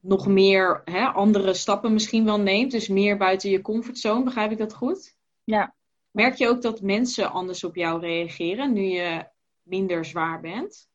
nog 0.00 0.26
meer 0.26 0.82
hè, 0.84 1.06
andere 1.06 1.54
stappen 1.54 1.92
misschien 1.92 2.24
wel 2.24 2.40
neemt. 2.40 2.70
Dus 2.70 2.88
meer 2.88 3.16
buiten 3.16 3.50
je 3.50 3.60
comfortzone, 3.60 4.24
begrijp 4.24 4.50
ik 4.50 4.58
dat 4.58 4.74
goed? 4.74 5.16
Ja. 5.44 5.74
Merk 6.10 6.34
je 6.34 6.48
ook 6.48 6.62
dat 6.62 6.80
mensen 6.80 7.30
anders 7.30 7.64
op 7.64 7.74
jou 7.74 8.00
reageren 8.00 8.72
nu 8.72 8.82
je 8.82 9.28
minder 9.62 10.04
zwaar 10.04 10.40
bent? 10.40 10.88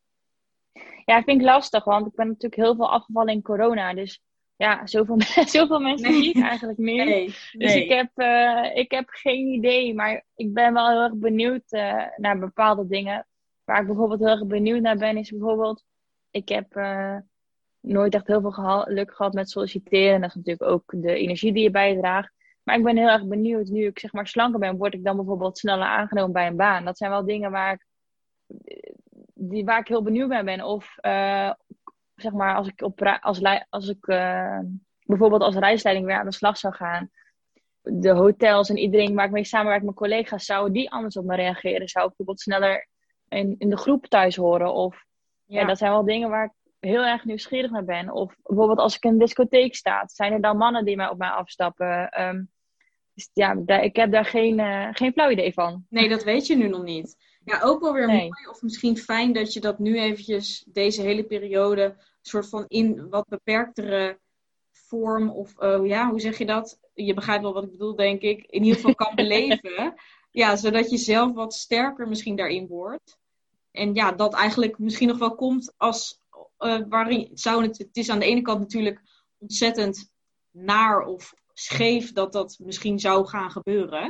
Ja, 1.06 1.24
vind 1.24 1.40
ik 1.40 1.46
lastig, 1.46 1.84
want 1.84 2.08
ik 2.08 2.16
ben 2.16 2.28
natuurlijk 2.28 2.62
heel 2.62 2.76
veel 2.76 2.92
afgevallen 2.92 3.34
in 3.34 3.42
corona. 3.42 3.94
Dus 3.94 4.22
ja, 4.62 4.88
zoveel, 4.88 5.18
zoveel 5.58 5.80
mensen 5.80 6.12
nee. 6.12 6.20
niet 6.20 6.42
eigenlijk 6.42 6.78
meer. 6.78 7.06
Nee, 7.06 7.36
dus 7.52 7.76
ik, 7.76 7.90
heb, 7.90 8.10
uh, 8.16 8.76
ik 8.76 8.92
heb 8.92 9.10
geen 9.10 9.48
idee, 9.48 9.94
maar 9.94 10.26
ik 10.36 10.54
ben 10.54 10.74
wel 10.74 10.90
heel 10.90 11.02
erg 11.02 11.14
benieuwd 11.14 11.64
uh, 11.70 12.04
naar 12.18 12.40
bepaalde 12.40 12.88
dingen. 12.88 13.28
Waar 13.64 13.82
ik 13.82 13.88
bijvoorbeeld 13.88 14.20
heel 14.20 14.30
erg 14.30 14.46
benieuwd 14.46 14.82
naar 14.82 14.98
ben, 14.98 15.18
is 15.18 15.30
bijvoorbeeld, 15.30 15.84
ik 16.32 16.50
heb 16.50 16.76
uh, 16.76 17.18
nooit 17.80 18.14
echt 18.14 18.28
heel 18.28 18.42
veel 18.42 18.52
geluk 18.52 19.16
gehad 19.16 19.34
met 19.34 19.50
solliciteren. 19.50 20.22
Dat 20.22 20.30
is 20.30 20.36
natuurlijk 20.36 20.72
ook 20.72 20.94
de 20.96 21.14
energie 21.14 21.54
die 21.54 21.64
je 21.64 21.72
bijdraagt. 21.72 22.34
Maar 22.64 22.78
ik 22.78 22.84
ben 22.84 22.98
heel 22.98 23.10
erg 23.10 23.26
benieuwd, 23.26 23.68
nu 23.68 23.86
ik 23.86 24.00
zeg 24.00 24.14
maar 24.14 24.28
slanker 24.28 24.60
ben, 24.60 24.78
word 24.78 24.94
ik 24.94 25.04
dan 25.04 25.16
bijvoorbeeld 25.16 25.58
sneller 25.58 25.88
aangenomen 25.88 26.32
bij 26.32 26.48
een 26.48 26.56
baan. 26.56 26.86
Dat 26.86 26.98
zijn 26.98 27.12
wel 27.12 27.26
dingen 27.26 27.52
waar 27.52 27.74
ik 27.74 27.86
die, 29.34 29.66
waar 29.66 29.80
ik 29.80 29.88
heel 29.88 30.04
benieuwd 30.04 30.30
bij 30.30 30.44
ben. 30.44 30.64
Of 30.64 30.96
zeg 32.22 32.32
maar, 32.32 32.56
als 32.56 32.68
ik, 32.68 32.82
op, 32.82 33.02
als, 33.22 33.42
als 33.70 33.88
ik 33.88 34.08
uh, 34.08 34.60
bijvoorbeeld 35.04 35.42
als 35.42 35.56
reisleiding 35.56 36.08
weer 36.08 36.20
aan 36.20 36.26
de 36.30 36.34
slag 36.34 36.58
zou 36.58 36.74
gaan. 36.74 37.10
De 37.82 38.12
hotels 38.12 38.70
en 38.70 38.78
iedereen 38.78 39.16
waar 39.16 39.26
ik 39.26 39.32
mee 39.32 39.44
samenwerk, 39.44 39.84
mijn 39.84 39.96
collega's, 39.96 40.46
zouden 40.46 40.74
die 40.74 40.92
anders 40.92 41.18
op 41.18 41.26
me 41.26 41.36
reageren? 41.36 41.88
Zou 41.88 42.04
ik 42.04 42.16
bijvoorbeeld 42.16 42.40
sneller 42.40 42.88
in, 43.30 43.56
in 43.58 43.70
de 43.70 43.78
groep 43.78 44.08
thuis 44.08 44.36
horen? 44.36 44.74
Of 44.74 45.06
ja. 45.46 45.60
ja 45.60 45.66
dat 45.66 45.78
zijn 45.78 45.92
wel 45.92 46.06
dingen 46.06 46.30
waar 46.30 46.46
ik 46.46 46.52
heel 46.80 47.04
erg 47.04 47.26
nieuwsgierig 47.26 47.72
naar 47.72 47.86
ben. 47.86 48.12
Of 48.12 48.36
bijvoorbeeld 48.44 48.80
als 48.80 48.96
ik 48.96 49.04
in 49.04 49.12
een 49.12 49.18
discotheek 49.18 49.76
sta, 49.76 50.04
zijn 50.08 50.34
er 50.34 50.42
dan 50.42 50.58
mannen 50.58 50.86
die 50.86 50.96
mij 50.96 51.10
op 51.10 51.18
mij 51.18 51.30
afstappen? 51.30 52.22
Um, 52.22 52.50
dus 53.14 53.30
ja, 53.34 53.64
ik 53.66 53.96
heb 53.96 54.12
daar 54.12 54.26
geen, 54.26 54.60
uh, 54.60 54.88
geen 54.92 55.12
flauw 55.12 55.30
idee 55.30 55.54
van. 55.54 55.86
Nee, 55.90 56.10
dat 56.10 56.24
weet 56.24 56.48
je 56.48 56.56
nu 56.56 56.68
nog 56.68 56.84
niet. 56.84 57.16
Ja, 57.44 57.62
ook 57.62 57.82
wel 57.82 57.94
weer 57.94 58.08
nee. 58.08 58.18
mooi 58.18 58.48
of 58.50 58.62
misschien 58.62 58.98
fijn 58.98 59.34
dat 59.34 59.54
je 59.54 59.60
dat 59.60 59.80
nu 59.80 60.00
eventjes, 60.00 60.66
deze 60.68 61.02
hele 61.02 61.24
periode, 61.24 61.96
soort 62.22 62.50
van 62.50 62.66
in 62.68 63.10
wat 63.10 63.28
beperktere 63.28 64.20
vorm 64.72 65.30
of 65.30 65.54
uh, 65.60 65.86
ja, 65.86 66.10
hoe 66.10 66.20
zeg 66.20 66.38
je 66.38 66.46
dat? 66.46 66.80
Je 66.94 67.14
begrijpt 67.14 67.44
wel 67.44 67.54
wat 67.54 67.64
ik 67.64 67.72
bedoel, 67.72 67.96
denk 67.96 68.22
ik. 68.22 68.46
In 68.46 68.64
ieder 68.64 68.76
geval 68.76 68.96
kan 68.96 69.16
beleven. 69.26 69.94
ja, 70.32 70.56
zodat 70.56 70.90
je 70.90 70.98
zelf 70.98 71.34
wat 71.34 71.54
sterker 71.54 72.08
misschien 72.08 72.36
daarin 72.36 72.68
wordt. 72.68 73.20
En 73.72 73.94
ja, 73.94 74.12
dat 74.12 74.34
eigenlijk 74.34 74.80
misschien 74.80 75.08
nog 75.08 75.18
wel 75.18 75.36
komt 75.36 75.74
als 75.78 76.22
uh, 76.60 76.82
waarin 76.90 77.30
zou 77.34 77.64
het, 77.64 77.78
het 77.78 77.98
is 77.98 78.10
aan 78.10 78.20
de 78.20 78.26
ene 78.26 78.42
kant 78.42 78.60
natuurlijk 78.60 79.02
ontzettend 79.38 80.12
naar 80.52 81.02
of 81.02 81.34
scheef 81.54 82.14
dat 82.14 82.34
dat 82.34 82.60
misschien 82.60 83.00
zou 83.00 83.28
gaan 83.28 83.52
gebeuren. 83.52 84.04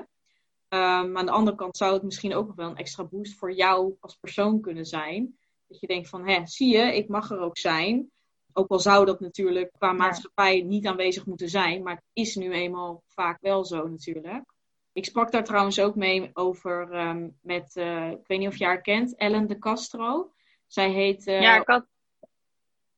Um, 0.74 1.18
aan 1.18 1.26
de 1.26 1.32
andere 1.32 1.58
kant 1.58 1.78
zou 1.78 1.94
het 1.94 2.04
misschien 2.04 2.36
ook 2.36 2.48
nog 2.48 2.56
wel 2.56 2.70
een 2.70 2.78
extra 2.78 3.04
boost 3.04 3.38
voor 3.38 3.54
jou 3.54 3.96
als 4.00 4.16
persoon 4.16 4.62
kunnen 4.62 4.86
zijn. 4.86 5.38
Dat 5.72 5.80
je 5.80 5.88
denkt 5.88 6.10
van, 6.10 6.28
hè, 6.28 6.42
zie 6.46 6.78
je, 6.78 6.96
ik 6.96 7.08
mag 7.08 7.32
er 7.32 7.40
ook 7.40 7.58
zijn. 7.58 8.12
Ook 8.54 8.70
al 8.70 8.80
zou 8.80 9.06
dat 9.06 9.20
natuurlijk 9.20 9.72
qua 9.78 9.92
maatschappij 9.92 10.62
niet 10.62 10.86
aanwezig 10.86 11.26
moeten 11.26 11.50
zijn, 11.50 11.84
maar 11.84 11.96
het 11.96 12.04
is 12.14 12.36
nu 12.36 12.52
eenmaal 12.52 13.04
vaak 13.08 13.38
wel 13.42 13.66
zo 13.66 13.88
natuurlijk. 13.88 14.44
Ik 14.94 15.06
sprak 15.06 15.32
daar 15.32 15.44
trouwens 15.44 15.80
ook 15.80 15.96
mee 15.96 16.30
over 16.34 16.94
um, 16.94 17.38
met, 17.42 17.76
uh, 17.76 18.10
ik 18.10 18.28
weet 18.28 18.40
niet 18.40 18.48
of 18.48 18.58
je 18.58 18.66
haar 18.66 18.82
kent, 18.82 19.16
Ellen 19.16 19.48
de 19.48 19.60
Castro. 19.60 20.32
Zij 20.68 20.90
heet. 20.90 21.28
Uh, 21.28 21.42
ja, 21.42 21.56
ik 21.56 21.68
had, 21.68 21.86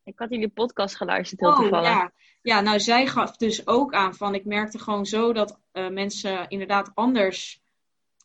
ik 0.03 0.19
had 0.19 0.29
jullie 0.29 0.49
podcast 0.49 0.95
geluisterd, 0.95 1.41
heel 1.41 1.49
oh, 1.49 1.55
toevallig. 1.55 1.88
Ja. 1.88 2.12
ja, 2.41 2.62
nou, 2.62 2.79
zij 2.79 3.07
gaf 3.07 3.38
dus 3.38 3.67
ook 3.67 3.93
aan 3.93 4.15
van, 4.15 4.36
ik 4.36 4.45
merkte 4.45 4.79
gewoon 4.79 5.05
zo 5.05 5.33
dat 5.33 5.59
uh, 5.73 5.89
mensen 5.89 6.49
inderdaad 6.49 6.91
anders 6.93 7.62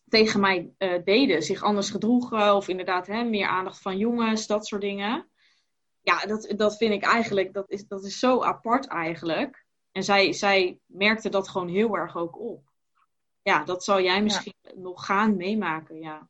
tegen 0.08 0.40
mij 0.40 0.70
deden, 1.04 1.42
zich 1.42 1.62
anders 1.62 1.90
gedroegen, 1.90 2.56
of 2.56 2.68
inderdaad 2.68 3.06
hè, 3.06 3.24
meer 3.24 3.46
aandacht 3.46 3.80
van 3.82 3.96
jongens, 3.96 4.46
dat 4.46 4.66
soort 4.66 4.82
dingen. 4.82 5.28
Ja, 6.00 6.26
dat, 6.26 6.52
dat 6.56 6.76
vind 6.76 6.92
ik 6.92 7.02
eigenlijk, 7.02 7.52
dat 7.52 7.70
is, 7.70 7.86
dat 7.86 8.04
is 8.04 8.18
zo 8.18 8.42
apart 8.42 8.86
eigenlijk. 8.86 9.66
En 9.92 10.02
zij, 10.02 10.32
zij 10.32 10.78
merkte 10.86 11.28
dat 11.28 11.48
gewoon 11.48 11.68
heel 11.68 11.96
erg 11.96 12.16
ook 12.16 12.40
op 12.40 12.68
ja, 13.48 13.64
dat 13.64 13.84
zal 13.84 14.00
jij 14.00 14.22
misschien 14.22 14.54
nog 14.74 15.06
gaan 15.06 15.36
meemaken, 15.36 16.00
ja. 16.00 16.28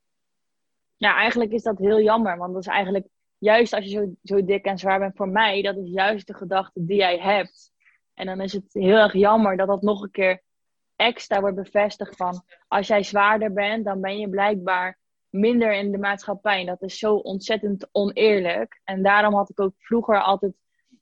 Ja, 0.96 1.16
eigenlijk 1.16 1.52
is 1.52 1.62
dat 1.62 1.78
heel 1.78 2.00
jammer, 2.00 2.36
want 2.36 2.52
dat 2.52 2.62
is 2.62 2.68
eigenlijk 2.68 3.06
juist 3.38 3.72
als 3.72 3.84
je 3.84 3.90
zo, 3.90 4.14
zo 4.22 4.44
dik 4.44 4.64
en 4.64 4.78
zwaar 4.78 4.98
bent 4.98 5.16
voor 5.16 5.28
mij, 5.28 5.62
dat 5.62 5.76
is 5.76 5.90
juist 5.90 6.26
de 6.26 6.34
gedachte 6.34 6.84
die 6.84 6.96
jij 6.96 7.18
hebt. 7.18 7.70
En 8.14 8.26
dan 8.26 8.40
is 8.40 8.52
het 8.52 8.72
heel 8.72 8.96
erg 8.96 9.12
jammer 9.12 9.56
dat 9.56 9.66
dat 9.66 9.82
nog 9.82 10.02
een 10.02 10.10
keer 10.10 10.42
extra 10.98 11.40
wordt 11.40 11.56
bevestigd 11.56 12.16
van 12.16 12.44
als 12.68 12.86
jij 12.86 13.02
zwaarder 13.02 13.52
bent, 13.52 13.84
dan 13.84 14.00
ben 14.00 14.18
je 14.18 14.28
blijkbaar 14.28 14.98
minder 15.30 15.72
in 15.72 15.92
de 15.92 15.98
maatschappij. 15.98 16.64
Dat 16.64 16.82
is 16.82 16.98
zo 16.98 17.14
ontzettend 17.14 17.88
oneerlijk. 17.92 18.80
En 18.84 19.02
daarom 19.02 19.34
had 19.34 19.50
ik 19.50 19.60
ook 19.60 19.74
vroeger 19.78 20.22
altijd 20.22 20.52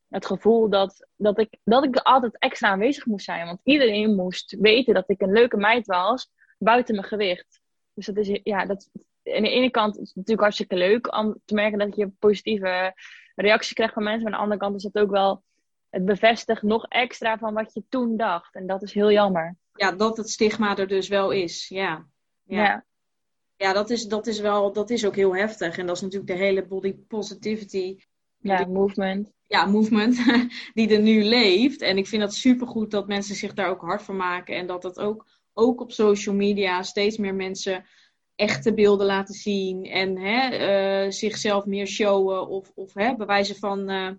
het 0.09 0.27
gevoel 0.27 0.69
dat, 0.69 1.09
dat, 1.17 1.39
ik, 1.39 1.59
dat 1.65 1.85
ik 1.85 1.97
altijd 1.97 2.39
extra 2.39 2.69
aanwezig 2.69 3.07
moest 3.07 3.25
zijn. 3.25 3.47
Want 3.47 3.61
iedereen 3.63 4.15
moest 4.15 4.57
weten 4.61 4.95
dat 4.95 5.11
ik 5.11 5.21
een 5.21 5.33
leuke 5.33 5.57
meid 5.57 5.87
was, 5.87 6.31
buiten 6.59 6.95
mijn 6.95 7.07
gewicht. 7.07 7.61
Dus 7.95 8.07
dat 8.07 8.17
is, 8.17 8.41
ja, 8.43 8.67
dat, 8.67 8.91
aan 9.23 9.43
de 9.43 9.51
ene 9.51 9.71
kant 9.71 9.95
is 9.95 10.07
het 10.07 10.17
natuurlijk 10.17 10.43
hartstikke 10.43 10.77
leuk 10.77 11.17
om 11.17 11.41
te 11.45 11.55
merken 11.55 11.79
dat 11.79 11.97
je 11.97 12.09
positieve 12.09 12.95
reacties 13.35 13.73
krijgt 13.73 13.95
van 13.95 14.03
mensen. 14.03 14.23
Maar 14.23 14.33
aan 14.33 14.39
de 14.39 14.45
andere 14.45 14.61
kant 14.61 14.77
is 14.77 14.83
het 14.83 14.99
ook 14.99 15.11
wel, 15.11 15.43
het 15.91 16.05
bevestigt 16.05 16.63
nog 16.63 16.87
extra 16.89 17.39
van 17.39 17.55
wat 17.55 17.75
je 17.75 17.83
toen 17.89 18.17
dacht. 18.17 18.55
En 18.55 18.67
dat 18.67 18.83
is 18.83 18.93
heel 18.93 19.13
jammer. 19.13 19.57
Ja, 19.77 19.93
dat 19.93 20.17
het 20.17 20.31
stigma 20.31 20.77
er 20.77 20.89
dus 20.89 21.09
wel 21.09 21.31
is, 21.31 21.69
ja. 21.69 22.07
Ja, 22.43 22.63
ja. 22.63 22.85
ja 23.57 23.73
dat, 23.73 23.91
is, 23.91 24.07
dat, 24.07 24.27
is 24.27 24.41
wel, 24.41 24.73
dat 24.73 24.91
is 24.91 25.07
ook 25.07 25.17
heel 25.17 25.37
heftig. 25.37 25.79
En 25.79 25.87
dat 25.87 25.97
is 25.97 26.03
natuurlijk 26.03 26.31
de 26.31 26.45
hele 26.45 26.67
body 26.67 26.95
positivity. 26.95 27.99
Ja, 28.39 28.65
movement 28.67 29.35
ja, 29.47 29.67
movement 29.67 30.19
die 30.75 30.89
er 30.89 31.01
nu 31.01 31.25
leeft. 31.25 31.81
En 31.81 31.99
ik 31.99 32.07
vind 32.07 32.23
dat 32.23 32.35
supergoed 32.35 32.91
dat 32.91 33.07
mensen 33.07 33.35
zich 33.35 33.55
daar 33.55 33.71
ook 33.71 33.81
hard 33.81 34.03
van 34.03 34.17
maken. 34.17 34.57
En 34.57 34.67
dat 34.67 34.83
dat 34.83 34.99
ook, 34.99 35.27
ook 35.53 35.81
op 35.81 35.93
social 35.93 36.35
media 36.35 36.83
steeds 36.83 37.17
meer 37.17 37.35
mensen 37.35 37.85
echte 38.35 38.75
beelden 38.75 39.07
laten 39.07 39.35
zien. 39.35 39.85
En 39.85 40.19
hè, 40.19 41.05
uh, 41.05 41.11
zichzelf 41.11 41.65
meer 41.65 41.87
showen. 41.87 42.49
Of, 42.49 42.73
of 42.75 42.95
hè, 42.95 43.17
bewijzen 43.17 43.57
van 43.57 43.91
uh, 43.91 44.11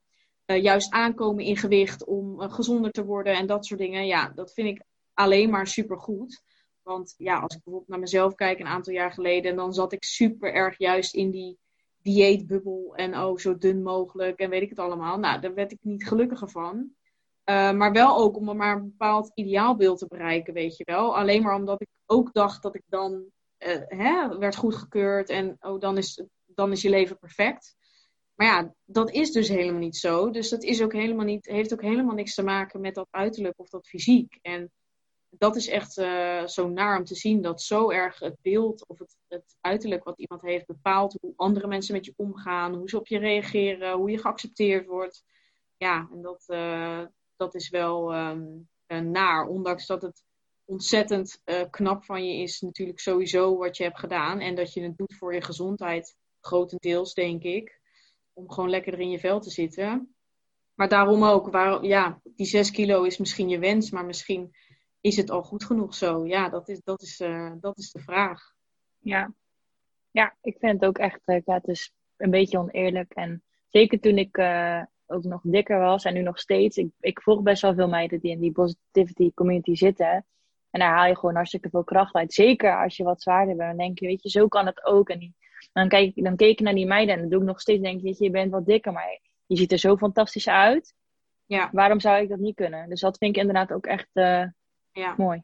uh, 0.46 0.62
juist 0.64 0.92
aankomen 0.92 1.44
in 1.44 1.58
gewicht 1.58 2.06
om 2.06 2.40
gezonder 2.40 2.92
te 2.92 3.06
worden. 3.06 3.36
En 3.36 3.48
dat 3.48 3.66
soort 3.66 3.80
dingen. 3.80 4.06
Ja, 4.06 4.32
dat 4.36 4.54
vind 4.54 4.68
ik 4.68 4.82
alleen 5.18 5.50
maar 5.50 5.68
supergoed. 5.68 6.44
Want 6.82 7.14
ja, 7.18 7.40
als 7.40 7.56
ik 7.56 7.64
bijvoorbeeld 7.64 7.92
naar 7.92 8.00
mezelf 8.00 8.36
kijk 8.36 8.60
een 8.60 8.68
aantal 8.68 8.94
jaar 8.94 9.12
geleden. 9.12 9.56
Dan 9.56 9.74
zat 9.74 9.94
ik 9.94 10.04
super 10.04 10.54
erg 10.54 10.78
juist 10.78 11.14
in 11.14 11.32
die 11.32 11.58
dieetbubbel 12.02 12.96
en 12.96 13.18
oh, 13.18 13.38
zo 13.38 13.58
dun 13.58 13.84
mogelijk 13.84 14.40
en 14.40 14.50
weet 14.50 14.62
ik 14.62 14.70
het 14.70 14.80
allemaal. 14.80 15.20
Nou, 15.20 15.42
daar 15.42 15.54
werd 15.54 15.72
ik 15.72 15.80
niet 15.82 16.08
gelukkiger 16.08 16.50
van. 16.50 16.76
Uh, 17.46 17.72
maar 17.72 17.92
wel 17.92 18.18
ook 18.18 18.36
om 18.36 18.56
maar 18.56 18.76
een 18.76 18.84
bepaald 18.84 19.32
ideaalbeeld 19.34 20.00
te 20.00 20.08
bereiken, 20.08 20.54
weet 20.54 20.78
je 20.78 20.84
wel. 20.86 21.18
Alleen 21.18 21.44
maar 21.44 21.56
omdat 21.56 21.82
ik 21.82 21.88
ook 22.06 22.34
dacht 22.34 22.62
dat 22.62 22.76
ik 22.76 22.84
dan 22.86 23.26
uh, 23.60 23.76
hè, 23.88 24.38
werd 24.38 24.56
goedgekeurd 24.56 25.30
en 25.30 25.58
oh, 25.60 25.80
dan 25.80 25.98
is, 25.98 26.24
dan 26.46 26.72
is 26.72 26.82
je 26.82 26.90
leven 26.90 27.18
perfect. 27.18 27.76
Maar 28.36 28.48
ja, 28.48 28.74
dat 28.86 29.12
is 29.12 29.32
dus 29.32 29.48
helemaal 29.48 29.80
niet 29.80 29.98
zo. 29.98 30.30
Dus 30.30 30.50
dat 30.50 30.64
is 30.64 30.82
ook 30.82 30.94
helemaal 30.94 31.26
niet, 31.26 31.46
heeft 31.46 31.74
ook 31.74 31.82
helemaal 31.82 32.16
niks 32.16 32.34
te 32.34 32.44
maken 32.44 32.82
met 32.82 32.96
dat 32.96 33.08
uiterlijk 33.12 33.60
of 33.60 33.70
dat 33.70 33.88
fysiek. 33.88 34.38
En 34.42 34.72
dat 35.30 35.56
is 35.56 35.68
echt 35.68 35.98
uh, 35.98 36.46
zo 36.46 36.70
naar 36.70 36.98
om 36.98 37.04
te 37.04 37.16
zien 37.16 37.42
dat 37.42 37.62
zo 37.62 37.92
erg 37.92 38.20
het 38.20 38.42
beeld 38.42 38.88
of 38.88 39.00
het, 39.00 39.16
het, 39.28 39.56
uiterlijk 39.62 40.04
wat 40.04 40.20
iemand 40.20 40.42
heeft 40.42 40.66
bepaalt 40.66 41.18
hoe 41.22 41.34
andere 41.36 41.68
mensen 41.68 41.96
met 41.96 42.06
je 42.06 42.14
omgaan, 42.16 42.74
hoe 42.74 42.90
ze 42.90 43.00
op 43.00 43.08
je 43.08 43.18
reageren, 43.18 43.98
hoe 43.98 44.12
je 44.12 44.18
geaccepteerd 44.18 44.86
wordt. 44.86 45.24
Ja, 45.78 46.10
en 46.12 46.22
dat, 46.22 46.44
uh, 46.48 47.02
dat 47.36 47.56
is 47.56 47.70
wel 47.70 48.16
um, 48.16 48.70
naar, 49.12 49.48
ondanks 49.48 49.86
dat 49.86 50.02
het 50.02 50.24
ontzettend 50.66 51.42
knap 51.70 52.04
van 52.04 52.26
je 52.26 52.42
is, 52.42 52.62
natuurlijk 52.62 53.00
sowieso 53.00 53.58
wat 53.58 53.78
je 53.78 53.84
hebt 53.84 54.00
gedaan 54.00 54.40
en 54.40 54.56
dat 54.56 54.74
je 54.74 54.82
het 54.82 54.98
doet 54.98 55.16
voor 55.16 55.34
je 55.34 55.42
gezondheid, 55.42 56.16
grotendeels 56.42 57.14
denk 57.14 57.44
ik, 57.44 57.80
om 58.34 58.52
gewoon 58.52 58.70
lekker 58.70 59.00
in 59.00 59.10
je 59.10 59.20
vel 59.20 59.40
te 59.40 59.50
zitten. 59.50 60.16
Maar 60.74 60.90
daarom 60.90 61.24
ook, 61.24 61.52
waar, 61.52 61.84
ja, 61.84 62.22
die 62.24 62.46
zes 62.46 62.72
kilo 62.72 63.04
is 63.04 63.18
misschien 63.18 63.50
je 63.50 63.60
wens, 63.60 63.92
maar 63.92 64.06
misschien 64.06 64.56
is 65.02 65.18
het 65.18 65.30
al 65.30 65.44
goed 65.44 65.64
genoeg 65.64 65.96
zo? 65.96 66.26
Ja, 66.26 66.50
dat 66.50 66.70
is, 66.70 66.82
dat 66.84 67.02
is, 67.02 67.20
uh, 67.20 67.52
dat 67.60 67.78
is 67.78 67.92
de 67.92 68.00
vraag. 68.00 68.56
Ja. 69.00 69.34
ja, 70.12 70.36
ik 70.42 70.58
vind 70.60 70.74
het 70.74 70.86
ook 70.90 70.98
echt, 70.98 71.20
uh, 71.26 71.42
ja, 71.46 71.54
het 71.54 71.68
is 71.68 71.94
een 72.18 72.30
beetje 72.30 72.58
oneerlijk. 72.58 73.14
En 73.14 73.44
zeker 73.70 74.00
toen 74.00 74.18
ik 74.18 74.38
uh, 74.38 74.82
ook 75.06 75.24
nog 75.24 75.42
dikker 75.44 75.80
was 75.80 76.04
en 76.04 76.14
nu 76.14 76.22
nog 76.22 76.40
steeds. 76.40 76.78
Ik, 76.78 76.90
ik 77.00 77.22
volg 77.22 77.42
best 77.42 77.62
wel 77.62 77.74
veel 77.74 77.88
meiden 77.88 78.20
die 78.20 78.32
in 78.32 78.40
die 78.40 78.52
positivity 78.52 79.32
community 79.34 79.76
zitten. 79.76 80.26
En 80.70 80.80
daar 80.80 80.94
haal 80.96 81.08
je 81.08 81.18
gewoon 81.18 81.36
hartstikke 81.36 81.70
veel 81.70 81.84
kracht 81.84 82.16
uit. 82.16 82.34
Zeker 82.34 82.84
als 82.84 82.98
je 82.98 83.04
wat 83.04 83.22
zwaarder 83.22 83.56
bent. 83.56 83.70
Dan 83.70 83.86
denk 83.86 84.00
je, 84.00 84.06
weet 84.06 84.24
je, 84.24 84.30
zo 84.30 84.48
kan 84.48 84.66
het 84.66 84.86
ook. 84.86 85.10
En 85.10 85.20
die, 85.20 85.36
dan, 85.74 85.88
kijk, 85.88 86.24
dan 86.24 86.36
keek 86.36 86.52
ik 86.52 86.60
naar 86.60 86.74
die 86.74 86.86
meiden 86.86 87.16
en 87.16 87.22
dan 87.22 87.30
doe 87.30 87.40
ik 87.40 87.48
nog 87.48 87.62
steeds. 87.62 87.82
denk 87.82 87.98
je, 87.98 88.04
weet 88.04 88.18
je, 88.18 88.24
je 88.24 88.32
bent 88.32 88.52
wat 88.52 88.66
dikker, 88.66 88.92
maar 88.92 89.20
je 89.46 89.58
ziet 89.58 89.72
er 89.72 89.78
zo 89.78 89.98
fantastisch 89.98 90.48
uit. 90.48 90.96
Ja. 91.46 91.70
Waarom 91.72 92.00
zou 92.00 92.22
ik 92.22 92.30
dat 92.30 92.40
niet 92.40 92.56
kunnen? 92.56 92.90
Dus 92.90 93.00
dat 93.00 93.18
vind 93.18 93.36
ik 93.36 93.42
inderdaad 93.42 93.74
ook 93.74 93.86
echt 93.86 94.10
ja. 94.98 95.14
Mooi. 95.18 95.44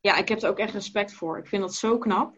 Ja, 0.00 0.16
ik 0.16 0.28
heb 0.28 0.42
er 0.42 0.48
ook 0.48 0.58
echt 0.58 0.72
respect 0.72 1.12
voor. 1.12 1.38
Ik 1.38 1.46
vind 1.46 1.62
dat 1.62 1.74
zo 1.74 1.98
knap. 1.98 2.36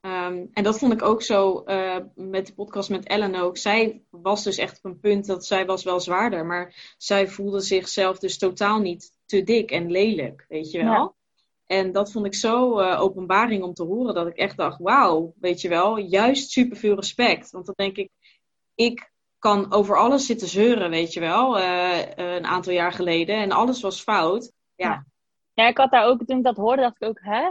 Um, 0.00 0.48
en 0.52 0.62
dat 0.62 0.78
vond 0.78 0.92
ik 0.92 1.02
ook 1.02 1.22
zo 1.22 1.62
uh, 1.66 1.96
met 2.14 2.46
de 2.46 2.54
podcast 2.54 2.90
met 2.90 3.06
Ellen 3.06 3.34
ook. 3.34 3.56
Zij 3.56 4.02
was 4.10 4.44
dus 4.44 4.58
echt 4.58 4.78
op 4.78 4.84
een 4.84 5.00
punt 5.00 5.26
dat 5.26 5.46
zij 5.46 5.66
was 5.66 5.84
wel 5.84 6.00
zwaarder. 6.00 6.46
Maar 6.46 6.94
zij 6.98 7.28
voelde 7.28 7.60
zichzelf 7.60 8.18
dus 8.18 8.38
totaal 8.38 8.80
niet 8.80 9.12
te 9.26 9.42
dik 9.42 9.70
en 9.70 9.90
lelijk, 9.90 10.44
weet 10.48 10.70
je 10.70 10.78
wel. 10.78 10.92
Ja. 10.92 11.14
En 11.66 11.92
dat 11.92 12.12
vond 12.12 12.26
ik 12.26 12.34
zo 12.34 12.80
uh, 12.80 13.00
openbaring 13.00 13.62
om 13.62 13.74
te 13.74 13.84
horen. 13.84 14.14
Dat 14.14 14.26
ik 14.26 14.36
echt 14.36 14.56
dacht, 14.56 14.78
wauw, 14.78 15.34
weet 15.40 15.60
je 15.60 15.68
wel. 15.68 15.98
Juist 15.98 16.50
superveel 16.50 16.94
respect. 16.94 17.50
Want 17.50 17.66
dan 17.66 17.74
denk 17.76 17.96
ik, 17.96 18.10
ik 18.74 19.12
kan 19.38 19.72
over 19.72 19.96
alles 19.96 20.26
zitten 20.26 20.48
zeuren, 20.48 20.90
weet 20.90 21.12
je 21.12 21.20
wel. 21.20 21.58
Uh, 21.58 21.98
een 22.14 22.46
aantal 22.46 22.72
jaar 22.72 22.92
geleden. 22.92 23.36
En 23.36 23.52
alles 23.52 23.80
was 23.80 24.02
fout. 24.02 24.52
ja. 24.74 24.88
ja 24.88 25.12
ja, 25.54 25.68
ik 25.68 25.76
had 25.76 25.90
daar 25.90 26.04
ook, 26.06 26.24
toen 26.24 26.38
ik 26.38 26.44
dat 26.44 26.56
hoorde, 26.56 26.82
dacht 26.82 27.02
ik 27.02 27.08
ook, 27.08 27.20
hè? 27.22 27.50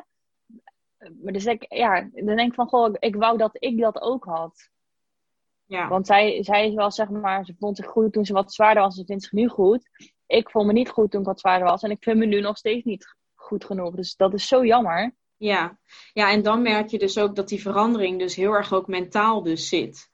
Maar 1.24 1.34
dus 1.34 1.46
ik, 1.46 1.66
ja, 1.70 2.10
dan 2.12 2.36
denk 2.36 2.50
ik 2.50 2.54
van, 2.54 2.68
goh, 2.68 2.94
ik 3.00 3.16
wou 3.16 3.38
dat 3.38 3.56
ik 3.60 3.80
dat 3.80 4.02
ook 4.02 4.26
had. 4.26 4.70
Ja. 5.66 5.88
Want 5.88 6.08
zij, 6.08 6.44
zij 6.44 6.68
is 6.68 6.74
wel, 6.74 6.92
zeg 6.92 7.10
maar, 7.10 7.46
ze 7.46 7.56
vond 7.60 7.78
zich 7.78 7.86
goed 7.86 8.14
toen 8.14 8.26
ze 8.26 8.34
wat 8.34 8.54
zwaarder 8.54 8.84
was, 8.84 8.96
ze 8.96 9.06
vindt 9.06 9.24
zich 9.24 9.32
nu 9.32 9.48
goed. 9.48 9.90
Ik 10.28 10.50
vond 10.50 10.68
me 10.68 10.74
niet 10.74 10.90
goed 10.90 11.12
toen 11.12 11.20
ik 11.20 11.26
wat 11.26 11.40
zwaarder 11.40 11.68
was 11.68 11.84
en 11.84 11.92
ik 11.92 12.04
vind 12.04 12.18
me 12.18 12.26
nu 12.26 12.42
nog 12.42 12.58
steeds 12.58 12.84
niet 12.84 13.16
goed 13.34 13.66
genoeg. 13.66 13.96
Dus 13.96 14.16
dat 14.16 14.34
is 14.34 14.48
zo 14.48 14.66
jammer. 14.66 15.16
Ja. 15.38 15.78
ja, 16.14 16.32
en 16.32 16.42
dan 16.42 16.62
merk 16.62 16.88
je 16.88 17.00
dus 17.00 17.18
ook 17.18 17.36
dat 17.36 17.48
die 17.48 17.62
verandering 17.62 18.20
dus 18.20 18.36
heel 18.36 18.52
erg 18.52 18.74
ook 18.74 18.88
mentaal 18.88 19.44
dus 19.44 19.70
zit. 19.70 20.12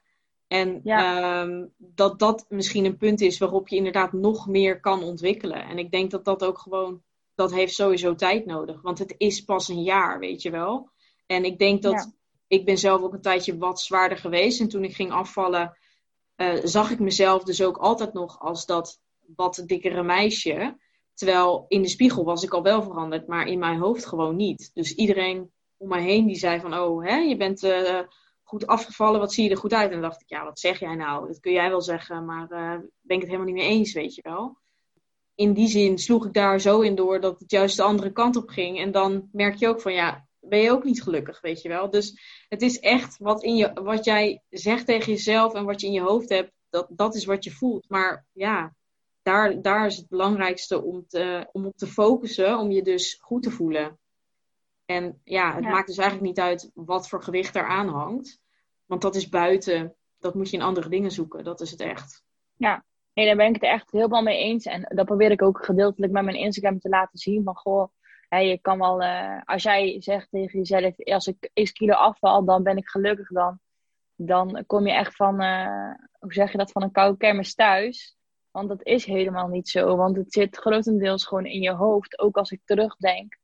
En 0.48 0.80
ja. 0.84 1.42
um, 1.42 1.74
dat 1.78 2.20
dat 2.20 2.46
misschien 2.50 2.86
een 2.86 2.98
punt 2.98 3.22
is 3.22 3.38
waarop 3.38 3.68
je 3.68 3.76
inderdaad 3.76 4.14
nog 4.14 4.48
meer 4.48 4.80
kan 4.80 5.04
ontwikkelen. 5.04 5.64
En 5.64 5.78
ik 5.78 5.92
denk 5.92 6.12
dat 6.12 6.26
dat 6.26 6.44
ook 6.44 6.58
gewoon 6.58 7.02
dat 7.40 7.54
heeft 7.54 7.74
sowieso 7.74 8.16
tijd 8.16 8.46
nodig. 8.46 8.82
Want 8.82 9.00
het 9.00 9.16
is 9.18 9.44
pas 9.44 9.68
een 9.68 9.84
jaar, 9.84 10.20
weet 10.20 10.42
je 10.42 10.50
wel. 10.50 10.90
En 11.26 11.44
ik 11.44 11.60
denk 11.60 11.82
dat. 11.82 12.18
Ik 12.48 12.66
ben 12.66 12.78
zelf 12.78 13.02
ook 13.02 13.14
een 13.14 13.22
tijdje 13.22 13.58
wat 13.58 13.82
zwaarder 13.82 14.18
geweest. 14.18 14.60
En 14.60 14.68
toen 14.68 14.84
ik 14.84 14.96
ging 14.96 15.12
afvallen, 15.12 15.78
uh, 16.38 16.54
zag 16.64 16.92
ik 16.92 17.00
mezelf 17.00 17.44
dus 17.44 17.64
ook 17.64 17.78
altijd 17.78 18.14
nog 18.14 18.40
als 18.40 18.66
dat 18.66 19.02
wat 19.36 19.64
dikkere 19.66 20.04
meisje. 20.04 20.78
Terwijl 21.14 21.66
in 21.68 21.82
de 21.82 21.88
spiegel 21.88 22.24
was 22.24 22.44
ik 22.44 22.54
al 22.54 22.64
wel 22.64 22.84
veranderd, 22.84 23.28
maar 23.28 23.48
in 23.48 23.60
mijn 23.60 23.80
hoofd 23.80 24.06
gewoon 24.06 24.36
niet. 24.36 24.72
Dus 24.74 24.96
iedereen 24.96 25.52
om 25.78 25.88
me 25.88 26.00
heen 26.00 26.26
die 26.26 26.36
zei 26.36 26.60
van, 26.60 26.74
oh, 26.74 27.06
hè, 27.06 27.16
je 27.16 27.38
bent 27.38 27.64
uh, 27.64 28.00
goed 28.44 28.68
afgevallen, 28.68 29.20
wat 29.20 29.34
zie 29.34 29.44
je 29.44 29.50
er 29.50 29.58
goed 29.58 29.74
uit? 29.74 29.92
En 29.92 30.02
dan 30.02 30.10
dacht 30.10 30.22
ik, 30.22 30.30
ja, 30.30 30.44
wat 30.44 30.60
zeg 30.60 30.80
jij 30.80 30.96
nou? 30.96 31.28
Dat 31.28 31.40
kun 31.40 31.52
jij 31.52 31.70
wel 31.70 31.82
zeggen, 31.82 32.26
maar 32.26 32.52
uh, 32.52 32.80
ben 33.02 33.16
ik 33.16 33.22
het 33.22 33.32
helemaal 33.32 33.54
niet 33.54 33.64
mee 33.64 33.70
eens, 33.70 33.94
weet 33.94 34.16
je 34.16 34.22
wel. 34.22 34.58
In 35.40 35.54
die 35.54 35.68
zin 35.68 35.98
sloeg 35.98 36.26
ik 36.26 36.34
daar 36.34 36.60
zo 36.60 36.82
in 36.82 36.96
door 36.96 37.20
dat 37.20 37.40
het 37.40 37.52
juist 37.52 37.78
de 37.78 37.84
andere 37.84 38.12
kant 38.12 38.36
op 38.36 38.50
ging. 38.50 38.80
En 38.80 38.92
dan 38.92 39.30
merk 39.32 39.56
je 39.56 39.68
ook 39.68 39.82
van, 39.82 39.94
ja, 39.94 40.28
ben 40.40 40.60
je 40.60 40.72
ook 40.72 40.84
niet 40.84 41.04
gelukkig, 41.04 41.42
weet 41.42 41.62
je 41.62 41.70
wel. 41.70 41.90
Dus 41.90 42.20
het 42.50 42.62
is 42.62 42.80
echt 42.80 43.18
wat, 43.18 43.44
in 43.44 43.56
je, 43.56 43.74
wat 43.74 44.06
jij 44.06 44.42
zegt 44.50 44.86
tegen 44.86 45.12
jezelf 45.12 45.54
en 45.54 45.66
wat 45.66 45.82
je 45.82 45.88
in 45.88 45.94
je 45.94 46.02
hoofd 46.02 46.30
hebt, 46.30 46.52
dat, 46.70 46.88
dat 46.90 47.16
is 47.16 47.26
wat 47.26 47.44
je 47.44 47.52
voelt. 47.52 47.90
Maar 47.90 48.26
ja, 48.32 48.76
daar, 49.22 49.62
daar 49.62 49.86
is 49.86 49.98
het 49.98 50.08
belangrijkste 50.08 50.84
om, 50.84 51.08
te, 51.08 51.50
om 51.52 51.66
op 51.66 51.78
te 51.78 51.88
focussen, 51.88 52.58
om 52.58 52.72
je 52.72 52.84
dus 52.84 53.18
goed 53.22 53.44
te 53.44 53.52
voelen. 53.52 54.00
En 54.86 55.22
ja, 55.24 55.56
het 55.56 55.64
maakt 55.64 55.88
dus 55.88 55.98
eigenlijk 55.98 56.28
niet 56.28 56.40
uit 56.40 56.72
wat 56.74 57.10
voor 57.10 57.24
gewicht 57.24 57.56
eraan 57.56 57.88
hangt. 57.88 58.40
Want 58.86 59.02
dat 59.02 59.16
is 59.16 59.30
buiten. 59.30 59.96
Dat 60.18 60.36
moet 60.36 60.50
je 60.50 60.58
in 60.58 60.64
andere 60.64 60.90
dingen 60.90 61.12
zoeken. 61.12 61.44
Dat 61.44 61.62
is 61.62 61.72
het 61.72 61.80
echt. 61.80 62.24
Ja, 62.56 62.86
nee, 63.20 63.28
daar 63.28 63.38
ben 63.38 63.48
ik 63.48 63.62
het 63.62 63.72
echt 63.72 63.92
helemaal 63.92 64.22
mee 64.22 64.38
eens. 64.38 64.66
En 64.66 64.86
dat 64.96 65.06
probeer 65.06 65.32
ik 65.32 65.42
ook 65.42 65.66
gedeeltelijk 65.66 66.12
met 66.12 66.24
mijn 66.24 66.38
Instagram 66.38 66.80
te 66.80 66.90
laten 66.90 67.18
zien. 67.20 67.44
Van 67.44 67.56
goh, 67.56 67.90
je 68.30 68.60
kan 68.62 68.80
wel, 68.80 69.02
uh, 69.02 69.42
als 69.44 69.64
jij 69.64 70.02
zegt 70.02 70.28
tegen 70.30 70.60
jezelf, 70.60 70.94
als 71.04 71.28
ik 71.28 71.50
x 71.54 71.72
kilo 71.72 71.94
afval, 71.94 72.46
dan 72.46 72.64
ben 72.64 72.78
ik 72.78 72.90
gelukkig 72.90 73.28
dan. 73.28 73.60
Dan 74.16 74.64
kom 74.68 74.88
je 74.88 74.94
echt 74.94 75.16
van, 75.16 75.42
uh, 75.42 75.94
hoe 76.20 76.34
zeg 76.34 76.52
je 76.52 76.58
dat, 76.58 76.72
van 76.72 76.84
een 76.84 76.92
koude 76.92 77.18
kermis 77.18 77.56
thuis. 77.56 78.18
Want 78.52 78.70
dat 78.70 78.84
is 78.84 79.06
helemaal 79.06 79.48
niet 79.48 79.70
zo. 79.70 79.96
Want 79.96 80.16
het 80.16 80.34
zit 80.34 80.58
grotendeels 80.58 81.26
gewoon 81.26 81.46
in 81.46 81.62
je 81.62 81.72
hoofd. 81.72 82.20
Ook 82.20 82.38
als 82.38 82.52
ik 82.52 82.62
terugdenk. 82.66 83.38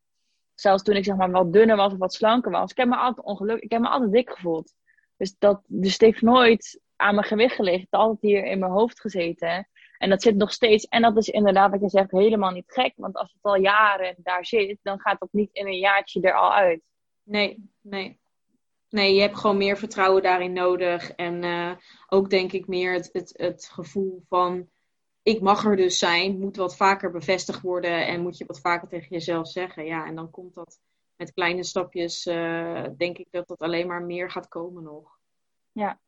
Zelfs 0.53 0.83
toen 0.83 0.95
ik 0.95 1.03
zeg 1.03 1.15
maar 1.15 1.31
wat 1.31 1.53
dunner 1.53 1.75
was 1.75 1.93
of 1.93 1.99
wat 1.99 2.13
slanker 2.13 2.51
was. 2.51 2.71
Ik 2.71 2.77
heb 2.77 2.87
me 2.87 2.95
altijd 2.95 3.25
ongelukkig, 3.25 3.63
ik 3.63 3.71
heb 3.71 3.81
me 3.81 3.87
altijd 3.87 4.11
dik 4.11 4.29
gevoeld. 4.29 4.73
Dus, 5.17 5.35
dat, 5.37 5.61
dus 5.67 5.91
het 5.91 6.01
heeft 6.01 6.21
nooit 6.21 6.79
aan 6.95 7.15
mijn 7.15 7.27
gewicht 7.27 7.55
gelegen. 7.55 7.81
Het 7.81 7.89
altijd 7.91 8.21
hier 8.21 8.45
in 8.45 8.59
mijn 8.59 8.71
hoofd 8.71 8.99
gezeten. 8.99 9.67
En 9.97 10.09
dat 10.09 10.21
zit 10.21 10.35
nog 10.35 10.51
steeds. 10.51 10.85
En 10.85 11.01
dat 11.01 11.17
is 11.17 11.29
inderdaad, 11.29 11.71
wat 11.71 11.81
je 11.81 11.89
zegt, 11.89 12.11
helemaal 12.11 12.51
niet 12.51 12.71
gek. 12.71 12.93
Want 12.95 13.15
als 13.15 13.31
het 13.31 13.41
al 13.41 13.55
jaren 13.55 14.15
daar 14.17 14.45
zit, 14.45 14.79
dan 14.81 14.99
gaat 14.99 15.19
dat 15.19 15.29
niet 15.31 15.49
in 15.53 15.65
een 15.65 15.77
jaartje 15.77 16.21
er 16.21 16.33
al 16.33 16.53
uit. 16.53 16.81
Nee, 17.23 17.69
nee. 17.81 18.19
Nee, 18.89 19.13
je 19.13 19.21
hebt 19.21 19.37
gewoon 19.37 19.57
meer 19.57 19.77
vertrouwen 19.77 20.21
daarin 20.21 20.53
nodig. 20.53 21.11
En 21.11 21.43
uh, 21.43 21.71
ook 22.07 22.29
denk 22.29 22.51
ik 22.51 22.67
meer 22.67 22.93
het, 22.93 23.09
het, 23.11 23.33
het 23.37 23.69
gevoel 23.73 24.23
van 24.29 24.69
ik 25.25 25.41
mag 25.41 25.65
er 25.65 25.75
dus 25.75 25.99
zijn, 25.99 26.39
moet 26.39 26.55
wat 26.55 26.75
vaker 26.75 27.11
bevestigd 27.11 27.61
worden 27.61 28.07
en 28.07 28.21
moet 28.21 28.37
je 28.37 28.45
wat 28.45 28.59
vaker 28.59 28.87
tegen 28.87 29.07
jezelf 29.09 29.47
zeggen. 29.47 29.85
Ja, 29.85 30.05
en 30.05 30.15
dan 30.15 30.29
komt 30.29 30.53
dat 30.53 30.79
met 31.15 31.33
kleine 31.33 31.63
stapjes, 31.63 32.25
uh, 32.25 32.83
denk 32.97 33.17
ik 33.17 33.27
dat 33.31 33.47
dat 33.47 33.59
alleen 33.59 33.87
maar 33.87 34.01
meer 34.03 34.31
gaat 34.31 34.47
komen 34.47 34.83
nog. 34.83 35.17
Ja. 35.71 35.99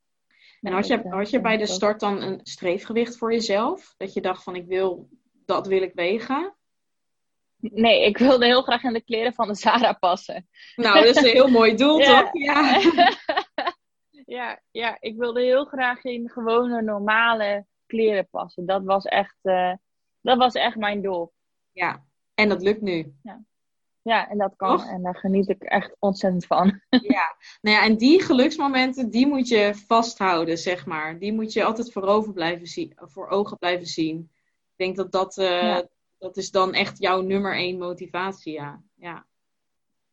En 0.62 0.74
had 0.74 0.88
je, 0.88 1.02
had 1.10 1.30
je 1.30 1.42
bij 1.42 1.58
de 1.58 1.68
start 1.68 2.00
dan 2.00 2.22
een 2.22 2.40
streefgewicht 2.44 3.18
voor 3.18 3.32
jezelf? 3.32 3.94
Dat 3.98 4.14
je 4.14 4.22
dacht 4.22 4.44
van 4.44 4.56
ik 4.56 4.66
wil, 4.66 5.10
dat 5.46 5.68
wil 5.68 5.82
ik 5.82 5.94
wegen? 5.94 6.56
Nee, 7.58 8.06
ik 8.06 8.18
wilde 8.18 8.46
heel 8.46 8.62
graag 8.62 8.84
in 8.84 8.94
de 8.94 9.04
kleren 9.04 9.34
van 9.34 9.48
de 9.48 9.56
Zara 9.56 9.94
passen. 9.94 10.48
Nou, 10.76 10.96
dat 10.96 11.06
is 11.06 11.16
een 11.16 11.32
heel 11.32 11.48
mooi 11.48 11.76
doel, 11.76 12.00
toch? 12.14 12.30
Ja. 12.32 12.82
ja, 14.38 14.62
ja, 14.72 14.98
ik 15.00 15.18
wilde 15.18 15.42
heel 15.42 15.66
graag 15.66 16.04
in 16.04 16.30
gewone, 16.30 16.82
normale 16.82 17.66
kleren 17.86 18.28
passen. 18.30 18.66
Dat 18.66 18.84
was 18.84 19.06
echt, 19.06 19.38
uh, 19.44 19.74
dat 20.22 20.38
was 20.38 20.54
echt 20.54 20.76
mijn 20.76 21.02
doel. 21.02 21.34
Ja, 21.72 22.06
en 22.34 22.50
dat 22.50 22.62
lukt 22.62 22.82
nu. 22.82 23.16
Ja, 23.24 23.42
ja 24.08 24.30
en 24.30 24.38
dat 24.38 24.56
kan. 24.56 24.82
En 24.82 25.02
daar 25.02 25.16
geniet 25.16 25.50
ik 25.50 25.64
echt 25.64 25.96
ontzettend 26.00 26.46
van. 26.46 26.82
ja, 26.90 27.36
nou 27.62 27.76
ja, 27.76 27.84
en 27.84 27.98
die 27.98 28.22
geluksmomenten, 28.22 29.10
die 29.10 29.28
moet 29.28 29.48
je 29.48 29.84
vasthouden, 29.88 30.58
zeg 30.58 30.86
maar. 30.86 31.20
Die 31.20 31.34
moet 31.34 31.54
je 31.54 31.64
altijd 31.64 31.92
voor, 31.92 32.04
over 32.04 32.34
blijven 32.34 32.68
zien, 32.68 32.94
voor 32.96 33.28
ogen 33.28 33.58
blijven 33.58 33.88
zien. 33.88 34.32
Ik 34.76 34.86
denk 34.86 34.96
dat 34.96 35.12
dat, 35.12 35.38
uh, 35.38 35.80
dat 36.18 36.38
is 36.38 36.52
dan 36.52 36.74
echt 36.74 36.98
jouw 36.98 37.22
nummer 37.22 37.56
één 37.56 37.78
motivatie, 37.78 38.54
ja. 38.54 38.82
ja. 38.96 39.26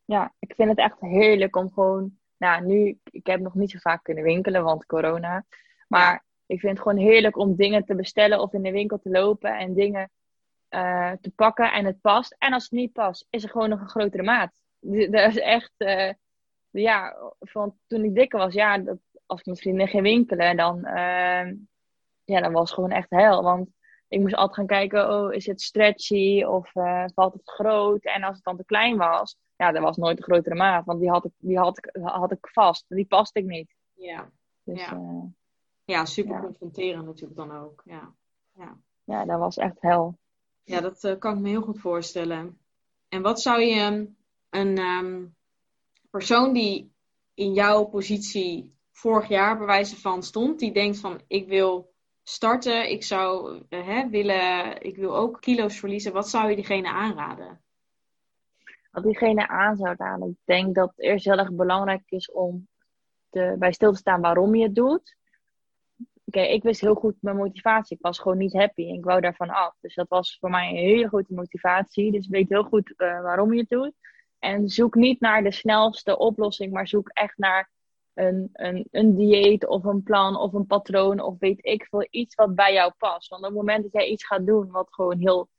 Ja, 0.05 0.33
ik 0.39 0.55
vind 0.55 0.69
het 0.69 0.79
echt 0.79 0.99
heerlijk 0.99 1.55
om 1.55 1.71
gewoon... 1.73 2.17
Nou, 2.37 2.65
nu, 2.65 2.99
ik 3.03 3.25
heb 3.25 3.39
nog 3.39 3.53
niet 3.53 3.71
zo 3.71 3.77
vaak 3.77 4.03
kunnen 4.03 4.23
winkelen, 4.23 4.63
want 4.63 4.85
corona. 4.85 5.45
Maar 5.87 6.25
ik 6.45 6.59
vind 6.59 6.77
het 6.77 6.81
gewoon 6.87 7.03
heerlijk 7.03 7.37
om 7.37 7.55
dingen 7.55 7.85
te 7.85 7.95
bestellen 7.95 8.39
of 8.39 8.53
in 8.53 8.61
de 8.61 8.71
winkel 8.71 8.99
te 8.99 9.09
lopen 9.09 9.57
en 9.57 9.73
dingen 9.73 10.11
uh, 10.69 11.11
te 11.21 11.31
pakken 11.35 11.71
en 11.71 11.85
het 11.85 12.01
past. 12.01 12.35
En 12.37 12.53
als 12.53 12.63
het 12.63 12.71
niet 12.71 12.93
past, 12.93 13.27
is 13.29 13.43
er 13.43 13.49
gewoon 13.49 13.69
nog 13.69 13.79
een 13.79 13.89
grotere 13.89 14.23
maat. 14.23 14.59
Dat 15.11 15.29
is 15.29 15.39
echt, 15.39 15.73
uh, 15.77 16.11
ja, 16.69 17.15
van 17.39 17.77
toen 17.87 18.03
ik 18.03 18.15
dikker 18.15 18.39
was, 18.39 18.53
ja, 18.53 18.77
dat, 18.77 18.97
als 19.25 19.39
ik 19.39 19.45
misschien 19.45 19.75
vrienden 19.75 19.87
ging 19.87 20.03
winkelen, 20.03 20.57
dan, 20.57 20.77
uh, 20.77 21.51
ja, 22.23 22.41
dan 22.41 22.51
was 22.51 22.69
het 22.69 22.73
gewoon 22.73 22.91
echt 22.91 23.09
hel. 23.09 23.43
Want 23.43 23.69
ik 24.07 24.19
moest 24.19 24.35
altijd 24.35 24.55
gaan 24.55 24.79
kijken, 24.79 25.11
oh, 25.11 25.33
is 25.33 25.45
het 25.45 25.61
stretchy 25.61 26.43
of 26.43 26.71
valt 27.13 27.33
het 27.33 27.49
groot? 27.49 28.03
En 28.03 28.23
als 28.23 28.35
het 28.35 28.43
dan 28.43 28.57
te 28.57 28.65
klein 28.65 28.97
was, 28.97 29.37
ja, 29.55 29.71
dan 29.71 29.83
was 29.83 29.97
nooit 29.97 30.17
een 30.17 30.23
grotere 30.23 30.55
maat, 30.55 30.85
want 30.85 30.99
die 30.99 31.09
had 31.09 31.25
ik, 31.25 31.31
die 31.37 31.57
had 31.57 31.77
ik, 31.77 32.01
had 32.01 32.31
ik 32.31 32.47
vast. 32.51 32.85
Die 32.87 33.05
paste 33.05 33.39
ik 33.39 33.45
niet. 33.45 33.75
Ja. 33.93 34.29
Dus, 34.63 34.79
ja. 34.79 35.29
Ja, 35.85 36.05
super 36.05 36.41
confronterend 36.41 37.05
natuurlijk 37.05 37.35
dan 37.35 37.51
ook. 37.51 37.81
Ja, 37.85 38.13
ja. 38.53 38.77
ja 39.03 39.25
dat 39.25 39.39
was 39.39 39.57
echt 39.57 39.81
hel. 39.81 40.17
Ja, 40.65 40.81
dat 40.81 41.03
uh, 41.03 41.17
kan 41.19 41.35
ik 41.35 41.41
me 41.41 41.49
heel 41.49 41.61
goed 41.61 41.79
voorstellen. 41.79 42.57
En 43.09 43.21
wat 43.21 43.41
zou 43.41 43.61
je 43.61 43.75
ehm, 43.79 44.05
een 44.49 44.77
um, 44.77 45.35
persoon 46.09 46.53
die 46.53 46.93
in 47.33 47.53
jouw 47.53 47.83
positie 47.83 48.75
vorig 48.91 49.27
jaar 49.27 49.57
bij 49.57 49.65
wijze 49.65 49.99
van 49.99 50.23
stond, 50.23 50.59
die 50.59 50.73
denkt 50.73 50.99
van 50.99 51.21
ik 51.27 51.47
wil 51.47 51.93
starten, 52.23 52.89
ik 52.89 53.03
zou 53.03 53.55
uh, 53.69 53.85
hè, 53.85 54.09
willen, 54.09 54.81
ik 54.81 54.95
wil 54.95 55.15
ook 55.15 55.41
kilo's 55.41 55.79
verliezen, 55.79 56.13
wat 56.13 56.29
zou 56.29 56.49
je 56.49 56.55
diegene 56.55 56.89
aanraden? 56.89 57.61
Wat 58.91 59.03
diegene 59.03 59.47
aan 59.47 59.75
zou 59.75 59.95
raden, 59.97 60.29
ik 60.29 60.37
denk 60.43 60.75
dat 60.75 60.89
het 60.89 60.99
eerst 60.99 61.25
heel 61.25 61.37
erg 61.37 61.51
belangrijk 61.51 62.03
is 62.05 62.31
om 62.31 62.67
te, 63.29 63.55
bij 63.59 63.71
stil 63.71 63.91
te 63.91 63.97
staan 63.97 64.21
waarom 64.21 64.55
je 64.55 64.63
het 64.63 64.75
doet 64.75 65.15
oké, 66.35 66.47
ik 66.47 66.63
wist 66.63 66.81
heel 66.81 66.95
goed 66.95 67.15
mijn 67.19 67.35
motivatie. 67.35 67.97
Ik 67.97 68.03
was 68.03 68.19
gewoon 68.19 68.37
niet 68.37 68.53
happy 68.53 68.87
en 68.87 68.93
ik 68.93 69.03
wou 69.03 69.21
daarvan 69.21 69.49
af. 69.49 69.75
Dus 69.81 69.95
dat 69.95 70.09
was 70.09 70.37
voor 70.39 70.49
mij 70.49 70.69
een 70.69 70.75
hele 70.75 71.07
grote 71.07 71.33
motivatie. 71.33 72.11
Dus 72.11 72.27
weet 72.27 72.49
heel 72.49 72.63
goed 72.63 72.93
uh, 72.97 73.21
waarom 73.21 73.53
je 73.53 73.59
het 73.59 73.69
doet. 73.69 73.93
En 74.39 74.69
zoek 74.69 74.95
niet 74.95 75.19
naar 75.19 75.43
de 75.43 75.51
snelste 75.51 76.17
oplossing, 76.17 76.73
maar 76.73 76.87
zoek 76.87 77.09
echt 77.09 77.37
naar 77.37 77.69
een, 78.13 78.49
een, 78.53 78.87
een 78.91 79.15
dieet 79.15 79.67
of 79.67 79.83
een 79.83 80.03
plan 80.03 80.37
of 80.37 80.53
een 80.53 80.65
patroon 80.65 81.19
of 81.19 81.39
weet 81.39 81.65
ik 81.65 81.85
veel, 81.89 82.07
iets 82.09 82.35
wat 82.35 82.55
bij 82.55 82.73
jou 82.73 82.91
past. 82.97 83.29
Want 83.29 83.41
op 83.41 83.47
het 83.47 83.57
moment 83.57 83.83
dat 83.83 83.91
jij 83.91 84.07
iets 84.07 84.25
gaat 84.25 84.45
doen 84.45 84.71
wat 84.71 84.93
gewoon 84.93 85.17
heel, 85.17 85.49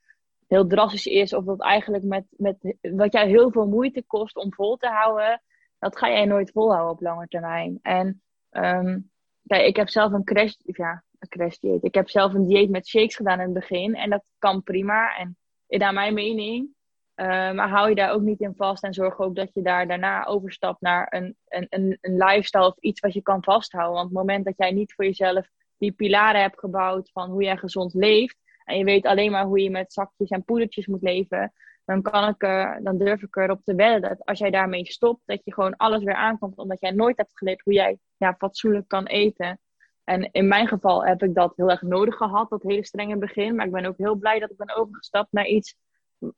heel 0.46 0.66
drastisch 0.66 1.06
is, 1.06 1.32
of 1.32 1.44
wat 1.44 1.60
eigenlijk 1.60 2.04
met, 2.04 2.24
met 2.30 2.76
wat 2.80 3.12
jij 3.12 3.28
heel 3.28 3.50
veel 3.50 3.66
moeite 3.66 4.04
kost 4.06 4.36
om 4.36 4.54
vol 4.54 4.76
te 4.76 4.88
houden, 4.88 5.42
dat 5.78 5.98
ga 5.98 6.08
jij 6.08 6.24
nooit 6.24 6.50
volhouden 6.50 6.92
op 6.92 7.00
lange 7.00 7.26
termijn. 7.26 7.78
En 7.82 8.22
um, 8.50 9.10
Kijk, 9.46 9.66
ik 9.66 9.76
heb 9.76 9.88
zelf 9.88 10.12
een 10.12 10.24
crash, 10.24 10.54
ja, 10.64 11.04
een 11.18 11.28
crash 11.28 11.56
dieet. 11.56 11.84
Ik 11.84 11.94
heb 11.94 12.08
zelf 12.08 12.34
een 12.34 12.46
dieet 12.46 12.70
met 12.70 12.88
shakes 12.88 13.16
gedaan 13.16 13.38
in 13.38 13.44
het 13.44 13.54
begin. 13.54 13.94
En 13.94 14.10
dat 14.10 14.30
kan 14.38 14.62
prima. 14.62 15.16
En 15.16 15.36
naar 15.68 15.92
mijn 15.92 16.14
mening. 16.14 16.74
Uh, 17.16 17.26
maar 17.26 17.68
hou 17.68 17.88
je 17.88 17.94
daar 17.94 18.12
ook 18.12 18.22
niet 18.22 18.40
in 18.40 18.54
vast. 18.56 18.82
En 18.82 18.94
zorg 18.94 19.18
ook 19.18 19.34
dat 19.36 19.54
je 19.54 19.62
daar 19.62 19.86
daarna 19.86 20.24
overstapt 20.24 20.80
naar 20.80 21.06
een, 21.10 21.36
een, 21.48 21.66
een, 21.68 21.98
een 22.00 22.16
lifestyle 22.16 22.66
of 22.66 22.78
iets 22.78 23.00
wat 23.00 23.12
je 23.12 23.22
kan 23.22 23.42
vasthouden. 23.42 23.94
Want 23.94 24.10
op 24.10 24.16
het 24.16 24.26
moment 24.26 24.44
dat 24.44 24.56
jij 24.56 24.70
niet 24.70 24.94
voor 24.94 25.04
jezelf 25.04 25.48
die 25.78 25.92
pilaren 25.92 26.40
hebt 26.40 26.58
gebouwd 26.58 27.10
van 27.10 27.30
hoe 27.30 27.42
jij 27.42 27.56
gezond 27.56 27.94
leeft. 27.94 28.36
En 28.64 28.78
je 28.78 28.84
weet 28.84 29.06
alleen 29.06 29.30
maar 29.30 29.44
hoe 29.44 29.62
je 29.62 29.70
met 29.70 29.92
zakjes 29.92 30.30
en 30.30 30.44
poedertjes 30.44 30.86
moet 30.86 31.02
leven 31.02 31.52
dan, 31.86 32.02
kan 32.02 32.28
ik 32.28 32.42
er, 32.42 32.82
dan 32.82 32.98
durf 32.98 33.22
ik 33.22 33.36
erop 33.36 33.64
te 33.64 33.74
wedden 33.74 34.00
dat 34.00 34.24
als 34.24 34.38
jij 34.38 34.50
daarmee 34.50 34.86
stopt, 34.86 35.20
dat 35.24 35.44
je 35.44 35.52
gewoon 35.52 35.76
alles 35.76 36.04
weer 36.04 36.14
aankomt, 36.14 36.58
omdat 36.58 36.80
jij 36.80 36.90
nooit 36.90 37.16
hebt 37.16 37.38
geleerd 37.38 37.60
hoe 37.64 37.72
jij 37.72 37.98
ja, 38.16 38.34
fatsoenlijk 38.38 38.88
kan 38.88 39.06
eten. 39.06 39.60
En 40.04 40.32
in 40.32 40.48
mijn 40.48 40.68
geval 40.68 41.04
heb 41.04 41.22
ik 41.22 41.34
dat 41.34 41.52
heel 41.56 41.70
erg 41.70 41.82
nodig 41.82 42.16
gehad, 42.16 42.50
dat 42.50 42.62
hele 42.62 42.84
strenge 42.84 43.16
begin. 43.16 43.54
Maar 43.54 43.66
ik 43.66 43.72
ben 43.72 43.86
ook 43.86 43.98
heel 43.98 44.14
blij 44.14 44.38
dat 44.38 44.50
ik 44.50 44.56
ben 44.56 44.76
overgestapt 44.76 45.32
naar 45.32 45.46
iets 45.46 45.76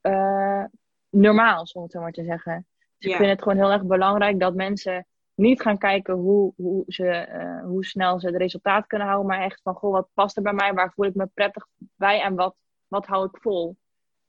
uh, 0.03 0.65
normaals, 1.11 1.73
om 1.73 1.83
het 1.83 1.93
zo 1.93 2.01
maar 2.01 2.13
te 2.13 2.25
zeggen. 2.25 2.67
Dus 2.99 3.11
ik 3.11 3.17
vind 3.17 3.31
het 3.31 3.43
gewoon 3.43 3.59
heel 3.59 3.73
erg 3.73 3.85
belangrijk 3.85 4.41
dat 4.41 4.55
mensen 4.55 5.07
niet 5.35 5.61
gaan 5.61 5.79
kijken 5.79 6.15
hoe, 6.15 6.53
hoe, 6.57 6.85
ze, 6.87 7.29
uh, 7.29 7.65
hoe 7.65 7.85
snel 7.85 8.21
ze 8.21 8.27
het 8.27 8.37
resultaat 8.37 8.87
kunnen 8.87 9.07
houden, 9.07 9.29
maar 9.29 9.43
echt 9.43 9.61
van, 9.63 9.75
goh, 9.75 9.93
wat 9.93 10.09
past 10.15 10.37
er 10.37 10.43
bij 10.43 10.53
mij? 10.53 10.75
Waar 10.75 10.93
voel 10.93 11.07
ik 11.07 11.15
me 11.15 11.27
prettig 11.35 11.67
bij 11.77 12.23
en 12.23 12.35
wat, 12.35 12.57
wat 12.89 13.07
hou 13.07 13.27
ik 13.27 13.41
vol? 13.41 13.77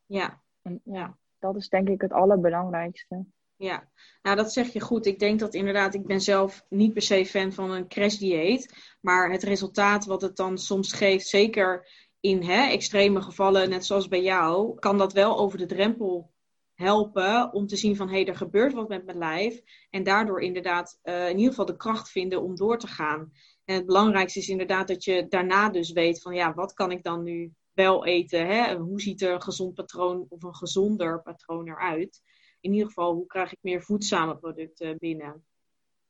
Ja, 0.05 0.41
en 0.69 0.81
ja, 0.93 1.17
dat 1.39 1.55
is 1.55 1.69
denk 1.69 1.89
ik 1.89 2.01
het 2.01 2.11
allerbelangrijkste. 2.11 3.25
Ja, 3.55 3.89
nou 4.21 4.35
dat 4.35 4.53
zeg 4.53 4.73
je 4.73 4.79
goed. 4.79 5.05
Ik 5.05 5.19
denk 5.19 5.39
dat 5.39 5.53
inderdaad, 5.53 5.93
ik 5.93 6.05
ben 6.05 6.21
zelf 6.21 6.65
niet 6.69 6.93
per 6.93 7.01
se 7.01 7.25
fan 7.25 7.51
van 7.51 7.71
een 7.71 7.87
crashdieet. 7.87 8.95
Maar 9.01 9.31
het 9.31 9.43
resultaat 9.43 10.05
wat 10.05 10.21
het 10.21 10.35
dan 10.35 10.57
soms 10.57 10.93
geeft, 10.93 11.27
zeker 11.27 11.87
in 12.19 12.43
hè, 12.43 12.67
extreme 12.71 13.21
gevallen, 13.21 13.69
net 13.69 13.85
zoals 13.85 14.07
bij 14.07 14.21
jou, 14.21 14.79
kan 14.79 14.97
dat 14.97 15.13
wel 15.13 15.37
over 15.37 15.57
de 15.57 15.65
drempel 15.65 16.31
helpen 16.73 17.53
om 17.53 17.67
te 17.67 17.75
zien 17.75 17.95
van 17.95 18.07
hé, 18.07 18.13
hey, 18.13 18.25
er 18.25 18.35
gebeurt 18.35 18.73
wat 18.73 18.87
met 18.89 19.05
mijn 19.05 19.17
lijf. 19.17 19.61
En 19.89 20.03
daardoor 20.03 20.41
inderdaad 20.41 20.99
uh, 21.03 21.29
in 21.29 21.35
ieder 21.35 21.49
geval 21.49 21.65
de 21.65 21.75
kracht 21.75 22.09
vinden 22.09 22.41
om 22.41 22.55
door 22.55 22.77
te 22.77 22.87
gaan. 22.87 23.31
En 23.65 23.75
het 23.75 23.85
belangrijkste 23.85 24.39
is 24.39 24.49
inderdaad 24.49 24.87
dat 24.87 25.03
je 25.03 25.25
daarna 25.27 25.69
dus 25.69 25.91
weet 25.91 26.21
van 26.21 26.35
ja, 26.35 26.53
wat 26.53 26.73
kan 26.73 26.91
ik 26.91 27.03
dan 27.03 27.23
nu 27.23 27.53
wel 27.83 28.05
eten? 28.05 28.47
Hè? 28.47 28.75
Hoe 28.75 29.01
ziet 29.01 29.21
er 29.21 29.33
een 29.33 29.41
gezond 29.41 29.73
patroon 29.73 30.25
of 30.29 30.43
een 30.43 30.55
gezonder 30.55 31.21
patroon 31.21 31.67
eruit? 31.67 32.21
In 32.59 32.71
ieder 32.71 32.87
geval, 32.87 33.13
hoe 33.13 33.25
krijg 33.25 33.51
ik 33.51 33.57
meer 33.61 33.81
voedzame 33.81 34.37
producten 34.37 34.97
binnen? 34.97 35.45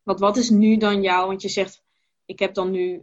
Want 0.03 0.19
wat 0.19 0.37
is 0.37 0.49
nu 0.49 0.77
dan 0.77 1.01
jou? 1.01 1.27
Want 1.27 1.41
je 1.41 1.49
zegt, 1.49 1.83
ik 2.25 2.39
heb 2.39 2.53
dan 2.53 2.71
nu, 2.71 2.93
uh, 2.93 2.99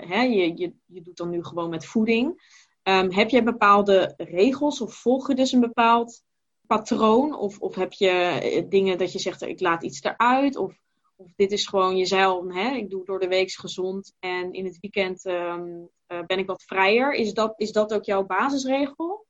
hè, 0.00 0.22
je, 0.22 0.56
je, 0.56 0.72
je 0.86 1.02
doet 1.02 1.16
dan 1.16 1.30
nu 1.30 1.44
gewoon 1.44 1.70
met 1.70 1.86
voeding. 1.86 2.56
Um, 2.82 3.12
heb 3.12 3.28
je 3.28 3.42
bepaalde 3.42 4.14
regels 4.16 4.80
of 4.80 4.94
volg 4.94 5.28
je 5.28 5.34
dus 5.34 5.52
een 5.52 5.60
bepaald 5.60 6.22
patroon? 6.66 7.38
Of, 7.38 7.58
of 7.58 7.74
heb 7.74 7.92
je 7.92 8.08
eh, 8.08 8.68
dingen 8.68 8.98
dat 8.98 9.12
je 9.12 9.18
zegt, 9.18 9.42
ik 9.42 9.60
laat 9.60 9.82
iets 9.82 10.02
eruit? 10.02 10.56
Of, 10.56 10.74
of 11.18 11.32
dit 11.36 11.52
is 11.52 11.66
gewoon 11.66 11.96
jezelf, 11.96 12.52
hè? 12.54 12.70
ik 12.70 12.90
doe 12.90 13.04
door 13.04 13.20
de 13.20 13.28
week 13.28 13.50
gezond 13.50 14.14
en 14.18 14.52
in 14.52 14.64
het 14.64 14.78
weekend 14.80 15.24
um, 15.24 15.88
uh, 16.08 16.24
ben 16.26 16.38
ik 16.38 16.46
wat 16.46 16.62
vrijer. 16.62 17.14
Is 17.14 17.32
dat, 17.32 17.54
is 17.56 17.72
dat 17.72 17.94
ook 17.94 18.04
jouw 18.04 18.26
basisregel? 18.26 19.26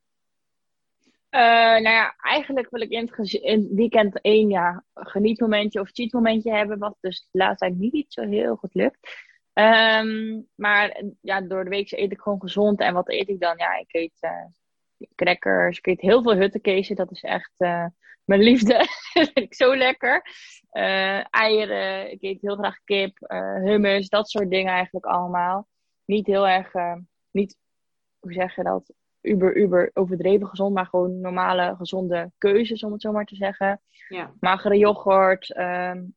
Uh, 1.31 1.41
nou 1.41 1.89
ja, 1.89 2.15
eigenlijk 2.17 2.71
wil 2.71 2.81
ik 2.81 2.91
in 2.91 3.11
het, 3.13 3.67
weekend 3.71 4.21
één 4.21 4.49
ja, 4.49 4.85
genietmomentje 4.95 5.81
of 5.81 5.91
cheatmomentje 5.93 6.53
hebben, 6.53 6.79
wat 6.79 6.97
dus 7.01 7.29
laatste 7.31 7.67
tijd 7.67 7.79
niet 7.79 8.13
zo 8.13 8.23
heel 8.23 8.57
goed 8.57 8.75
lukt. 8.75 9.27
Um, 9.53 10.49
maar 10.55 11.03
ja, 11.21 11.41
door 11.41 11.65
de 11.65 11.71
week 11.71 11.93
eet 11.93 12.13
ik 12.13 12.21
gewoon 12.21 12.41
gezond. 12.41 12.81
En 12.81 12.95
wat 12.95 13.09
eet 13.09 13.29
ik 13.29 13.41
dan? 13.41 13.57
Ja, 13.57 13.79
ik 13.79 13.95
eet 13.95 14.19
uh, 14.21 15.09
crackers, 15.15 15.79
ik 15.79 15.87
eet 15.87 16.01
heel 16.01 16.23
veel 16.23 16.37
huttenkezen. 16.37 16.97
Dat 16.97 17.11
is 17.11 17.23
echt 17.23 17.53
mijn 18.29 18.41
liefde. 18.41 18.75
dat 19.13 19.31
vind 19.33 19.39
ik 19.39 19.55
zo 19.55 19.77
lekker. 19.77 20.23
Uh, 20.73 21.35
eieren, 21.35 22.13
ik 22.13 22.23
eet 22.23 22.41
heel 22.41 22.57
graag 22.57 22.79
kip, 22.85 23.19
hummus, 23.65 24.09
dat 24.09 24.31
soort 24.31 24.51
dingen 24.51 24.73
eigenlijk 24.73 25.07
allemaal. 25.07 25.69
Niet 26.05 26.27
heel 26.27 26.49
erg, 26.49 26.73
niet, 27.31 27.57
hoe 28.19 28.33
zeg 28.33 28.57
je 28.57 28.63
dat? 28.63 28.93
uber, 29.21 29.57
uber 29.57 29.91
overdreven 29.95 30.47
gezond, 30.47 30.75
maar 30.75 30.87
gewoon 30.87 31.21
normale, 31.21 31.75
gezonde 31.77 32.31
keuzes, 32.39 32.83
om 32.83 32.93
het 32.93 33.01
zo 33.01 33.13
maar 33.13 33.25
te 33.25 33.37
zeggen. 33.37 33.81
Ja. 34.09 34.33
Magere 34.41 34.79
yoghurt. 34.79 35.57
Um, 35.57 36.17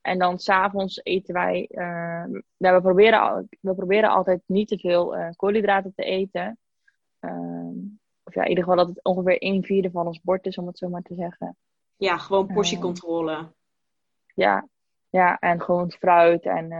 en 0.00 0.18
dan 0.18 0.38
s'avonds 0.38 1.00
eten 1.02 1.34
wij. 1.34 1.68
Uh, 1.70 2.24
we, 2.56 2.80
proberen, 2.80 3.48
we 3.60 3.74
proberen 3.74 4.10
altijd 4.10 4.42
niet 4.46 4.68
te 4.68 4.78
veel 4.78 5.16
uh, 5.16 5.28
koolhydraten 5.36 5.92
te 5.94 6.04
eten. 6.04 6.58
Uh, 7.20 7.68
of 8.32 8.38
ja, 8.38 8.42
in 8.42 8.48
ieder 8.48 8.64
geval 8.64 8.78
dat 8.78 8.88
het 8.88 9.04
ongeveer 9.04 9.36
een 9.38 9.64
vierde 9.64 9.90
van 9.90 10.06
ons 10.06 10.20
bord 10.20 10.46
is, 10.46 10.58
om 10.58 10.66
het 10.66 10.78
zo 10.78 10.88
maar 10.88 11.02
te 11.02 11.14
zeggen. 11.14 11.56
Ja, 11.96 12.18
gewoon 12.18 12.46
portiecontrole. 12.46 13.52
ja, 14.34 14.68
ja, 15.10 15.38
en 15.38 15.60
gewoon 15.60 15.90
fruit. 15.90 16.44
En 16.44 16.72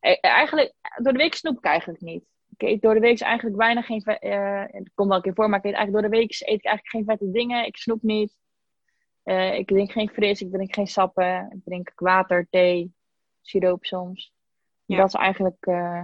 e-, 0.00 0.20
eigenlijk, 0.20 0.74
door 1.02 1.12
de 1.12 1.18
week 1.18 1.34
snoep 1.34 1.56
ik 1.56 1.64
eigenlijk 1.64 2.00
niet 2.00 2.24
ik 2.56 2.68
eet 2.68 2.82
door 2.82 2.94
de 2.94 3.00
week 3.00 3.20
eigenlijk 3.20 3.56
bijna 3.56 3.82
geen 3.82 4.02
vet. 4.02 4.22
Uh, 4.22 4.64
het 4.66 4.90
komt 4.94 5.08
wel 5.08 5.16
een 5.16 5.22
keer 5.22 5.34
voor, 5.34 5.48
maar 5.48 5.58
ik 5.58 5.64
eet 5.64 5.74
eigenlijk 5.74 6.02
door 6.02 6.10
de 6.10 6.16
week 6.16 6.30
eet 6.30 6.58
ik 6.58 6.64
eigenlijk 6.64 6.88
geen 6.88 7.04
vette 7.04 7.30
dingen. 7.30 7.66
Ik 7.66 7.76
snoep 7.76 8.02
niet. 8.02 8.36
Uh, 9.24 9.54
ik 9.54 9.66
drink 9.66 9.92
geen 9.92 10.08
fris, 10.08 10.40
ik 10.40 10.52
drink 10.52 10.74
geen 10.74 10.86
sappen. 10.86 11.50
Ik 11.52 11.64
drink 11.64 11.92
water, 11.94 12.46
thee, 12.50 12.94
siroop 13.40 13.84
soms. 13.84 14.32
Ja. 14.84 14.96
Dat 14.96 15.06
is 15.06 15.14
eigenlijk 15.14 15.66
uh, 15.66 16.02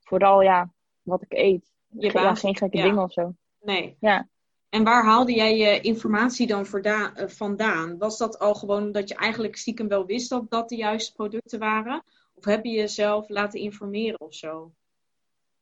vooral 0.00 0.42
ja, 0.42 0.72
wat 1.02 1.22
ik 1.22 1.32
eet. 1.32 1.72
Je 1.98 2.10
geen, 2.10 2.22
ja, 2.22 2.34
geen 2.34 2.56
gekke 2.56 2.76
ja. 2.76 2.82
dingen 2.82 3.02
of 3.02 3.12
zo. 3.12 3.34
Nee. 3.60 3.96
Ja. 4.00 4.28
En 4.68 4.84
waar 4.84 5.04
haalde 5.04 5.32
jij 5.34 5.56
je 5.56 5.80
informatie 5.80 6.46
dan 6.46 6.66
vandaan? 7.14 7.98
Was 7.98 8.18
dat 8.18 8.38
al 8.38 8.54
gewoon 8.54 8.92
dat 8.92 9.08
je 9.08 9.14
eigenlijk 9.14 9.56
stiekem 9.56 9.88
wel 9.88 10.06
wist 10.06 10.30
dat 10.30 10.50
dat 10.50 10.68
de 10.68 10.76
juiste 10.76 11.12
producten 11.12 11.58
waren? 11.58 12.02
Of 12.34 12.44
heb 12.44 12.64
je 12.64 12.70
jezelf 12.70 13.28
laten 13.28 13.60
informeren 13.60 14.20
of 14.20 14.34
zo? 14.34 14.72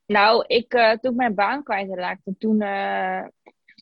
Nou, 0.05 0.43
ik, 0.47 0.73
uh, 0.73 0.91
toen 0.91 1.11
ik 1.11 1.17
mijn 1.17 1.35
baan 1.35 1.63
kwijtraakte, 1.63 2.35
toen, 2.37 2.61
uh, 2.61 3.23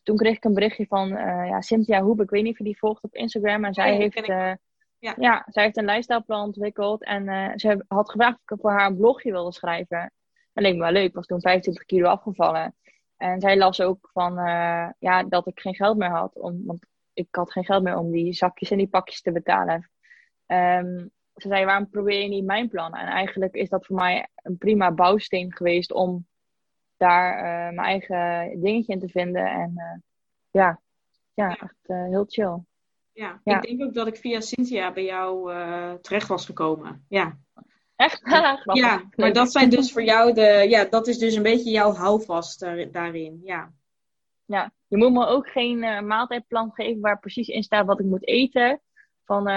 toen 0.03 0.15
kreeg 0.15 0.35
ik 0.35 0.43
een 0.43 0.53
berichtje 0.53 0.85
van 0.85 1.11
uh, 1.11 1.47
ja, 1.47 1.61
Cynthia 1.61 2.01
Hoep. 2.01 2.21
Ik 2.21 2.29
weet 2.29 2.43
niet 2.43 2.51
of 2.51 2.57
je 2.57 2.63
die 2.63 2.77
volgt 2.77 3.03
op 3.03 3.15
Instagram. 3.15 3.65
En 3.65 3.73
zij, 3.73 3.91
Oh, 3.91 3.97
heeft, 3.97 4.25
ja. 4.99 5.15
ja. 5.17 5.45
zij 5.49 5.63
heeft 5.63 5.77
een 5.77 5.85
lifestyleplan 5.85 6.45
ontwikkeld. 6.45 7.03
En 7.03 7.53
ze 7.59 7.85
had 7.87 8.11
gevraagd 8.11 8.39
of 8.45 8.57
ik 8.57 8.61
voor 8.61 8.71
haar 8.71 8.87
een 8.87 8.97
blogje 8.97 9.31
wilde 9.31 9.53
schrijven. 9.53 10.11
Leek 10.61 10.73
me 10.73 10.79
wel 10.79 10.91
leuk. 10.91 11.07
Ik 11.07 11.15
was 11.15 11.25
toen 11.25 11.41
25 11.41 11.85
kilo 11.85 12.07
afgevallen. 12.07 12.75
En 13.17 13.41
zij 13.41 13.57
las 13.57 13.81
ook 13.81 14.09
van 14.13 14.33
ja, 14.99 15.23
dat 15.23 15.47
ik 15.47 15.59
geen 15.59 15.75
geld 15.75 15.97
meer 15.97 16.09
had. 16.09 16.35
Om, 16.35 16.65
want 16.65 16.85
ik 17.13 17.27
had 17.31 17.51
geen 17.51 17.65
geld 17.65 17.83
meer 17.83 17.97
om 17.97 18.11
die 18.11 18.33
zakjes 18.33 18.71
en 18.71 18.77
die 18.77 18.87
pakjes 18.87 19.21
te 19.21 19.31
betalen. 19.31 19.89
Um, 20.45 21.11
ze 21.41 21.47
zei, 21.47 21.65
waarom 21.65 21.89
probeer 21.89 22.21
je 22.21 22.27
niet 22.27 22.45
mijn 22.45 22.69
plan? 22.69 22.93
En 22.93 23.07
eigenlijk 23.07 23.55
is 23.55 23.69
dat 23.69 23.85
voor 23.85 23.95
mij 23.95 24.27
een 24.35 24.57
prima 24.57 24.91
bouwsteen 24.91 25.55
geweest 25.55 25.93
om 25.93 26.27
daar 26.97 27.35
uh, 27.35 27.75
mijn 27.75 27.87
eigen 27.87 28.61
dingetje 28.61 28.93
in 28.93 28.99
te 28.99 29.07
vinden. 29.07 29.45
En 29.45 29.73
uh, 29.75 29.99
ja, 30.51 30.81
ja, 31.33 31.49
echt 31.49 31.75
uh, 31.87 32.03
heel 32.03 32.25
chill. 32.27 32.57
Ja, 33.11 33.41
ja, 33.43 33.55
ik 33.55 33.67
denk 33.67 33.81
ook 33.81 33.93
dat 33.93 34.07
ik 34.07 34.17
via 34.17 34.39
Cynthia 34.39 34.93
bij 34.93 35.03
jou 35.03 35.51
terecht 36.01 36.27
was 36.27 36.45
gekomen. 36.45 37.05
Ja. 37.07 37.37
Echt? 37.99 38.21
ja, 38.73 39.03
maar 39.15 39.33
dat 39.33 39.51
zijn 39.51 39.69
dus 39.69 39.91
voor 39.91 40.03
jou 40.03 40.33
de, 40.33 40.65
ja, 40.69 40.85
dat 40.85 41.07
is 41.07 41.17
dus 41.17 41.35
een 41.35 41.43
beetje 41.43 41.71
jouw 41.71 41.93
houvast 41.93 42.59
daar, 42.59 42.91
daarin. 42.91 43.41
Ja. 43.43 43.71
Ja, 44.45 44.71
je 44.87 44.97
moet 44.97 45.11
me 45.11 45.25
ook 45.25 45.47
geen 45.47 45.79
maaltijdplan 46.07 46.71
geven 46.73 47.01
waar 47.01 47.19
precies 47.19 47.47
in 47.47 47.63
staat 47.63 47.85
wat 47.85 47.99
ik 47.99 48.05
moet 48.05 48.27
eten. 48.27 48.81
Van 49.25 49.47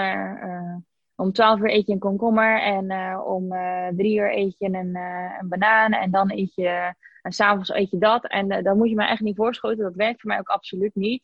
om 1.15 1.31
12 1.31 1.59
uur 1.59 1.69
eet 1.69 1.87
je 1.87 1.93
een 1.93 1.99
komkommer 1.99 2.61
en 2.61 2.91
uh, 2.91 3.21
om 3.25 3.53
uh, 3.53 3.87
3 3.87 4.15
uur 4.17 4.37
eet 4.37 4.55
je 4.57 4.65
een, 4.65 4.95
uh, 4.95 5.37
een 5.39 5.47
banaan 5.47 5.91
en 5.91 6.11
dan 6.11 6.31
eet 6.31 6.55
je, 6.55 6.93
en 7.21 7.31
s'avonds 7.31 7.69
eet 7.69 7.89
je 7.89 7.97
dat. 7.97 8.27
En 8.27 8.63
dan 8.63 8.77
moet 8.77 8.89
je 8.89 8.95
me 8.95 9.05
echt 9.05 9.21
niet 9.21 9.35
voorschoten, 9.35 9.83
dat 9.83 9.95
werkt 9.95 10.21
voor 10.21 10.29
mij 10.29 10.39
ook 10.39 10.47
absoluut 10.47 10.95
niet. 10.95 11.23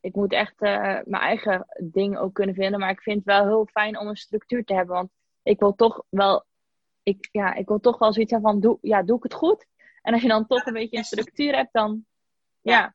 ik 0.00 0.14
moet 0.14 0.32
echt 0.32 0.60
mijn 0.60 1.22
eigen 1.22 1.66
ding 1.82 2.18
ook 2.18 2.34
kunnen 2.34 2.54
vinden, 2.54 2.80
maar 2.80 2.90
ik 2.90 3.02
vind 3.02 3.16
het 3.16 3.24
wel 3.24 3.46
heel 3.46 3.68
fijn 3.72 3.98
om 3.98 4.08
een 4.08 4.16
structuur 4.16 4.64
te 4.64 4.74
hebben, 4.74 4.94
want 4.94 5.10
ik 5.44 5.58
wil 5.60 5.74
toch 5.74 6.04
wel, 6.08 6.44
ik, 7.02 7.28
ja, 7.32 7.54
ik 7.54 7.68
wil 7.68 7.80
toch 7.80 7.98
wel 7.98 8.12
zoiets 8.12 8.32
hebben 8.32 8.50
van, 8.50 8.60
doe, 8.60 8.78
ja, 8.80 9.02
doe 9.02 9.16
ik 9.16 9.22
het 9.22 9.34
goed? 9.34 9.66
En 10.02 10.12
als 10.12 10.22
je 10.22 10.28
dan 10.28 10.46
toch 10.46 10.66
een 10.66 10.72
beetje 10.72 10.96
een 10.96 11.04
structuur 11.04 11.54
hebt, 11.54 11.72
dan, 11.72 12.04
ja. 12.60 12.94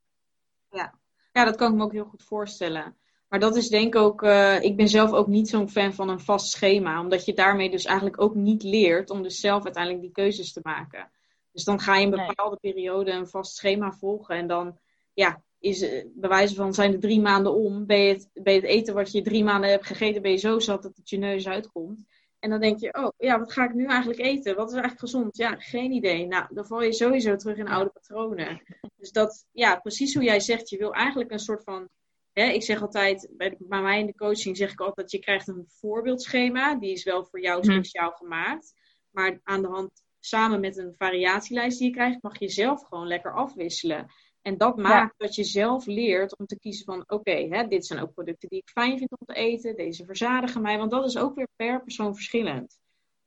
Ja, 0.69 0.93
ja 1.31 1.45
dat 1.45 1.55
kan 1.55 1.71
ik 1.71 1.77
me 1.77 1.83
ook 1.83 1.91
heel 1.91 2.05
goed 2.05 2.23
voorstellen. 2.23 2.97
Maar 3.27 3.39
dat 3.39 3.55
is 3.55 3.69
denk 3.69 3.85
ik 3.85 3.95
ook, 3.95 4.21
uh, 4.23 4.61
ik 4.61 4.75
ben 4.75 4.87
zelf 4.87 5.11
ook 5.11 5.27
niet 5.27 5.49
zo'n 5.49 5.69
fan 5.69 5.93
van 5.93 6.09
een 6.09 6.19
vast 6.19 6.51
schema. 6.51 6.99
Omdat 7.01 7.25
je 7.25 7.33
daarmee 7.33 7.69
dus 7.69 7.85
eigenlijk 7.85 8.21
ook 8.21 8.35
niet 8.35 8.63
leert 8.63 9.09
om 9.09 9.23
dus 9.23 9.39
zelf 9.39 9.63
uiteindelijk 9.63 10.03
die 10.03 10.11
keuzes 10.11 10.53
te 10.53 10.59
maken. 10.63 11.11
Dus 11.51 11.63
dan 11.63 11.79
ga 11.79 11.95
je 11.95 12.03
een 12.05 12.27
bepaalde 12.27 12.57
nee. 12.61 12.73
periode 12.73 13.11
een 13.11 13.27
vast 13.27 13.55
schema 13.55 13.91
volgen. 13.91 14.35
En 14.35 14.47
dan, 14.47 14.77
ja, 15.13 15.41
is, 15.59 15.81
uh, 15.81 16.05
bij 16.15 16.29
wijze 16.29 16.55
van 16.55 16.73
zijn 16.73 16.91
de 16.91 16.97
drie 16.97 17.21
maanden 17.21 17.53
om. 17.53 17.85
Ben 17.85 17.99
je, 17.99 18.13
het, 18.13 18.29
ben 18.33 18.53
je 18.53 18.59
het 18.59 18.69
eten 18.69 18.93
wat 18.93 19.11
je 19.11 19.21
drie 19.21 19.43
maanden 19.43 19.69
hebt 19.69 19.85
gegeten, 19.85 20.21
ben 20.21 20.31
je 20.31 20.37
zo 20.37 20.59
zat 20.59 20.83
dat 20.83 20.95
het 20.95 21.09
je 21.09 21.17
neus 21.17 21.47
uitkomt. 21.47 22.05
En 22.39 22.49
dan 22.49 22.59
denk 22.59 22.79
je, 22.79 22.93
oh 22.93 23.09
ja, 23.17 23.39
wat 23.39 23.51
ga 23.51 23.63
ik 23.63 23.73
nu 23.73 23.85
eigenlijk 23.85 24.19
eten? 24.19 24.55
Wat 24.55 24.67
is 24.67 24.73
eigenlijk 24.73 25.01
gezond? 25.01 25.37
Ja, 25.37 25.55
geen 25.55 25.91
idee. 25.91 26.27
Nou, 26.27 26.45
dan 26.49 26.65
val 26.65 26.81
je 26.81 26.93
sowieso 26.93 27.35
terug 27.35 27.57
in 27.57 27.67
oude 27.67 27.89
patronen. 27.89 28.61
Dus 28.95 29.11
dat, 29.11 29.45
ja, 29.51 29.75
precies 29.75 30.13
hoe 30.13 30.23
jij 30.23 30.39
zegt, 30.39 30.69
je 30.69 30.77
wil 30.77 30.93
eigenlijk 30.93 31.31
een 31.31 31.39
soort 31.39 31.63
van 31.63 31.89
Hè, 32.33 32.45
ik 32.45 32.63
zeg 32.63 32.81
altijd, 32.81 33.29
bij, 33.31 33.49
de, 33.49 33.55
bij 33.59 33.81
mij 33.81 33.99
in 33.99 34.05
de 34.05 34.15
coaching 34.15 34.57
zeg 34.57 34.71
ik 34.71 34.79
altijd, 34.79 35.11
je 35.11 35.19
krijgt 35.19 35.47
een 35.47 35.65
voorbeeldschema. 35.67 36.75
Die 36.75 36.91
is 36.91 37.03
wel 37.03 37.25
voor 37.25 37.41
jou 37.41 37.63
speciaal 37.63 38.11
gemaakt. 38.11 38.73
Maar 39.09 39.39
aan 39.43 39.61
de 39.61 39.67
hand, 39.67 40.03
samen 40.19 40.59
met 40.59 40.77
een 40.77 40.93
variatielijst 40.97 41.77
die 41.77 41.87
je 41.87 41.93
krijgt, 41.93 42.21
mag 42.21 42.39
je 42.39 42.49
zelf 42.49 42.83
gewoon 42.83 43.07
lekker 43.07 43.33
afwisselen. 43.33 44.11
En 44.41 44.57
dat 44.57 44.77
maakt 44.77 45.15
ja. 45.17 45.25
dat 45.25 45.35
je 45.35 45.43
zelf 45.43 45.85
leert 45.85 46.37
om 46.37 46.45
te 46.45 46.59
kiezen 46.59 46.85
van, 46.85 47.01
oké, 47.01 47.13
okay, 47.13 47.67
dit 47.67 47.85
zijn 47.85 47.99
ook 47.99 48.13
producten 48.13 48.49
die 48.49 48.59
ik 48.59 48.69
fijn 48.69 48.97
vind 48.97 49.11
om 49.11 49.25
te 49.25 49.33
eten. 49.33 49.75
Deze 49.75 50.05
verzadigen 50.05 50.61
mij, 50.61 50.77
want 50.77 50.91
dat 50.91 51.05
is 51.05 51.17
ook 51.17 51.35
weer 51.35 51.49
per 51.55 51.83
persoon 51.83 52.15
verschillend. 52.15 52.79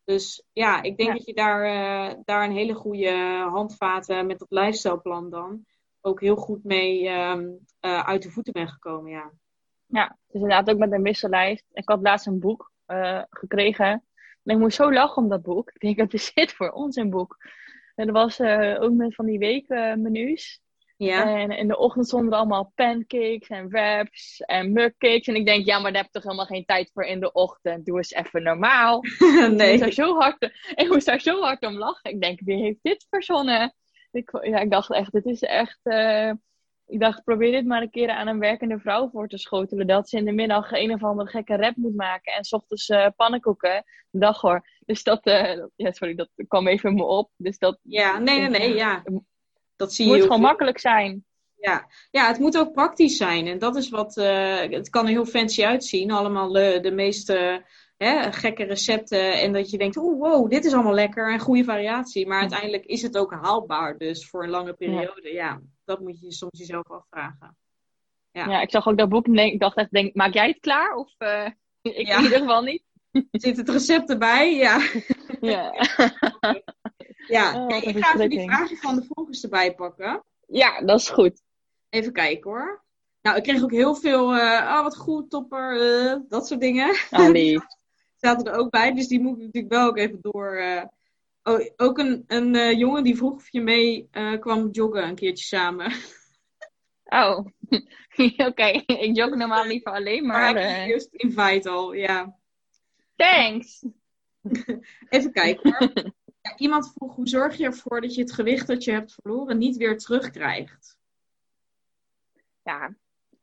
Dus 0.04 0.44
ja, 0.52 0.82
ik 0.82 0.96
denk 0.96 1.08
ja. 1.08 1.16
dat 1.16 1.26
je 1.26 1.34
daar, 1.34 1.64
uh, 1.64 2.18
daar 2.24 2.44
een 2.44 2.56
hele 2.56 2.74
goede 2.74 3.12
handvaten 3.50 4.26
met 4.26 4.38
dat 4.38 4.50
lifestyleplan 4.50 5.30
dan 5.30 5.66
ook 6.00 6.20
heel 6.20 6.36
goed 6.36 6.64
mee 6.64 7.08
um, 7.08 7.58
uh, 7.80 8.06
uit 8.06 8.22
de 8.22 8.30
voeten 8.30 8.52
ben 8.52 8.68
gekomen, 8.68 9.10
ja. 9.10 9.32
Ja, 9.86 10.18
is 10.28 10.34
inderdaad 10.34 10.70
ook 10.70 10.78
met 10.78 10.92
een 10.92 11.02
wissellijst. 11.02 11.64
Ik 11.72 11.88
had 11.88 12.02
laatst 12.02 12.26
een 12.26 12.40
boek 12.40 12.72
uh, 12.86 13.22
gekregen. 13.30 14.04
En 14.42 14.54
ik 14.54 14.58
moest 14.58 14.76
zo 14.76 14.92
lachen 14.92 15.22
om 15.22 15.28
dat 15.28 15.42
boek. 15.42 15.70
Ik 15.74 15.80
denk, 15.80 15.96
dat 15.96 16.12
is 16.12 16.32
dit 16.32 16.52
voor 16.52 16.70
ons 16.70 16.96
een 16.96 17.10
boek. 17.10 17.36
En 17.94 18.06
er 18.06 18.12
was 18.12 18.40
ook 18.80 18.92
met 18.92 19.14
van 19.14 19.26
die 19.26 19.38
weekmenu's. 19.38 20.60
Ja. 21.04 21.38
En 21.38 21.50
in 21.50 21.68
de 21.68 21.78
ochtend 21.78 22.06
stonden 22.06 22.32
er 22.32 22.38
allemaal 22.38 22.72
pancakes 22.74 23.48
en 23.48 23.68
wraps 23.68 24.40
en 24.40 24.72
mugcakes. 24.72 25.26
En 25.26 25.34
ik 25.34 25.46
denk, 25.46 25.66
ja, 25.66 25.78
maar 25.78 25.92
daar 25.92 26.00
heb 26.02 26.06
ik 26.06 26.12
toch 26.12 26.22
helemaal 26.22 26.46
geen 26.46 26.64
tijd 26.64 26.90
voor 26.94 27.04
in 27.04 27.20
de 27.20 27.32
ochtend. 27.32 27.86
Doe 27.86 27.96
eens 27.96 28.12
even 28.12 28.42
normaal. 28.42 29.00
nee. 29.50 29.72
Ik 29.72 29.80
moest, 29.80 29.80
daar 29.80 29.92
zo 29.92 30.18
hard, 30.18 30.50
ik 30.74 30.88
moest 30.88 31.06
daar 31.06 31.20
zo 31.20 31.40
hard 31.40 31.66
om 31.66 31.78
lachen. 31.78 32.10
Ik 32.10 32.20
denk, 32.20 32.40
wie 32.44 32.62
heeft 32.62 32.78
dit 32.82 33.06
verzonnen? 33.10 33.74
ik, 34.12 34.38
ja, 34.42 34.58
ik 34.58 34.70
dacht 34.70 34.92
echt, 34.92 35.12
dit 35.12 35.24
is 35.24 35.42
echt. 35.42 35.78
Uh, 35.82 36.32
ik 36.86 37.00
dacht, 37.00 37.24
probeer 37.24 37.52
dit 37.52 37.66
maar 37.66 37.82
een 37.82 37.90
keer 37.90 38.10
aan 38.10 38.26
een 38.26 38.38
werkende 38.38 38.78
vrouw 38.78 39.10
voor 39.10 39.28
te 39.28 39.38
schotelen. 39.38 39.86
Dat 39.86 40.08
ze 40.08 40.16
in 40.16 40.24
de 40.24 40.32
middag 40.32 40.72
een 40.72 40.92
of 40.92 41.02
andere 41.02 41.30
gekke 41.30 41.56
rap 41.56 41.76
moet 41.76 41.94
maken. 41.94 42.32
En 42.32 42.44
s 42.44 42.52
ochtends 42.52 42.88
uh, 42.88 43.06
pannenkoeken. 43.16 43.84
Dag 44.10 44.40
hoor. 44.40 44.68
Dus 44.84 45.02
dat, 45.02 45.26
uh, 45.26 45.64
ja, 45.76 45.92
sorry, 45.92 46.14
dat 46.14 46.28
kwam 46.48 46.66
even 46.68 46.94
me 46.94 47.04
op. 47.04 47.30
Dus 47.36 47.58
dat, 47.58 47.78
ja, 47.82 48.18
nee, 48.18 48.40
nee, 48.40 48.48
nee, 48.48 48.74
ja. 48.74 49.02
Dat 49.76 49.94
zie 49.94 50.04
je. 50.04 50.10
Het 50.10 50.20
moet 50.20 50.30
gewoon 50.30 50.46
makkelijk 50.46 50.78
zijn. 50.78 51.24
Ja. 51.62 51.86
ja, 52.10 52.26
het 52.26 52.38
moet 52.38 52.58
ook 52.58 52.72
praktisch 52.72 53.16
zijn. 53.16 53.46
En 53.46 53.58
dat 53.58 53.76
is 53.76 53.88
wat, 53.88 54.16
uh, 54.16 54.60
het 54.60 54.90
kan 54.90 55.04
er 55.04 55.10
heel 55.10 55.24
fancy 55.24 55.64
uitzien. 55.64 56.10
Allemaal 56.10 56.52
de, 56.52 56.78
de 56.82 56.90
meeste 56.90 57.64
hè, 57.96 58.32
gekke 58.32 58.64
recepten. 58.64 59.40
En 59.40 59.52
dat 59.52 59.70
je 59.70 59.78
denkt, 59.78 59.96
oh 59.96 60.20
wow, 60.20 60.50
dit 60.50 60.64
is 60.64 60.72
allemaal 60.72 60.94
lekker 60.94 61.32
en 61.32 61.38
goede 61.38 61.64
variatie. 61.64 62.26
Maar 62.26 62.40
uiteindelijk 62.40 62.84
is 62.84 63.02
het 63.02 63.18
ook 63.18 63.32
haalbaar. 63.32 63.98
Dus 63.98 64.28
voor 64.28 64.42
een 64.42 64.50
lange 64.50 64.72
periode, 64.72 65.32
ja, 65.32 65.60
dat 65.84 66.00
moet 66.00 66.20
je 66.20 66.32
soms 66.32 66.58
jezelf 66.58 66.90
afvragen. 66.90 67.56
Ja. 68.32 68.46
ja, 68.46 68.60
ik 68.60 68.70
zag 68.70 68.88
ook 68.88 68.98
dat 68.98 69.08
boek 69.08 69.26
en 69.26 69.38
ik 69.38 69.60
dacht 69.60 69.76
echt, 69.76 69.90
denk, 69.90 70.14
maak 70.14 70.34
jij 70.34 70.48
het 70.48 70.60
klaar? 70.60 70.94
Of 70.94 71.14
uh, 71.18 71.46
ik 71.82 72.08
in 72.08 72.22
ieder 72.22 72.38
geval 72.38 72.62
niet. 72.62 72.82
Zit 73.30 73.56
het 73.56 73.68
recept 73.68 74.10
erbij? 74.10 74.56
Ja. 74.56 74.80
Ja. 75.40 75.72
ja, 77.26 77.66
oh, 77.66 77.76
ik 77.76 78.04
ga 78.04 78.14
even 78.14 78.30
die 78.30 78.42
vragen 78.48 78.76
van 78.76 78.96
de 78.96 79.04
volgers 79.08 79.42
erbij 79.42 79.74
pakken. 79.74 80.24
Ja, 80.46 80.80
dat 80.80 81.00
is 81.00 81.08
goed. 81.08 81.42
Even 81.88 82.12
kijken 82.12 82.50
hoor. 82.50 82.82
Nou, 83.22 83.36
ik 83.36 83.42
kreeg 83.42 83.62
ook 83.62 83.70
heel 83.70 83.94
veel, 83.94 84.34
uh, 84.36 84.40
oh 84.42 84.82
wat 84.82 84.96
goed, 84.96 85.30
topper, 85.30 85.76
uh, 85.80 86.16
dat 86.28 86.46
soort 86.46 86.60
dingen. 86.60 86.96
Oh, 87.10 87.28
lief. 87.28 87.64
zaten 88.16 88.52
er 88.52 88.58
ook 88.58 88.70
bij, 88.70 88.92
dus 88.92 89.08
die 89.08 89.20
moet 89.20 89.36
ik 89.36 89.44
natuurlijk 89.44 89.72
wel 89.72 89.86
ook 89.86 89.98
even 89.98 90.18
door. 90.20 90.60
Uh, 90.60 90.82
oh, 91.42 91.60
ook 91.76 91.98
een, 91.98 92.24
een 92.26 92.78
jongen 92.78 93.04
die 93.04 93.16
vroeg 93.16 93.34
of 93.34 93.52
je 93.52 93.60
mee 93.60 94.08
kwam 94.40 94.68
joggen 94.70 95.04
een 95.04 95.14
keertje 95.14 95.44
samen. 95.44 95.92
Oh, 97.12 97.46
oké. 98.48 98.66
Ik 98.86 99.16
jog 99.16 99.34
normaal 99.34 99.66
liever 99.66 99.92
alleen, 99.92 100.26
maar... 100.26 100.54
maar 100.54 100.62
uh... 100.62 100.88
Just 100.88 101.08
invite 101.12 101.68
al, 101.68 101.92
ja. 101.92 102.36
Thanks! 103.16 103.84
Even 105.08 105.32
kijken 105.32 105.76
hoor. 105.78 106.12
Ja, 106.42 106.56
iemand 106.56 106.92
vroeg, 106.92 107.14
hoe 107.14 107.28
zorg 107.28 107.56
je 107.56 107.64
ervoor 107.64 108.00
dat 108.00 108.14
je 108.14 108.20
het 108.20 108.32
gewicht 108.32 108.66
dat 108.66 108.84
je 108.84 108.92
hebt 108.92 109.14
verloren 109.14 109.58
niet 109.58 109.76
weer 109.76 109.98
terugkrijgt? 109.98 110.98
Ja, 112.62 112.94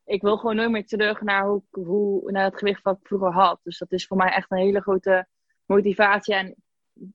ik 0.10 0.22
wil 0.22 0.38
gewoon 0.38 0.56
nooit 0.56 0.72
meer 0.72 0.86
terug 0.86 1.22
naar, 1.22 1.48
hoe, 1.48 1.64
hoe, 1.72 2.32
naar 2.32 2.44
het 2.44 2.58
gewicht 2.58 2.84
wat 2.84 2.98
ik 2.98 3.08
vroeger 3.08 3.32
had. 3.32 3.60
Dus 3.64 3.78
dat 3.78 3.92
is 3.92 4.08
voor 4.08 4.18
mij 4.18 4.32
echt 4.32 4.52
een 4.52 4.58
hele 4.58 4.82
grote 4.82 5.28
motivatie. 5.66 6.36
En 6.36 6.56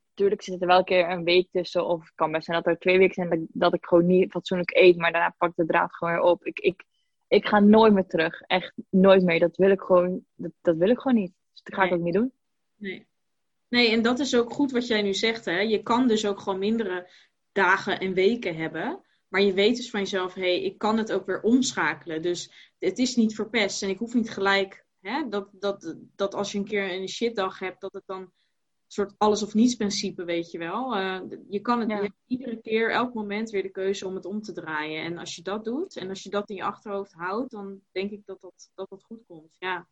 natuurlijk 0.08 0.42
zit 0.42 0.60
er 0.60 0.66
wel 0.66 0.78
een 0.78 0.84
keer 0.84 1.10
een 1.10 1.24
week 1.24 1.48
tussen. 1.50 1.86
Of 1.86 2.00
het 2.00 2.12
kan 2.14 2.32
best 2.32 2.44
zijn 2.44 2.62
dat 2.62 2.72
er 2.72 2.78
twee 2.78 2.98
weken 2.98 3.14
zijn 3.14 3.28
dat, 3.28 3.38
dat 3.48 3.74
ik 3.74 3.84
gewoon 3.84 4.06
niet 4.06 4.30
fatsoenlijk 4.30 4.76
eet. 4.76 4.96
Maar 4.96 5.12
daarna 5.12 5.34
pak 5.38 5.56
de 5.56 5.66
draad 5.66 5.94
gewoon 5.94 6.14
weer 6.14 6.22
op. 6.22 6.44
Ik, 6.44 6.58
ik, 6.58 6.84
ik 7.28 7.46
ga 7.46 7.60
nooit 7.60 7.92
meer 7.92 8.06
terug. 8.06 8.40
Echt 8.40 8.72
nooit 8.90 9.22
meer. 9.22 9.40
Dat 9.40 9.56
wil 9.56 9.70
ik 9.70 9.80
gewoon, 9.80 10.24
dat, 10.34 10.52
dat 10.60 10.76
wil 10.76 10.88
ik 10.88 10.98
gewoon 10.98 11.16
niet. 11.16 11.32
Dus 11.52 11.62
dat 11.62 11.74
ga 11.74 11.82
ik 11.82 11.92
ook 11.92 12.00
niet 12.00 12.14
doen. 12.14 12.32
Nee. 12.76 13.06
Nee, 13.74 13.90
en 13.90 14.02
dat 14.02 14.18
is 14.18 14.36
ook 14.36 14.52
goed 14.52 14.72
wat 14.72 14.86
jij 14.86 15.02
nu 15.02 15.14
zegt. 15.14 15.44
Hè? 15.44 15.60
Je 15.60 15.82
kan 15.82 16.08
dus 16.08 16.26
ook 16.26 16.40
gewoon 16.40 16.58
mindere 16.58 17.10
dagen 17.52 18.00
en 18.00 18.14
weken 18.14 18.56
hebben. 18.56 19.04
Maar 19.28 19.40
je 19.40 19.52
weet 19.52 19.76
dus 19.76 19.90
van 19.90 20.00
jezelf, 20.00 20.34
hé, 20.34 20.40
hey, 20.40 20.62
ik 20.62 20.78
kan 20.78 20.98
het 20.98 21.12
ook 21.12 21.26
weer 21.26 21.40
omschakelen. 21.40 22.22
Dus 22.22 22.72
het 22.78 22.98
is 22.98 23.16
niet 23.16 23.34
verpest. 23.34 23.82
En 23.82 23.88
ik 23.88 23.98
hoef 23.98 24.14
niet 24.14 24.30
gelijk 24.30 24.86
hè, 25.00 25.28
dat, 25.28 25.48
dat, 25.52 25.96
dat 26.16 26.34
als 26.34 26.52
je 26.52 26.58
een 26.58 26.64
keer 26.64 26.92
een 26.92 27.08
shitdag 27.08 27.58
hebt, 27.58 27.80
dat 27.80 27.92
het 27.92 28.02
dan 28.06 28.20
een 28.20 28.32
soort 28.86 29.14
alles 29.18 29.42
of 29.42 29.54
niets 29.54 29.74
principe, 29.74 30.24
weet 30.24 30.50
je 30.50 30.58
wel. 30.58 30.96
Uh, 30.96 31.20
je 31.48 31.60
kan 31.60 31.80
het 31.80 31.90
je 31.90 32.12
iedere 32.26 32.60
keer, 32.60 32.90
elk 32.90 33.14
moment 33.14 33.50
weer 33.50 33.62
de 33.62 33.70
keuze 33.70 34.06
om 34.06 34.14
het 34.14 34.24
om 34.24 34.42
te 34.42 34.52
draaien. 34.52 35.04
En 35.04 35.18
als 35.18 35.36
je 35.36 35.42
dat 35.42 35.64
doet 35.64 35.96
en 35.96 36.08
als 36.08 36.22
je 36.22 36.30
dat 36.30 36.50
in 36.50 36.56
je 36.56 36.64
achterhoofd 36.64 37.12
houdt, 37.12 37.50
dan 37.50 37.80
denk 37.92 38.10
ik 38.10 38.22
dat 38.24 38.40
dat, 38.40 38.70
dat, 38.74 38.88
dat 38.88 39.04
goed 39.04 39.24
komt. 39.26 39.56
Ja. 39.58 39.86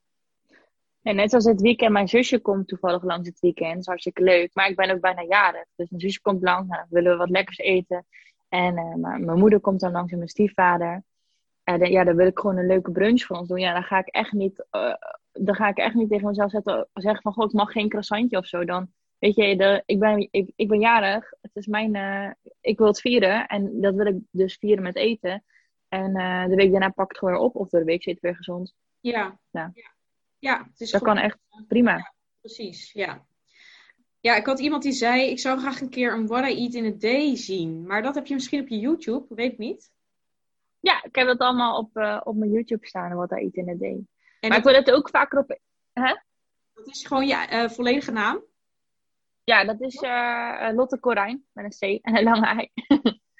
Ja, 1.02 1.12
net 1.12 1.34
als 1.34 1.44
het 1.44 1.60
weekend. 1.60 1.92
Mijn 1.92 2.08
zusje 2.08 2.40
komt 2.40 2.68
toevallig 2.68 3.02
langs 3.02 3.28
het 3.28 3.40
weekend. 3.40 3.70
Dat 3.70 3.80
is 3.80 3.86
hartstikke 3.86 4.22
leuk. 4.22 4.54
Maar 4.54 4.68
ik 4.68 4.76
ben 4.76 4.90
ook 4.90 5.00
bijna 5.00 5.22
jarig. 5.22 5.66
Dus 5.74 5.90
mijn 5.90 6.02
zusje 6.02 6.20
komt 6.20 6.42
langs. 6.42 6.68
Nou, 6.68 6.80
dan 6.80 6.90
willen 6.90 7.12
we 7.12 7.18
wat 7.18 7.30
lekkers 7.30 7.58
eten. 7.58 8.06
En 8.48 8.78
uh, 8.78 8.94
mijn 8.94 9.38
moeder 9.38 9.60
komt 9.60 9.80
dan 9.80 9.92
langs 9.92 10.12
en 10.12 10.18
mijn 10.18 10.30
stiefvader. 10.30 11.04
En 11.64 11.82
uh, 11.82 11.90
ja, 11.90 12.04
dan 12.04 12.16
wil 12.16 12.26
ik 12.26 12.38
gewoon 12.38 12.56
een 12.56 12.66
leuke 12.66 12.90
brunch 12.90 13.22
voor 13.22 13.36
ons 13.36 13.48
doen. 13.48 13.58
Ja, 13.58 13.72
dan 13.72 13.82
ga 13.82 13.98
ik 13.98 14.06
echt 14.06 14.32
niet, 14.32 14.66
uh, 14.70 14.94
dan 15.32 15.54
ga 15.54 15.68
ik 15.68 15.76
echt 15.76 15.94
niet 15.94 16.08
tegen 16.08 16.26
mezelf 16.26 16.50
zetten, 16.50 16.88
zeggen 16.94 17.22
van, 17.22 17.32
god, 17.32 17.48
ik 17.48 17.52
mag 17.52 17.72
geen 17.72 17.88
croissantje 17.88 18.38
of 18.38 18.46
zo. 18.46 18.64
Dan, 18.64 18.92
weet 19.18 19.34
je, 19.34 19.56
de, 19.56 19.82
ik, 19.86 19.98
ben, 19.98 20.28
ik, 20.30 20.52
ik 20.56 20.68
ben 20.68 20.80
jarig. 20.80 21.32
Het 21.40 21.56
is 21.56 21.66
mijn, 21.66 21.94
ik 22.60 22.78
wil 22.78 22.86
het 22.86 23.00
vieren. 23.00 23.46
En 23.46 23.80
dat 23.80 23.94
wil 23.94 24.06
ik 24.06 24.16
dus 24.30 24.56
vieren 24.56 24.82
met 24.82 24.96
eten. 24.96 25.44
En 25.88 26.12
de 26.48 26.54
week 26.54 26.70
daarna 26.70 26.88
pak 26.88 27.04
ik 27.04 27.10
het 27.10 27.18
gewoon 27.18 27.34
weer 27.34 27.42
op. 27.42 27.56
Of 27.56 27.68
door 27.68 27.80
de 27.80 27.86
week 27.86 28.02
zit 28.02 28.14
het 28.14 28.22
weer 28.22 28.36
gezond. 28.36 28.74
Ja. 29.00 29.38
Ja, 29.50 29.70
ja. 29.74 29.91
Ja 30.42 30.66
het 30.70 30.80
is 30.80 30.90
dat 30.90 31.02
kan 31.02 31.18
echt 31.18 31.38
prima. 31.68 31.96
Ja, 31.96 32.14
precies, 32.40 32.92
ja. 32.92 33.26
Ja, 34.20 34.36
ik 34.36 34.46
had 34.46 34.60
iemand 34.60 34.82
die 34.82 34.92
zei, 34.92 35.30
ik 35.30 35.38
zou 35.38 35.58
graag 35.58 35.80
een 35.80 35.90
keer 35.90 36.12
een 36.12 36.26
What 36.26 36.48
I 36.48 36.64
Eat 36.64 36.74
in 36.74 36.84
a 36.84 36.96
Day 36.98 37.36
zien. 37.36 37.86
Maar 37.86 38.02
dat 38.02 38.14
heb 38.14 38.26
je 38.26 38.34
misschien 38.34 38.60
op 38.60 38.68
je 38.68 38.78
YouTube, 38.78 39.34
weet 39.34 39.52
ik 39.52 39.58
niet. 39.58 39.90
Ja, 40.80 41.04
ik 41.04 41.14
heb 41.14 41.26
dat 41.26 41.38
allemaal 41.38 41.78
op, 41.78 41.96
uh, 41.96 42.20
op 42.24 42.36
mijn 42.36 42.50
YouTube 42.50 42.86
staan, 42.86 43.14
What 43.14 43.30
I 43.30 43.34
Eat 43.34 43.54
in 43.54 43.68
a 43.68 43.74
Day. 43.74 44.06
En 44.40 44.48
maar 44.48 44.58
ik 44.58 44.64
wil 44.64 44.74
het 44.74 44.90
ook 44.90 45.08
vaker 45.08 45.38
op... 45.38 45.58
Hè? 45.92 46.16
Dat 46.74 46.86
is 46.86 47.06
gewoon 47.06 47.26
je 47.26 47.46
uh, 47.50 47.68
volledige 47.68 48.10
naam? 48.10 48.42
Ja, 49.44 49.64
dat 49.64 49.80
is 49.80 50.02
uh, 50.02 50.68
Lotte 50.74 51.00
Corijn, 51.00 51.44
met 51.52 51.64
een 51.64 51.98
C 51.98 52.04
en 52.04 52.16
een 52.16 52.24
lange 52.24 52.62
I. 52.62 52.70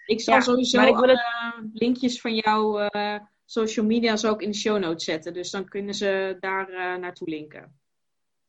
ik 0.07 0.21
zal 0.21 0.35
ja, 0.35 0.41
sowieso 0.41 0.83
ik 0.83 0.97
alle 0.97 1.09
het... 1.09 1.71
linkjes 1.73 2.21
van 2.21 2.35
jouw 2.35 2.89
social 3.53 3.87
media 3.87 4.17
ook 4.27 4.43
in 4.43 4.51
de 4.51 4.57
show 4.57 4.79
notes 4.79 5.05
zetten. 5.05 5.33
Dus 5.33 5.51
dan 5.51 5.69
kunnen 5.69 5.95
ze 5.95 6.37
daar 6.41 6.99
naartoe 6.99 7.29
linken. 7.29 7.81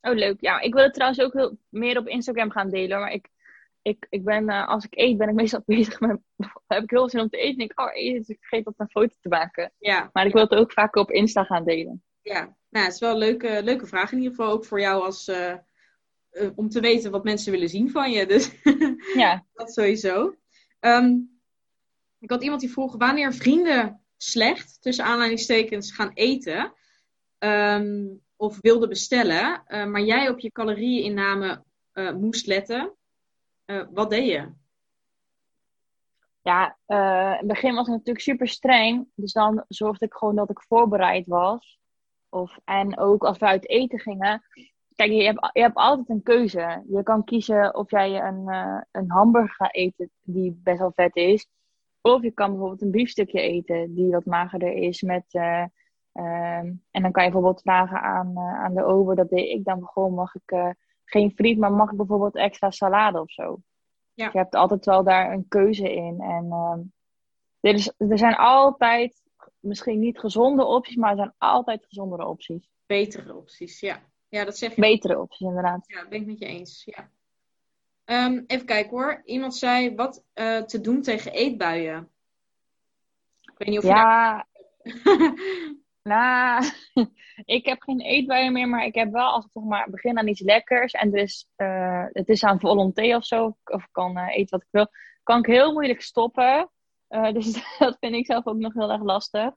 Oh, 0.02 0.14
leuk. 0.14 0.38
Ja, 0.40 0.60
ik 0.60 0.74
wil 0.74 0.84
het 0.84 0.94
trouwens 0.94 1.22
ook 1.22 1.34
heel, 1.34 1.58
meer 1.70 1.98
op 1.98 2.08
Instagram 2.08 2.52
gaan 2.52 2.70
delen. 2.70 3.00
Maar 3.00 3.12
ik, 3.12 3.30
ik, 3.82 4.08
ik 4.10 4.24
ben, 4.24 4.44
uh, 4.44 4.68
als 4.68 4.86
ik 4.86 4.96
eet, 4.96 5.18
ben 5.18 5.30
ik 5.30 5.36
meestal 5.42 5.62
bezig 5.66 6.00
met... 6.00 6.18
heb 6.68 6.84
ik 6.84 6.90
heel 6.90 7.00
veel 7.00 7.10
zin 7.10 7.20
om 7.20 7.30
te 7.30 7.38
eten. 7.38 7.60
En 7.60 7.66
ik, 7.66 7.80
oh, 7.80 7.90
eten, 7.94 8.20
dus 8.20 8.30
ik 8.30 8.38
vergeet 8.40 8.66
dat 8.66 8.74
een 8.78 8.90
foto 8.90 9.16
te 9.22 9.30
maken. 9.30 9.74
Ja. 9.78 10.10
Maar 10.14 10.26
ik 10.26 10.34
wil 10.34 10.42
het 10.42 10.56
ook 10.56 10.72
vaker 10.72 11.02
op 11.02 11.12
Insta 11.12 11.44
gaan 11.44 11.66
delen. 11.66 12.04
Ja, 12.22 12.56
nou, 12.70 12.86
het 12.86 12.94
is 12.94 13.00
wel 13.00 13.12
een 13.12 13.18
leuke, 13.18 13.62
leuke 13.64 13.88
vraag 13.88 14.12
in 14.12 14.18
ieder 14.18 14.36
geval. 14.36 14.52
Ook 14.52 14.66
voor 14.66 14.80
jou 14.80 15.04
als... 15.04 15.28
Uh, 15.28 15.54
om 16.56 16.70
te 16.70 16.80
weten 16.80 17.12
wat 17.12 17.24
mensen 17.24 17.52
willen 17.52 17.70
zien 17.70 17.92
van 17.92 18.12
je. 18.12 18.26
Dus 18.34 18.52
ja. 19.16 19.46
dat 19.54 19.74
sowieso. 19.74 20.36
Um, 20.80 21.40
ik 22.20 22.30
had 22.30 22.44
iemand 22.44 22.62
die 22.62 22.72
vroeg 22.72 22.96
wanneer 22.98 23.34
vrienden 23.34 24.03
slecht, 24.24 24.82
tussen 24.82 25.06
aanleidingstekens, 25.06 25.92
gaan 25.92 26.12
eten. 26.14 26.74
Um, 27.40 28.22
of 28.36 28.58
wilde 28.62 28.88
bestellen, 28.88 29.64
uh, 29.68 29.86
maar 29.86 30.02
jij 30.02 30.30
op 30.30 30.40
je 30.40 30.52
calorieinname 30.52 31.64
uh, 31.94 32.12
moest 32.12 32.48
letten, 32.48 32.94
uh, 33.66 33.84
wat 33.92 34.10
deed 34.10 34.28
je? 34.28 34.52
Ja, 36.42 36.78
in 36.88 37.38
het 37.38 37.48
begin 37.48 37.76
was 37.76 37.88
het 37.88 37.96
natuurlijk 37.96 38.26
super 38.26 38.48
streng. 38.48 39.08
Dus 39.16 39.34
dan 39.34 39.66
zorgde 39.68 40.06
ik 40.06 40.14
gewoon 40.14 40.36
dat 40.36 40.50
ik 40.50 40.62
voorbereid 40.62 41.28
was. 41.28 41.80
Of, 42.30 42.60
en 42.66 42.98
ook 42.98 43.24
als 43.24 43.38
we 43.38 43.46
uit 43.46 43.70
eten 43.70 44.00
gingen. 44.00 44.44
Kijk, 44.96 45.12
je 45.12 45.24
hebt, 45.24 45.50
je 45.54 45.62
hebt 45.62 45.76
altijd 45.76 46.10
een 46.10 46.24
keuze. 46.24 46.84
Je 46.88 47.04
kan 47.04 47.24
kiezen 47.24 47.76
of 47.76 47.92
jij 47.92 48.22
een, 48.22 48.48
een 48.92 49.12
hamburger 49.12 49.56
gaat 49.56 49.76
eten 49.76 50.12
die 50.22 50.60
best 50.64 50.80
wel 50.80 50.92
vet 50.96 51.16
is. 51.16 51.48
Of 52.06 52.22
je 52.22 52.32
kan 52.32 52.50
bijvoorbeeld 52.50 52.82
een 52.82 52.92
biefstukje 52.92 53.42
eten 53.42 53.94
die 53.94 54.12
wat 54.12 54.26
magerder 54.26 54.74
is 54.74 55.02
met 55.02 55.26
Um, 56.16 56.84
en 56.92 57.02
dan 57.02 57.12
kan 57.12 57.24
je 57.24 57.32
bijvoorbeeld 57.32 57.62
vragen 57.62 58.02
aan, 58.02 58.32
uh, 58.36 58.64
aan 58.64 58.74
de 58.74 58.84
ober, 58.84 59.16
dat 59.16 59.30
deed 59.30 59.50
ik 59.50 59.64
dan 59.64 59.88
gewoon, 59.88 60.14
mag 60.14 60.36
ik 60.36 60.52
uh, 60.52 60.70
geen 61.06 61.32
friet, 61.32 61.58
maar 61.58 61.72
mag 61.72 61.92
ik 61.92 61.98
bijvoorbeeld 61.98 62.36
extra 62.36 62.72
salade 62.72 63.22
of 63.22 63.32
zo? 63.32 63.62
Ja. 64.14 64.30
Je 64.32 64.38
hebt 64.38 64.56
altijd 64.56 64.86
wel 64.86 65.04
daar 65.04 65.32
een 65.32 65.48
keuze 65.48 65.94
in. 65.94 66.20
En 66.22 66.52
um, 66.52 66.94
er, 67.60 67.74
is, 67.74 67.94
er 67.98 68.18
zijn 68.18 68.36
altijd, 68.36 69.22
misschien 69.60 70.00
niet 70.00 70.20
gezonde 70.20 70.66
opties, 70.66 70.96
maar 70.96 71.10
er 71.10 71.18
zijn 71.18 71.34
altijd 71.38 71.86
gezondere 71.86 72.28
opties. 72.28 72.70
Betere 72.86 73.36
opties, 73.36 73.80
ja. 73.80 74.00
Ja, 74.28 74.46
dat 74.46 74.58
zeg 74.58 74.76
je. 74.76 74.82
Betere 74.82 75.22
opties, 75.22 75.48
inderdaad. 75.48 75.84
Ja, 75.88 76.08
ben 76.10 76.22
ik 76.22 76.26
met 76.28 76.40
je 76.40 76.46
eens, 76.46 76.84
ja. 76.86 77.10
Um, 78.06 78.44
even 78.48 78.66
kijken 78.66 78.90
hoor. 78.90 79.22
Iemand 79.26 79.56
zei 79.56 79.96
wat 79.96 80.24
uh, 80.36 80.62
te 80.62 80.82
doen 80.82 81.02
tegen 81.02 81.32
eetbuien. 81.32 82.10
Ik 83.42 83.54
weet 83.58 83.68
niet 83.68 83.78
of 83.78 83.84
je 83.84 83.90
ja. 83.90 84.48
Nou, 86.04 86.64
ik 87.58 87.66
heb 87.66 87.82
geen 87.82 88.02
eetbuien 88.02 88.54
meer, 88.54 88.70
maar 88.70 88.86
ik 88.86 88.96
heb 88.96 89.12
wel 89.12 89.32
als 89.32 89.46
ik 89.46 89.52
zeg 89.52 89.64
maar 89.64 89.90
begin 89.90 90.18
aan 90.18 90.28
iets 90.28 90.42
lekkers 90.42 90.94
en 90.94 91.12
dus 91.12 91.48
uh, 91.58 92.06
het 92.12 92.30
is 92.30 92.44
aan 92.44 92.60
volonté 92.60 93.16
of 93.16 93.26
zo, 93.26 93.58
of 93.64 93.84
ik 93.84 93.90
kan 93.92 94.18
uh, 94.18 94.30
eten 94.30 94.50
wat 94.50 94.62
ik 94.62 94.72
wil, 94.72 94.88
kan 95.24 95.40
ik 95.40 95.46
heel 95.46 95.74
moeilijk 95.74 96.02
stoppen. 96.02 96.68
Dus 97.34 97.78
dat 97.78 97.98
vind 98.00 98.14
ik 98.14 98.26
zelf 98.26 98.46
ook 98.46 98.58
nog 98.58 98.74
heel 98.74 98.92
erg 98.92 99.02
lastig. 99.02 99.54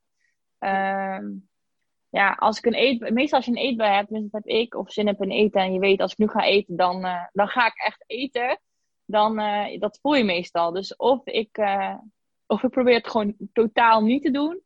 Ehm, 0.58 1.24
ja, 2.10 2.32
als 2.32 2.58
ik 2.58 2.66
een 2.66 2.78
eet, 2.78 3.10
meestal 3.10 3.38
als 3.38 3.46
je 3.46 3.52
een 3.52 3.58
eetbui 3.58 3.94
hebt, 3.94 4.08
dus 4.08 4.22
heb 4.30 4.46
ik 4.46 4.74
of 4.74 4.92
zin 4.92 5.06
heb 5.06 5.22
in 5.22 5.30
eten 5.30 5.60
en 5.60 5.72
je 5.72 5.78
weet 5.78 6.00
als 6.00 6.12
ik 6.12 6.18
nu 6.18 6.28
ga 6.28 6.44
eten, 6.44 6.76
dan, 6.76 7.00
dan 7.32 7.48
ga 7.48 7.66
ik 7.66 7.76
echt 7.76 8.04
eten. 8.06 8.60
Dan, 9.04 9.36
dat 9.78 9.98
voel 10.02 10.14
je 10.14 10.24
meestal. 10.24 10.72
Dus 10.72 10.96
of 10.96 11.26
ik, 11.26 11.58
of 12.46 12.62
ik 12.62 12.70
probeer 12.70 12.94
het 12.94 13.08
gewoon 13.10 13.34
totaal 13.52 14.02
niet 14.02 14.22
te 14.22 14.30
doen. 14.30 14.62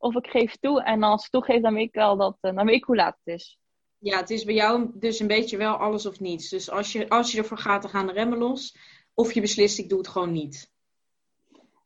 of 0.00 0.14
ik 0.14 0.26
geef 0.26 0.56
toe. 0.56 0.82
En 0.82 1.02
als 1.02 1.24
ik 1.24 1.30
toegeef, 1.30 1.62
dan 1.62 1.74
weet 1.74 1.88
ik 1.88 1.94
wel 1.94 2.16
dat, 2.16 2.36
dan 2.40 2.66
weet 2.66 2.74
ik 2.74 2.84
hoe 2.84 2.96
laat 2.96 3.18
het 3.22 3.34
is. 3.34 3.58
Ja, 3.98 4.18
het 4.18 4.30
is 4.30 4.44
bij 4.44 4.54
jou 4.54 4.90
dus 4.94 5.20
een 5.20 5.26
beetje 5.26 5.56
wel 5.56 5.74
alles 5.74 6.06
of 6.06 6.20
niets. 6.20 6.48
Dus 6.48 6.70
als 6.70 6.92
je, 6.92 7.08
als 7.08 7.32
je 7.32 7.38
ervoor 7.38 7.58
gaat, 7.58 7.82
dan 7.82 7.90
gaan 7.90 8.06
de 8.06 8.12
remmen 8.12 8.38
los. 8.38 8.76
Of 9.14 9.32
je 9.32 9.40
beslist, 9.40 9.78
ik 9.78 9.88
doe 9.88 9.98
het 9.98 10.08
gewoon 10.08 10.32
niet. 10.32 10.72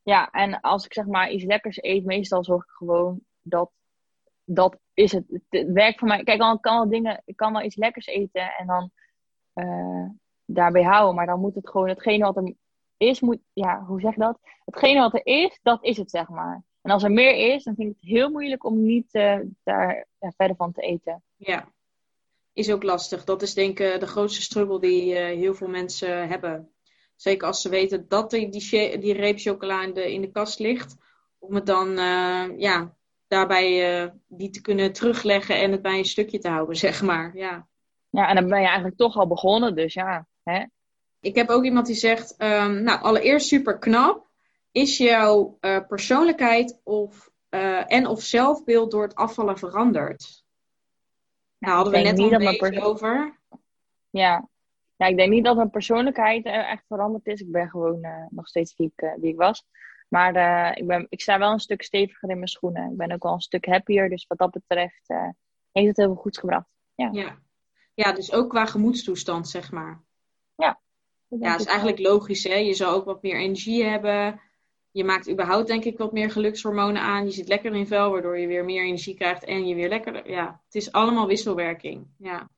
Ja, 0.02 0.30
en 0.30 0.60
als 0.60 0.84
ik 0.84 0.92
zeg 0.92 1.06
maar 1.06 1.30
iets 1.30 1.44
lekkers 1.44 1.82
eet, 1.82 2.04
meestal 2.04 2.44
zorg 2.44 2.62
ik 2.64 2.70
gewoon 2.70 3.20
dat 3.42 3.70
dat 4.44 4.78
is 4.94 5.12
het. 5.12 5.24
Het 5.48 5.72
werkt 5.72 5.98
voor 5.98 6.08
mij. 6.08 6.22
Kijk, 6.22 6.38
dan 6.38 6.60
kan 6.60 6.74
wel 6.74 6.88
dingen, 6.88 7.22
ik 7.24 7.36
kan 7.36 7.52
wel 7.52 7.62
iets 7.62 7.76
lekkers 7.76 8.06
eten 8.06 8.52
en 8.58 8.66
dan 8.66 8.90
uh, 9.54 10.08
daarbij 10.44 10.82
houden. 10.82 11.14
Maar 11.14 11.26
dan 11.26 11.40
moet 11.40 11.54
het 11.54 11.68
gewoon, 11.68 11.88
hetgene 11.88 12.24
wat 12.24 12.36
er 12.36 12.54
is, 12.96 13.20
moet, 13.20 13.38
ja, 13.52 13.84
hoe 13.84 14.00
zeg 14.00 14.14
je 14.14 14.20
dat? 14.20 14.38
Hetgene 14.64 15.00
wat 15.00 15.14
er 15.14 15.26
is, 15.26 15.58
dat 15.62 15.84
is 15.84 15.96
het, 15.96 16.10
zeg 16.10 16.28
maar. 16.28 16.64
En 16.80 16.90
als 16.90 17.02
er 17.02 17.10
meer 17.10 17.54
is, 17.54 17.64
dan 17.64 17.74
vind 17.74 17.90
ik 17.90 17.96
het 18.00 18.10
heel 18.10 18.30
moeilijk 18.30 18.64
om 18.64 18.82
niet 18.82 19.14
uh, 19.14 19.38
daar 19.62 20.06
ja, 20.18 20.32
verder 20.36 20.56
van 20.56 20.72
te 20.72 20.80
eten. 20.80 21.22
Ja, 21.36 21.72
is 22.52 22.72
ook 22.72 22.82
lastig. 22.82 23.24
Dat 23.24 23.42
is 23.42 23.54
denk 23.54 23.78
ik 23.78 24.00
de 24.00 24.06
grootste 24.06 24.42
struggle 24.42 24.80
die 24.80 25.14
heel 25.14 25.54
veel 25.54 25.68
mensen 25.68 26.28
hebben. 26.28 26.72
Zeker 27.16 27.46
als 27.46 27.60
ze 27.60 27.68
weten 27.68 28.08
dat 28.08 28.30
die, 28.30 28.48
die, 28.98 29.12
reep 29.12 29.38
chocola 29.38 29.82
in 29.82 29.94
de, 29.94 30.12
in 30.12 30.20
de 30.20 30.30
kast 30.30 30.58
ligt. 30.58 30.96
Om 31.38 31.54
het 31.54 31.66
dan 31.66 31.96
ja, 32.58 32.94
daarbij 33.34 34.02
uh, 34.02 34.10
die 34.28 34.50
te 34.50 34.60
kunnen 34.60 34.92
terugleggen 34.92 35.56
en 35.56 35.72
het 35.72 35.82
bij 35.82 35.98
een 35.98 36.04
stukje 36.04 36.38
te 36.38 36.48
houden, 36.48 36.76
zeg 36.86 37.02
maar. 37.02 37.36
Ja, 37.36 37.66
ja 38.10 38.28
en 38.28 38.34
dan 38.34 38.48
ben 38.48 38.60
je 38.60 38.66
eigenlijk 38.66 38.96
toch 38.96 39.16
al 39.16 39.26
begonnen, 39.26 39.74
dus 39.74 39.94
ja. 39.94 40.26
Hè? 40.42 40.64
Ik 41.20 41.34
heb 41.34 41.48
ook 41.48 41.64
iemand 41.64 41.86
die 41.86 41.94
zegt, 41.94 42.34
um, 42.42 42.82
nou, 42.82 43.02
allereerst 43.02 43.46
super 43.46 43.78
knap. 43.78 44.28
Is 44.70 44.96
jouw 44.96 45.58
uh, 45.60 45.78
persoonlijkheid 45.88 46.80
of, 46.84 47.30
uh, 47.50 47.92
en 47.92 48.06
of 48.06 48.22
zelfbeeld 48.22 48.90
door 48.90 49.02
het 49.02 49.14
afvallen 49.14 49.58
veranderd? 49.58 50.44
Nou, 51.58 51.74
hadden 51.74 51.92
we 51.92 51.98
net 51.98 52.18
al 52.18 52.32
een 52.32 52.58
beetje 52.58 52.82
over. 52.82 53.40
Ja. 54.10 54.48
ja, 54.96 55.06
ik 55.06 55.16
denk 55.16 55.30
niet 55.30 55.44
dat 55.44 55.56
mijn 55.56 55.70
persoonlijkheid 55.70 56.44
echt 56.44 56.84
veranderd 56.86 57.26
is. 57.26 57.40
Ik 57.40 57.52
ben 57.52 57.68
gewoon 57.68 58.06
nog 58.30 58.48
steeds 58.48 58.76
wie 58.76 58.92
ik, 58.96 59.14
wie 59.20 59.30
ik 59.30 59.36
was. 59.36 59.64
Maar 60.08 60.36
uh, 60.36 60.70
ik, 60.74 60.86
ben, 60.86 61.06
ik 61.08 61.20
sta 61.20 61.38
wel 61.38 61.52
een 61.52 61.60
stuk 61.60 61.82
steviger 61.82 62.30
in 62.30 62.36
mijn 62.36 62.48
schoenen. 62.48 62.90
Ik 62.90 62.96
ben 62.96 63.12
ook 63.12 63.22
wel 63.22 63.32
een 63.32 63.40
stuk 63.40 63.66
happier. 63.66 64.08
Dus 64.08 64.26
wat 64.26 64.38
dat 64.38 64.50
betreft 64.50 65.10
uh, 65.10 65.28
heeft 65.72 65.88
het 65.88 65.96
heel 65.96 66.06
veel 66.06 66.14
goeds 66.14 66.38
gebracht. 66.38 66.68
Ja. 66.94 67.08
ja. 67.12 67.42
Ja, 67.94 68.12
dus 68.12 68.32
ook 68.32 68.50
qua 68.50 68.66
gemoedstoestand, 68.66 69.48
zeg 69.48 69.72
maar. 69.72 70.02
Ja. 70.54 70.80
Ja, 71.28 71.50
dat 71.50 71.60
is 71.60 71.66
eigenlijk 71.66 71.98
logisch, 71.98 72.44
hè. 72.44 72.54
Je 72.54 72.74
zal 72.74 72.94
ook 72.94 73.04
wat 73.04 73.22
meer 73.22 73.36
energie 73.36 73.84
hebben. 73.84 74.40
Je 74.90 75.04
maakt 75.04 75.30
überhaupt, 75.30 75.66
denk 75.66 75.84
ik, 75.84 75.98
wat 75.98 76.12
meer 76.12 76.30
gelukshormonen 76.30 77.02
aan. 77.02 77.24
Je 77.24 77.30
zit 77.30 77.48
lekker 77.48 77.74
in 77.74 77.86
vel, 77.86 78.10
waardoor 78.10 78.38
je 78.38 78.46
weer 78.46 78.64
meer 78.64 78.84
energie 78.84 79.14
krijgt 79.14 79.44
en 79.44 79.66
je 79.66 79.74
weer 79.74 79.88
lekker... 79.88 80.30
Ja, 80.30 80.60
het 80.64 80.74
is 80.74 80.92
allemaal 80.92 81.26
wisselwerking. 81.26 82.06
Ja. 82.18 82.50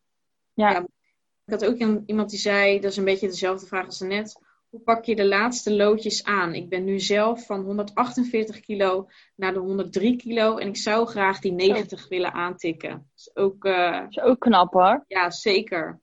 Ja. 0.54 0.70
ja. 0.70 0.86
Ik 1.44 1.52
had 1.52 1.64
ook 1.64 1.76
iemand 2.06 2.30
die 2.30 2.38
zei, 2.38 2.80
dat 2.80 2.90
is 2.90 2.96
een 2.96 3.04
beetje 3.04 3.28
dezelfde 3.28 3.66
vraag 3.66 3.86
als 3.86 4.00
net 4.00 4.40
hoe 4.68 4.80
pak 4.80 5.04
je 5.04 5.16
de 5.16 5.26
laatste 5.26 5.74
loodjes 5.74 6.24
aan? 6.24 6.54
Ik 6.54 6.68
ben 6.68 6.84
nu 6.84 7.00
zelf 7.00 7.46
van 7.46 7.64
148 7.64 8.60
kilo 8.60 9.08
naar 9.34 9.52
de 9.52 9.58
103 9.58 10.16
kilo 10.16 10.56
en 10.56 10.68
ik 10.68 10.76
zou 10.76 11.06
graag 11.06 11.40
die 11.40 11.52
90 11.52 12.08
willen 12.08 12.32
aantikken. 12.32 12.90
Dat 12.90 13.16
is 13.16 13.30
ook, 13.34 13.64
uh... 13.64 14.02
is 14.08 14.20
ook 14.20 14.38
knap 14.38 14.72
hoor. 14.72 15.04
Ja, 15.08 15.30
zeker. 15.30 16.00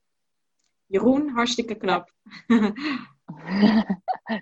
Jeroen, 0.86 1.30
hartstikke 1.30 1.76
knap. 1.76 2.14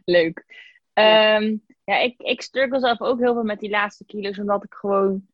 Leuk. 0.06 0.46
Ja. 0.94 1.42
Um, 1.42 1.64
ja, 1.84 1.98
ik, 1.98 2.22
ik 2.22 2.42
struggle 2.42 2.80
zelf 2.80 3.02
ook 3.02 3.20
heel 3.20 3.34
veel 3.34 3.44
met 3.44 3.60
die 3.60 3.70
laatste 3.70 4.06
kilo's, 4.06 4.40
omdat 4.40 4.64
ik 4.64 4.74
gewoon 4.74 5.30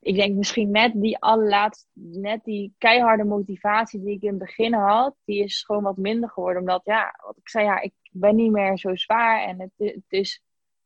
ik 0.00 0.14
denk 0.14 0.36
misschien 0.36 0.70
net 0.70 0.92
die 0.94 1.18
allerlaatste, 1.18 1.86
net 1.94 2.44
die 2.44 2.74
keiharde 2.78 3.24
motivatie 3.24 4.00
die 4.00 4.14
ik 4.14 4.22
in 4.22 4.28
het 4.28 4.38
begin 4.38 4.72
had, 4.72 5.14
die 5.24 5.42
is 5.42 5.62
gewoon 5.62 5.82
wat 5.82 5.96
minder 5.96 6.30
geworden. 6.30 6.60
Omdat, 6.60 6.80
ja, 6.84 7.20
wat 7.24 7.36
ik 7.36 7.48
zei, 7.48 7.64
ja, 7.64 7.80
ik 7.80 7.92
ben 8.10 8.36
niet 8.36 8.52
meer 8.52 8.78
zo 8.78 8.96
zwaar 8.96 9.42
en 9.42 9.60
het, 9.60 9.70
het 9.76 10.04
is, 10.08 10.42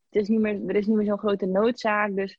het 0.09 0.23
is 0.23 0.29
niet 0.29 0.41
meer, 0.41 0.69
er 0.69 0.77
is 0.77 0.87
niet 0.87 0.97
meer 0.97 1.07
zo'n 1.07 1.19
grote 1.19 1.47
noodzaak. 1.47 2.15
Dus 2.15 2.39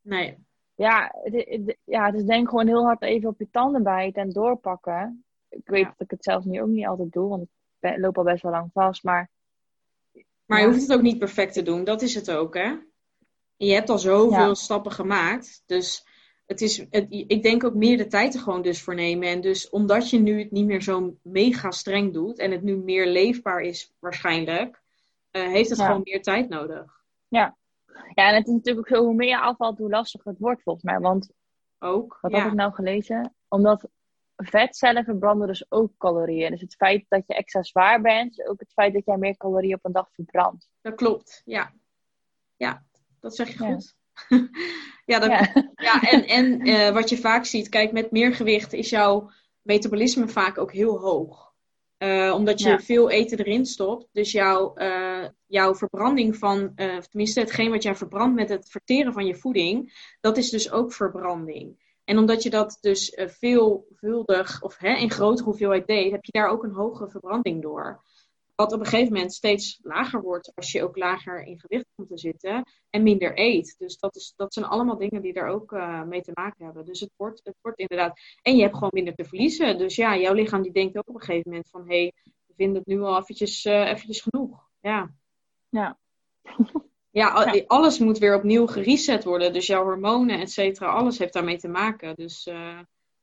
nee. 0.00 0.36
Ja 0.74 1.14
het, 1.22 1.76
ja, 1.84 2.06
het 2.06 2.14
is 2.14 2.24
denk 2.24 2.42
ik 2.42 2.48
gewoon 2.48 2.66
heel 2.66 2.84
hard 2.84 3.02
even 3.02 3.28
op 3.28 3.38
je 3.38 3.50
tanden 3.50 3.82
bijten 3.82 4.22
en 4.22 4.30
doorpakken. 4.30 5.24
Ik 5.48 5.68
weet 5.68 5.84
dat 5.84 5.94
ik 5.98 6.10
het 6.10 6.24
zelf 6.24 6.44
nu 6.44 6.62
ook 6.62 6.68
niet 6.68 6.86
altijd 6.86 7.12
doe, 7.12 7.28
want 7.28 7.42
ik 7.80 7.98
loop 7.98 8.18
al 8.18 8.24
best 8.24 8.42
wel 8.42 8.52
lang 8.52 8.70
vast, 8.72 9.04
maar... 9.04 9.30
Maar 10.46 10.60
je 10.60 10.66
hoeft 10.66 10.80
het 10.80 10.92
ook 10.92 11.02
niet 11.02 11.18
perfect 11.18 11.52
te 11.52 11.62
doen, 11.62 11.84
dat 11.84 12.02
is 12.02 12.14
het 12.14 12.30
ook, 12.30 12.54
hè? 12.54 12.74
Je 13.56 13.72
hebt 13.72 13.88
al 13.88 13.98
zoveel 13.98 14.46
ja. 14.46 14.54
stappen 14.54 14.92
gemaakt, 14.92 15.62
dus 15.66 16.06
het 16.50 16.60
is, 16.60 16.86
het, 16.90 17.06
ik 17.08 17.42
denk 17.42 17.64
ook 17.64 17.74
meer 17.74 17.96
de 17.96 18.06
tijd 18.06 18.34
er 18.34 18.40
gewoon 18.40 18.62
dus 18.62 18.82
voor 18.82 18.94
nemen. 18.94 19.28
En 19.28 19.40
dus 19.40 19.68
omdat 19.68 20.10
je 20.10 20.18
nu 20.18 20.38
het 20.38 20.50
niet 20.50 20.66
meer 20.66 20.82
zo 20.82 21.16
mega 21.22 21.70
streng 21.70 22.12
doet 22.12 22.38
en 22.38 22.50
het 22.50 22.62
nu 22.62 22.76
meer 22.76 23.06
leefbaar 23.06 23.60
is 23.60 23.92
waarschijnlijk, 23.98 24.82
uh, 25.32 25.42
heeft 25.42 25.68
het 25.68 25.78
ja. 25.78 25.86
gewoon 25.86 26.00
meer 26.04 26.22
tijd 26.22 26.48
nodig. 26.48 27.02
Ja. 27.28 27.56
ja, 28.14 28.28
en 28.28 28.34
het 28.34 28.46
is 28.46 28.52
natuurlijk 28.52 28.90
ook 28.90 28.96
zo, 28.96 29.04
hoe 29.04 29.14
meer 29.14 29.28
je 29.28 29.40
afvalt, 29.40 29.78
hoe 29.78 29.90
lastiger 29.90 30.30
het 30.30 30.40
wordt 30.40 30.62
volgens 30.62 30.84
mij. 30.84 30.98
Want 30.98 31.30
ook, 31.78 32.18
wat 32.20 32.30
ja. 32.30 32.38
heb 32.38 32.46
ik 32.46 32.54
nou 32.54 32.72
gelezen? 32.72 33.34
Omdat 33.48 33.88
vetcellen 34.36 35.04
verbranden 35.04 35.46
dus 35.46 35.64
ook 35.68 35.92
calorieën. 35.98 36.50
Dus 36.50 36.60
het 36.60 36.74
feit 36.74 37.04
dat 37.08 37.26
je 37.26 37.34
extra 37.34 37.62
zwaar 37.62 38.00
bent, 38.00 38.38
is 38.38 38.46
ook 38.46 38.60
het 38.60 38.72
feit 38.72 38.92
dat 38.92 39.04
jij 39.04 39.16
meer 39.16 39.36
calorieën 39.36 39.74
op 39.74 39.84
een 39.84 39.92
dag 39.92 40.08
verbrandt. 40.12 40.68
Dat 40.80 40.94
klopt, 40.94 41.42
ja. 41.44 41.72
Ja, 42.56 42.84
dat 43.20 43.34
zeg 43.34 43.48
je 43.48 43.58
goed. 43.58 43.98
ja, 45.12 45.18
dat, 45.18 45.30
ja. 45.30 45.52
ja. 45.76 46.00
en, 46.02 46.26
en 46.26 46.66
uh, 46.66 46.90
wat 46.90 47.08
je 47.08 47.18
vaak 47.18 47.44
ziet, 47.44 47.68
kijk, 47.68 47.92
met 47.92 48.10
meer 48.10 48.34
gewicht 48.34 48.72
is 48.72 48.90
jouw 48.90 49.30
metabolisme 49.62 50.28
vaak 50.28 50.58
ook 50.58 50.72
heel 50.72 50.98
hoog. 50.98 51.48
Uh, 51.98 52.34
omdat 52.34 52.60
je 52.60 52.68
ja. 52.68 52.78
veel 52.78 53.10
eten 53.10 53.38
erin 53.38 53.66
stopt. 53.66 54.08
Dus 54.12 54.32
jouw, 54.32 54.72
uh, 54.76 55.24
jouw 55.46 55.74
verbranding 55.74 56.36
van, 56.36 56.74
tenminste 57.10 57.40
hetgeen 57.40 57.70
wat 57.70 57.82
jij 57.82 57.94
verbrandt 57.94 58.34
met 58.34 58.48
het 58.48 58.70
verteren 58.70 59.12
van 59.12 59.26
je 59.26 59.34
voeding, 59.34 59.92
dat 60.20 60.36
is 60.36 60.50
dus 60.50 60.70
ook 60.70 60.92
verbranding. 60.92 61.88
En 62.04 62.18
omdat 62.18 62.42
je 62.42 62.50
dat 62.50 62.78
dus 62.80 63.12
veelvuldig 63.16 64.62
of 64.62 64.78
hè, 64.78 64.96
in 64.96 65.10
grotere 65.10 65.44
hoeveelheid 65.44 65.86
deed, 65.86 66.10
heb 66.10 66.24
je 66.24 66.32
daar 66.32 66.48
ook 66.48 66.62
een 66.62 66.72
hogere 66.72 67.10
verbranding 67.10 67.62
door. 67.62 68.02
Wat 68.60 68.72
op 68.72 68.80
een 68.80 68.86
gegeven 68.86 69.12
moment 69.12 69.32
steeds 69.32 69.78
lager 69.82 70.22
wordt 70.22 70.52
als 70.54 70.72
je 70.72 70.82
ook 70.82 70.96
lager 70.96 71.42
in 71.42 71.60
gewicht 71.60 71.86
komt 71.94 72.08
te 72.08 72.18
zitten 72.18 72.62
en 72.90 73.02
minder 73.02 73.38
eet. 73.38 73.74
Dus 73.78 73.98
dat, 73.98 74.16
is, 74.16 74.32
dat 74.36 74.52
zijn 74.52 74.66
allemaal 74.66 74.98
dingen 74.98 75.22
die 75.22 75.32
er 75.32 75.46
ook 75.46 75.72
uh, 75.72 76.02
mee 76.02 76.22
te 76.22 76.30
maken 76.34 76.64
hebben. 76.64 76.84
Dus 76.84 77.00
het 77.00 77.12
wordt, 77.16 77.40
het 77.44 77.56
wordt 77.60 77.78
inderdaad. 77.78 78.20
En 78.42 78.56
je 78.56 78.62
hebt 78.62 78.74
gewoon 78.74 78.90
minder 78.92 79.14
te 79.14 79.24
verliezen. 79.24 79.78
Dus 79.78 79.96
ja, 79.96 80.16
jouw 80.16 80.32
lichaam 80.32 80.62
die 80.62 80.72
denkt 80.72 80.96
ook 80.96 81.08
op 81.08 81.14
een 81.14 81.20
gegeven 81.20 81.50
moment 81.50 81.68
van 81.70 81.80
hé, 81.88 82.00
hey, 82.00 82.12
we 82.46 82.54
vinden 82.56 82.76
het 82.76 82.86
nu 82.86 83.00
al 83.00 83.18
eventjes, 83.18 83.64
uh, 83.64 83.88
eventjes 83.88 84.20
genoeg. 84.20 84.68
Ja. 84.80 85.14
Ja. 85.68 85.98
ja. 87.10 87.52
Ja, 87.52 87.64
alles 87.66 87.98
moet 87.98 88.18
weer 88.18 88.36
opnieuw 88.36 88.66
gereset 88.66 89.24
worden. 89.24 89.52
Dus 89.52 89.66
jouw 89.66 89.84
hormonen, 89.84 90.40
et 90.40 90.50
cetera, 90.50 90.86
alles 90.86 91.18
heeft 91.18 91.32
daarmee 91.32 91.58
te 91.58 91.68
maken. 91.68 92.14
Dus 92.14 92.46
uh, 92.46 92.78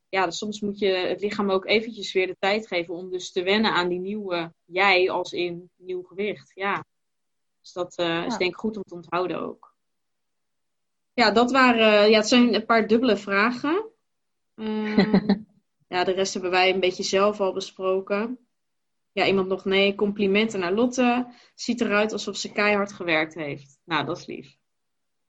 ja, 0.10 0.26
dus 0.26 0.38
soms 0.38 0.62
moet 0.62 0.80
je 0.80 0.88
het 0.88 1.22
lichaam 1.22 1.51
ook 1.51 1.66
eventjes 1.66 2.14
weer 2.14 2.28
de 2.28 2.38
tijd 2.39 2.68
geven 2.68 2.93
om 2.93 3.10
dus 3.10 3.32
te 3.32 3.43
wennen 3.43 3.74
aan 3.74 3.88
die 3.88 3.99
nieuwe 3.99 4.53
jij 4.66 5.10
als 5.10 5.32
in 5.32 5.70
nieuw 5.76 6.03
gewicht. 6.03 6.51
Ja. 6.55 6.86
Dus 7.62 7.72
dat 7.74 7.99
uh, 7.99 8.05
ja. 8.05 8.26
is 8.26 8.38
denk 8.38 8.51
ik 8.51 8.60
goed 8.60 8.78
om 8.78 8.84
te 8.84 8.93
onthouden 8.93 9.41
ook. 9.41 9.76
Ja, 11.14 11.32
dat 11.32 11.51
waren, 11.51 12.10
ja, 12.10 12.18
het 12.18 12.28
zijn 12.28 12.53
een 12.53 12.66
paar 12.66 12.88
dubbele 12.88 13.18
vragen. 13.18 13.89
Uh, 14.55 14.97
ja, 15.93 16.03
de 16.03 16.12
rest 16.12 16.34
hebben 16.34 16.51
wij 16.51 16.74
een 16.74 16.80
beetje 16.80 17.03
zelf 17.03 17.39
al 17.39 17.53
besproken. 17.53 18.39
Ja, 19.12 19.26
iemand 19.26 19.47
nog 19.47 19.66
nee, 19.66 19.95
complimenten 19.95 20.60
naar 20.60 20.74
Lotte. 20.74 21.34
Ziet 21.55 21.82
eruit 21.82 22.12
alsof 22.12 22.38
ze 22.38 22.51
keihard 22.51 22.93
gewerkt 22.93 23.34
heeft. 23.34 23.80
Nou, 23.84 24.05
dat 24.05 24.18
is 24.18 24.26
lief. 24.26 24.58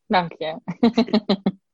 Dank 0.06 0.32
je. 0.38 0.60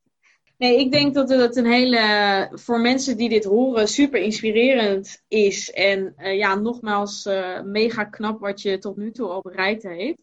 Nee, 0.56 0.78
ik 0.78 0.92
denk 0.92 1.14
dat 1.14 1.28
het 1.28 1.56
een 1.56 1.66
hele, 1.66 2.48
voor 2.52 2.80
mensen 2.80 3.16
die 3.16 3.28
dit 3.28 3.44
horen, 3.44 3.88
super 3.88 4.20
inspirerend 4.20 5.22
is. 5.28 5.70
En 5.70 6.14
uh, 6.18 6.36
ja, 6.36 6.54
nogmaals, 6.54 7.26
uh, 7.26 7.62
mega 7.62 8.04
knap 8.04 8.40
wat 8.40 8.62
je 8.62 8.78
tot 8.78 8.96
nu 8.96 9.10
toe 9.10 9.28
al 9.28 9.40
bereikt 9.40 9.82
heeft. 9.82 10.18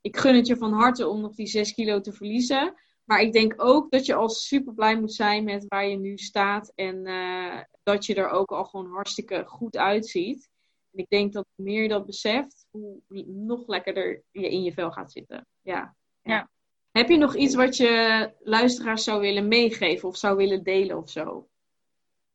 Ik 0.00 0.16
gun 0.16 0.34
het 0.34 0.46
je 0.46 0.56
van 0.56 0.72
harte 0.72 1.08
om 1.08 1.20
nog 1.20 1.34
die 1.34 1.46
6 1.46 1.74
kilo 1.74 2.00
te 2.00 2.12
verliezen. 2.12 2.74
Maar 3.04 3.20
ik 3.20 3.32
denk 3.32 3.54
ook 3.56 3.90
dat 3.90 4.06
je 4.06 4.14
al 4.14 4.28
super 4.28 4.74
blij 4.74 5.00
moet 5.00 5.12
zijn 5.12 5.44
met 5.44 5.64
waar 5.68 5.86
je 5.88 5.96
nu 5.96 6.16
staat. 6.16 6.72
En 6.74 7.06
uh, 7.06 7.60
dat 7.82 8.06
je 8.06 8.14
er 8.14 8.28
ook 8.28 8.50
al 8.50 8.64
gewoon 8.64 8.90
hartstikke 8.90 9.44
goed 9.46 9.76
uitziet. 9.76 10.48
En 10.92 10.98
ik 10.98 11.08
denk 11.08 11.32
dat 11.32 11.46
hoe 11.54 11.64
meer 11.64 11.82
je 11.82 11.88
dat 11.88 12.06
beseft, 12.06 12.66
hoe 12.70 13.00
nog 13.26 13.66
lekkerder 13.66 14.22
je 14.30 14.50
in 14.50 14.62
je 14.62 14.72
vel 14.72 14.90
gaat 14.90 15.12
zitten. 15.12 15.46
Ja. 15.62 15.94
ja. 16.22 16.50
Heb 16.92 17.08
je 17.08 17.16
nog 17.16 17.34
iets 17.34 17.54
wat 17.54 17.76
je 17.76 18.32
luisteraars 18.40 19.04
zou 19.04 19.20
willen 19.20 19.48
meegeven 19.48 20.08
of 20.08 20.16
zou 20.16 20.36
willen 20.36 20.62
delen 20.62 20.96
of 20.96 21.10
zo? 21.10 21.48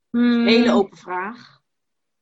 Hmm. 0.09 0.47
Hele 0.47 0.71
open 0.71 0.97
vraag. 0.97 1.61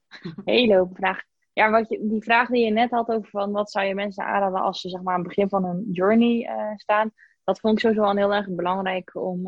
Hele 0.45 0.79
open 0.79 0.95
vraag. 0.95 1.21
Ja, 1.53 1.69
wat 1.69 1.89
je, 1.89 2.07
die 2.07 2.23
vraag 2.23 2.49
die 2.49 2.65
je 2.65 2.71
net 2.71 2.89
had 2.89 3.09
over 3.09 3.29
van 3.29 3.51
wat 3.51 3.71
zou 3.71 3.85
je 3.85 3.95
mensen 3.95 4.25
aanraden 4.25 4.61
als 4.61 4.81
ze 4.81 4.89
zeg 4.89 5.01
maar 5.01 5.13
aan 5.13 5.19
het 5.19 5.27
begin 5.27 5.49
van 5.49 5.65
hun 5.65 5.87
journey 5.91 6.49
uh, 6.49 6.75
staan. 6.75 7.11
dat 7.43 7.59
vond 7.59 7.73
ik 7.73 7.79
sowieso 7.79 8.03
al 8.03 8.15
heel 8.15 8.33
erg 8.33 8.49
belangrijk 8.49 9.15
om, 9.15 9.47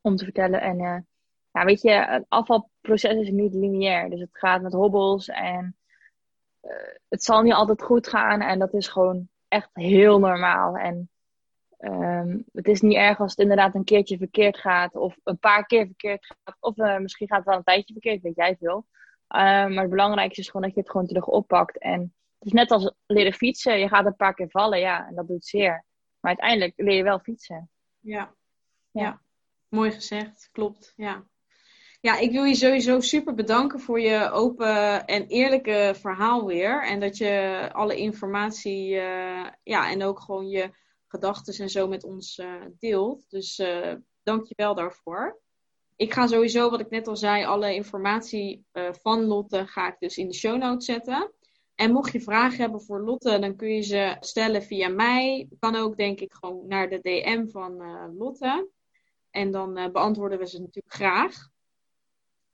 om 0.00 0.16
te 0.16 0.24
vertellen. 0.24 0.60
En 0.60 1.06
ja, 1.52 1.64
weet 1.64 1.82
je, 1.82 1.90
het 1.90 2.24
afvalproces 2.28 3.14
is 3.14 3.30
niet 3.30 3.54
lineair. 3.54 4.10
Dus 4.10 4.20
het 4.20 4.38
gaat 4.38 4.62
met 4.62 4.72
hobbels 4.72 5.28
en 5.28 5.76
het 7.08 7.22
zal 7.24 7.42
niet 7.42 7.52
altijd 7.52 7.82
goed 7.82 8.08
gaan. 8.08 8.40
En 8.40 8.58
dat 8.58 8.74
is 8.74 8.88
gewoon 8.88 9.28
echt 9.54 9.70
heel 9.72 10.18
normaal. 10.18 10.76
En 10.76 11.10
um, 11.78 12.44
het 12.52 12.68
is 12.68 12.80
niet 12.80 12.96
erg 12.96 13.20
als 13.20 13.30
het 13.30 13.40
inderdaad 13.40 13.74
een 13.74 13.84
keertje 13.84 14.16
verkeerd 14.16 14.58
gaat. 14.58 14.94
Of 14.94 15.16
een 15.22 15.38
paar 15.38 15.66
keer 15.66 15.86
verkeerd 15.86 16.26
gaat. 16.26 16.56
Of 16.60 16.76
uh, 16.76 16.98
misschien 16.98 17.26
gaat 17.26 17.38
het 17.38 17.46
wel 17.46 17.56
een 17.56 17.64
tijdje 17.64 17.92
verkeerd, 17.92 18.22
weet 18.22 18.36
jij 18.36 18.56
veel. 18.56 18.86
Uh, 19.28 19.40
maar 19.40 19.80
het 19.80 19.90
belangrijkste 19.90 20.40
is 20.40 20.46
gewoon 20.46 20.62
dat 20.62 20.74
je 20.74 20.80
het 20.80 20.90
gewoon 20.90 21.06
terug 21.06 21.26
oppakt. 21.26 21.78
En 21.78 22.00
het 22.38 22.46
is 22.46 22.52
net 22.52 22.70
als 22.70 22.92
leren 23.06 23.32
fietsen. 23.32 23.78
Je 23.78 23.88
gaat 23.88 24.06
een 24.06 24.16
paar 24.16 24.34
keer 24.34 24.50
vallen, 24.50 24.78
ja. 24.78 25.06
En 25.06 25.14
dat 25.14 25.28
doet 25.28 25.44
zeer. 25.44 25.84
Maar 26.20 26.30
uiteindelijk 26.30 26.72
leer 26.76 26.96
je 26.96 27.02
wel 27.02 27.18
fietsen. 27.18 27.70
Ja, 28.00 28.34
ja. 28.90 29.02
ja. 29.02 29.20
mooi 29.68 29.90
gezegd. 29.90 30.48
Klopt, 30.52 30.92
ja. 30.96 31.24
Ja, 32.04 32.18
ik 32.18 32.30
wil 32.30 32.44
je 32.44 32.54
sowieso 32.54 33.00
super 33.00 33.34
bedanken 33.34 33.80
voor 33.80 34.00
je 34.00 34.30
open 34.30 35.06
en 35.06 35.26
eerlijke 35.26 35.94
verhaal 36.00 36.46
weer. 36.46 36.82
En 36.82 37.00
dat 37.00 37.16
je 37.16 37.68
alle 37.72 37.96
informatie, 37.96 38.90
uh, 38.90 39.46
ja, 39.62 39.90
en 39.90 40.02
ook 40.02 40.20
gewoon 40.20 40.48
je 40.48 40.70
gedachten 41.06 41.54
en 41.54 41.68
zo 41.68 41.88
met 41.88 42.04
ons 42.04 42.38
uh, 42.38 42.62
deelt. 42.78 43.30
Dus 43.30 43.58
uh, 43.58 43.92
dank 44.22 44.46
je 44.46 44.54
wel 44.56 44.74
daarvoor. 44.74 45.40
Ik 45.96 46.12
ga 46.12 46.26
sowieso, 46.26 46.70
wat 46.70 46.80
ik 46.80 46.90
net 46.90 47.08
al 47.08 47.16
zei, 47.16 47.44
alle 47.44 47.74
informatie 47.74 48.66
van 48.90 49.24
Lotte 49.24 49.66
ga 49.66 49.88
ik 49.88 49.96
dus 49.98 50.16
in 50.16 50.28
de 50.28 50.34
show 50.34 50.56
notes 50.56 50.84
zetten. 50.84 51.32
En 51.74 51.92
mocht 51.92 52.12
je 52.12 52.20
vragen 52.20 52.60
hebben 52.60 52.80
voor 52.80 53.00
Lotte, 53.00 53.38
dan 53.38 53.56
kun 53.56 53.68
je 53.68 53.82
ze 53.82 54.16
stellen 54.20 54.62
via 54.62 54.88
mij. 54.88 55.48
Kan 55.58 55.76
ook, 55.76 55.96
denk 55.96 56.20
ik, 56.20 56.34
gewoon 56.34 56.66
naar 56.68 56.88
de 56.88 57.00
DM 57.00 57.46
van 57.46 57.82
Lotte. 58.16 58.68
En 59.30 59.50
dan 59.50 59.74
beantwoorden 59.92 60.38
we 60.38 60.46
ze 60.46 60.60
natuurlijk 60.60 60.94
graag. 60.94 61.52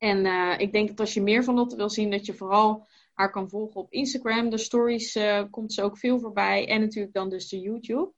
En 0.01 0.25
uh, 0.25 0.55
ik 0.59 0.73
denk 0.73 0.89
dat 0.89 1.01
als 1.01 1.15
je 1.15 1.23
meer 1.23 1.45
van 1.45 1.55
Lotte 1.55 1.77
wil 1.77 1.91
zien, 1.91 2.11
dat 2.11 2.27
je 2.27 2.35
vooral 2.35 2.87
haar 3.15 3.31
kan 3.31 3.49
volgen 3.49 3.81
op 3.81 3.93
Instagram. 3.93 4.51
De 4.51 4.59
stories 4.59 5.17
uh, 5.17 5.45
komt 5.51 5.73
ze 5.73 5.83
ook 5.83 5.99
veel 5.99 6.19
voorbij. 6.19 6.69
En 6.69 6.81
natuurlijk 6.81 7.15
dan 7.15 7.29
dus 7.29 7.49
de 7.49 7.61
YouTube. 7.61 8.13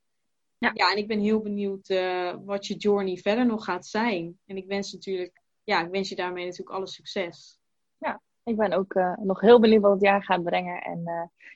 Ja, 0.59 0.71
ja 0.75 0.91
en 0.91 0.97
ik 0.97 1.07
ben 1.07 1.21
heel 1.21 1.41
benieuwd 1.41 1.89
uh, 1.89 2.35
wat 2.45 2.67
je 2.67 2.77
journey 2.77 3.17
verder 3.17 3.47
nog 3.47 3.65
gaat 3.65 3.87
zijn. 3.87 4.39
En 4.47 4.57
ik 4.57 4.67
wens 4.67 4.93
natuurlijk, 4.93 5.43
ja, 5.65 5.85
ik 5.85 5.91
wens 5.91 6.09
je 6.09 6.17
daarmee 6.17 6.45
natuurlijk 6.45 6.77
alle 6.77 6.87
succes. 6.87 7.59
Ja, 7.99 8.21
ik 8.45 8.57
ben 8.57 8.73
ook 8.73 8.95
nog 9.23 9.41
heel 9.41 9.61
benieuwd 9.61 9.83
wat 9.83 9.93
het 9.93 10.03
jaar 10.03 10.25
gaat 10.25 10.43
brengen. 10.43 10.83
En 10.83 11.03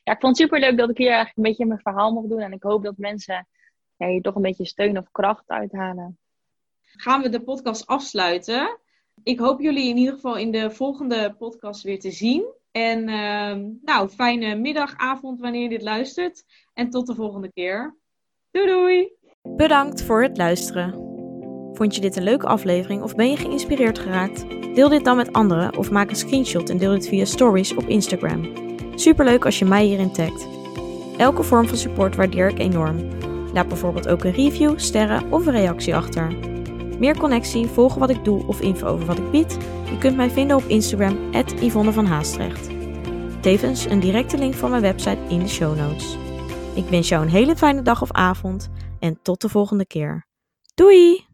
ja, 0.05 0.13
ik 0.13 0.21
vond 0.21 0.23
het 0.23 0.37
super 0.37 0.61
leuk 0.61 0.77
dat 0.77 0.91
ik 0.91 0.99
hier 0.99 1.13
eigenlijk 1.13 1.37
een 1.37 1.43
beetje 1.43 1.67
mijn 1.67 1.81
verhaal 1.81 2.13
mocht 2.13 2.29
doen. 2.29 2.41
En 2.41 2.53
ik 2.53 2.63
hoop 2.63 2.83
dat 2.83 2.97
mensen 2.97 3.49
ja, 3.97 4.09
hier 4.09 4.23
toch 4.23 4.35
een 4.35 4.43
beetje 4.43 4.67
steun 4.67 4.99
of 4.99 5.11
kracht 5.11 5.49
uithalen. 5.49 6.19
Gaan 6.83 7.23
we 7.23 7.29
de 7.29 7.43
podcast 7.43 7.87
afsluiten? 7.87 8.79
Ik 9.23 9.39
hoop 9.39 9.61
jullie 9.61 9.89
in 9.89 9.97
ieder 9.97 10.15
geval 10.15 10.37
in 10.37 10.51
de 10.51 10.71
volgende 10.71 11.35
podcast 11.39 11.83
weer 11.83 12.01
te 12.01 12.11
zien. 12.11 12.45
En 12.71 13.09
uh, 13.09 13.69
nou, 13.83 14.09
fijne 14.09 14.55
middag, 14.55 14.97
avond 14.97 15.41
wanneer 15.41 15.63
je 15.63 15.69
dit 15.69 15.83
luistert. 15.83 16.45
En 16.75 16.91
tot 16.91 17.07
de 17.07 17.15
volgende 17.15 17.53
keer. 17.53 17.97
Doei 18.51 18.67
doei! 18.67 19.13
Bedankt 19.57 20.03
voor 20.03 20.23
het 20.23 20.37
luisteren. 20.37 20.93
Vond 21.73 21.95
je 21.95 22.01
dit 22.01 22.17
een 22.17 22.23
leuke 22.23 22.47
aflevering 22.47 23.03
of 23.03 23.15
ben 23.15 23.31
je 23.31 23.37
geïnspireerd 23.37 23.99
geraakt? 23.99 24.47
Deel 24.75 24.89
dit 24.89 25.05
dan 25.05 25.17
met 25.17 25.33
anderen 25.33 25.77
of 25.77 25.91
maak 25.91 26.11
een 26.11 26.17
screenshot 26.17 26.71
en 26.71 26.79
deel 26.79 26.91
dit 26.91 27.09
via 27.09 27.25
stories 27.25 27.75
op 27.75 27.89
Instagram. 27.89 28.53
Superleuk 28.95 29.45
als 29.45 29.59
je 29.59 29.65
mij 29.65 29.85
hierin 29.85 30.13
tagt. 30.13 30.49
Elke 31.17 31.43
vorm 31.43 31.69
van 31.69 31.77
support 31.77 32.17
waardeer 32.17 32.49
ik 32.49 32.59
enorm. 32.59 33.09
Laat 33.53 33.69
bijvoorbeeld 33.69 34.09
ook 34.09 34.25
een 34.25 34.33
review, 34.33 34.79
sterren 34.79 35.33
of 35.33 35.47
een 35.47 35.53
reactie 35.53 35.95
achter. 35.95 36.37
Meer 36.99 37.17
connectie, 37.19 37.67
volgen 37.67 38.01
wat 38.01 38.11
ik 38.11 38.25
doe 38.25 38.47
of 38.47 38.61
info 38.61 38.87
over 38.87 39.07
wat 39.07 39.19
ik 39.19 39.31
bied? 39.31 39.59
Je 39.91 39.99
kunt 39.99 40.17
mij 40.17 40.31
vinden 40.31 40.57
op 40.57 40.65
Instagram, 40.65 41.19
Yvonne 41.61 41.93
van 41.93 42.07
Haastrecht. 42.07 42.69
Tevens 43.41 43.85
een 43.85 44.01
directe 44.01 44.39
link 44.39 44.55
van 44.55 44.71
mijn 44.71 44.83
website 44.83 45.19
in 45.29 45.39
de 45.39 45.49
show 45.49 45.77
notes. 45.77 46.17
Ik 46.75 46.85
wens 46.89 47.09
jou 47.09 47.23
een 47.23 47.31
hele 47.31 47.57
fijne 47.57 47.83
dag 47.83 48.03
of 48.03 48.13
avond 48.13 48.71
en 48.99 49.19
tot 49.23 49.41
de 49.41 49.49
volgende 49.49 49.87
keer. 49.87 50.27
Doei! 50.75 51.26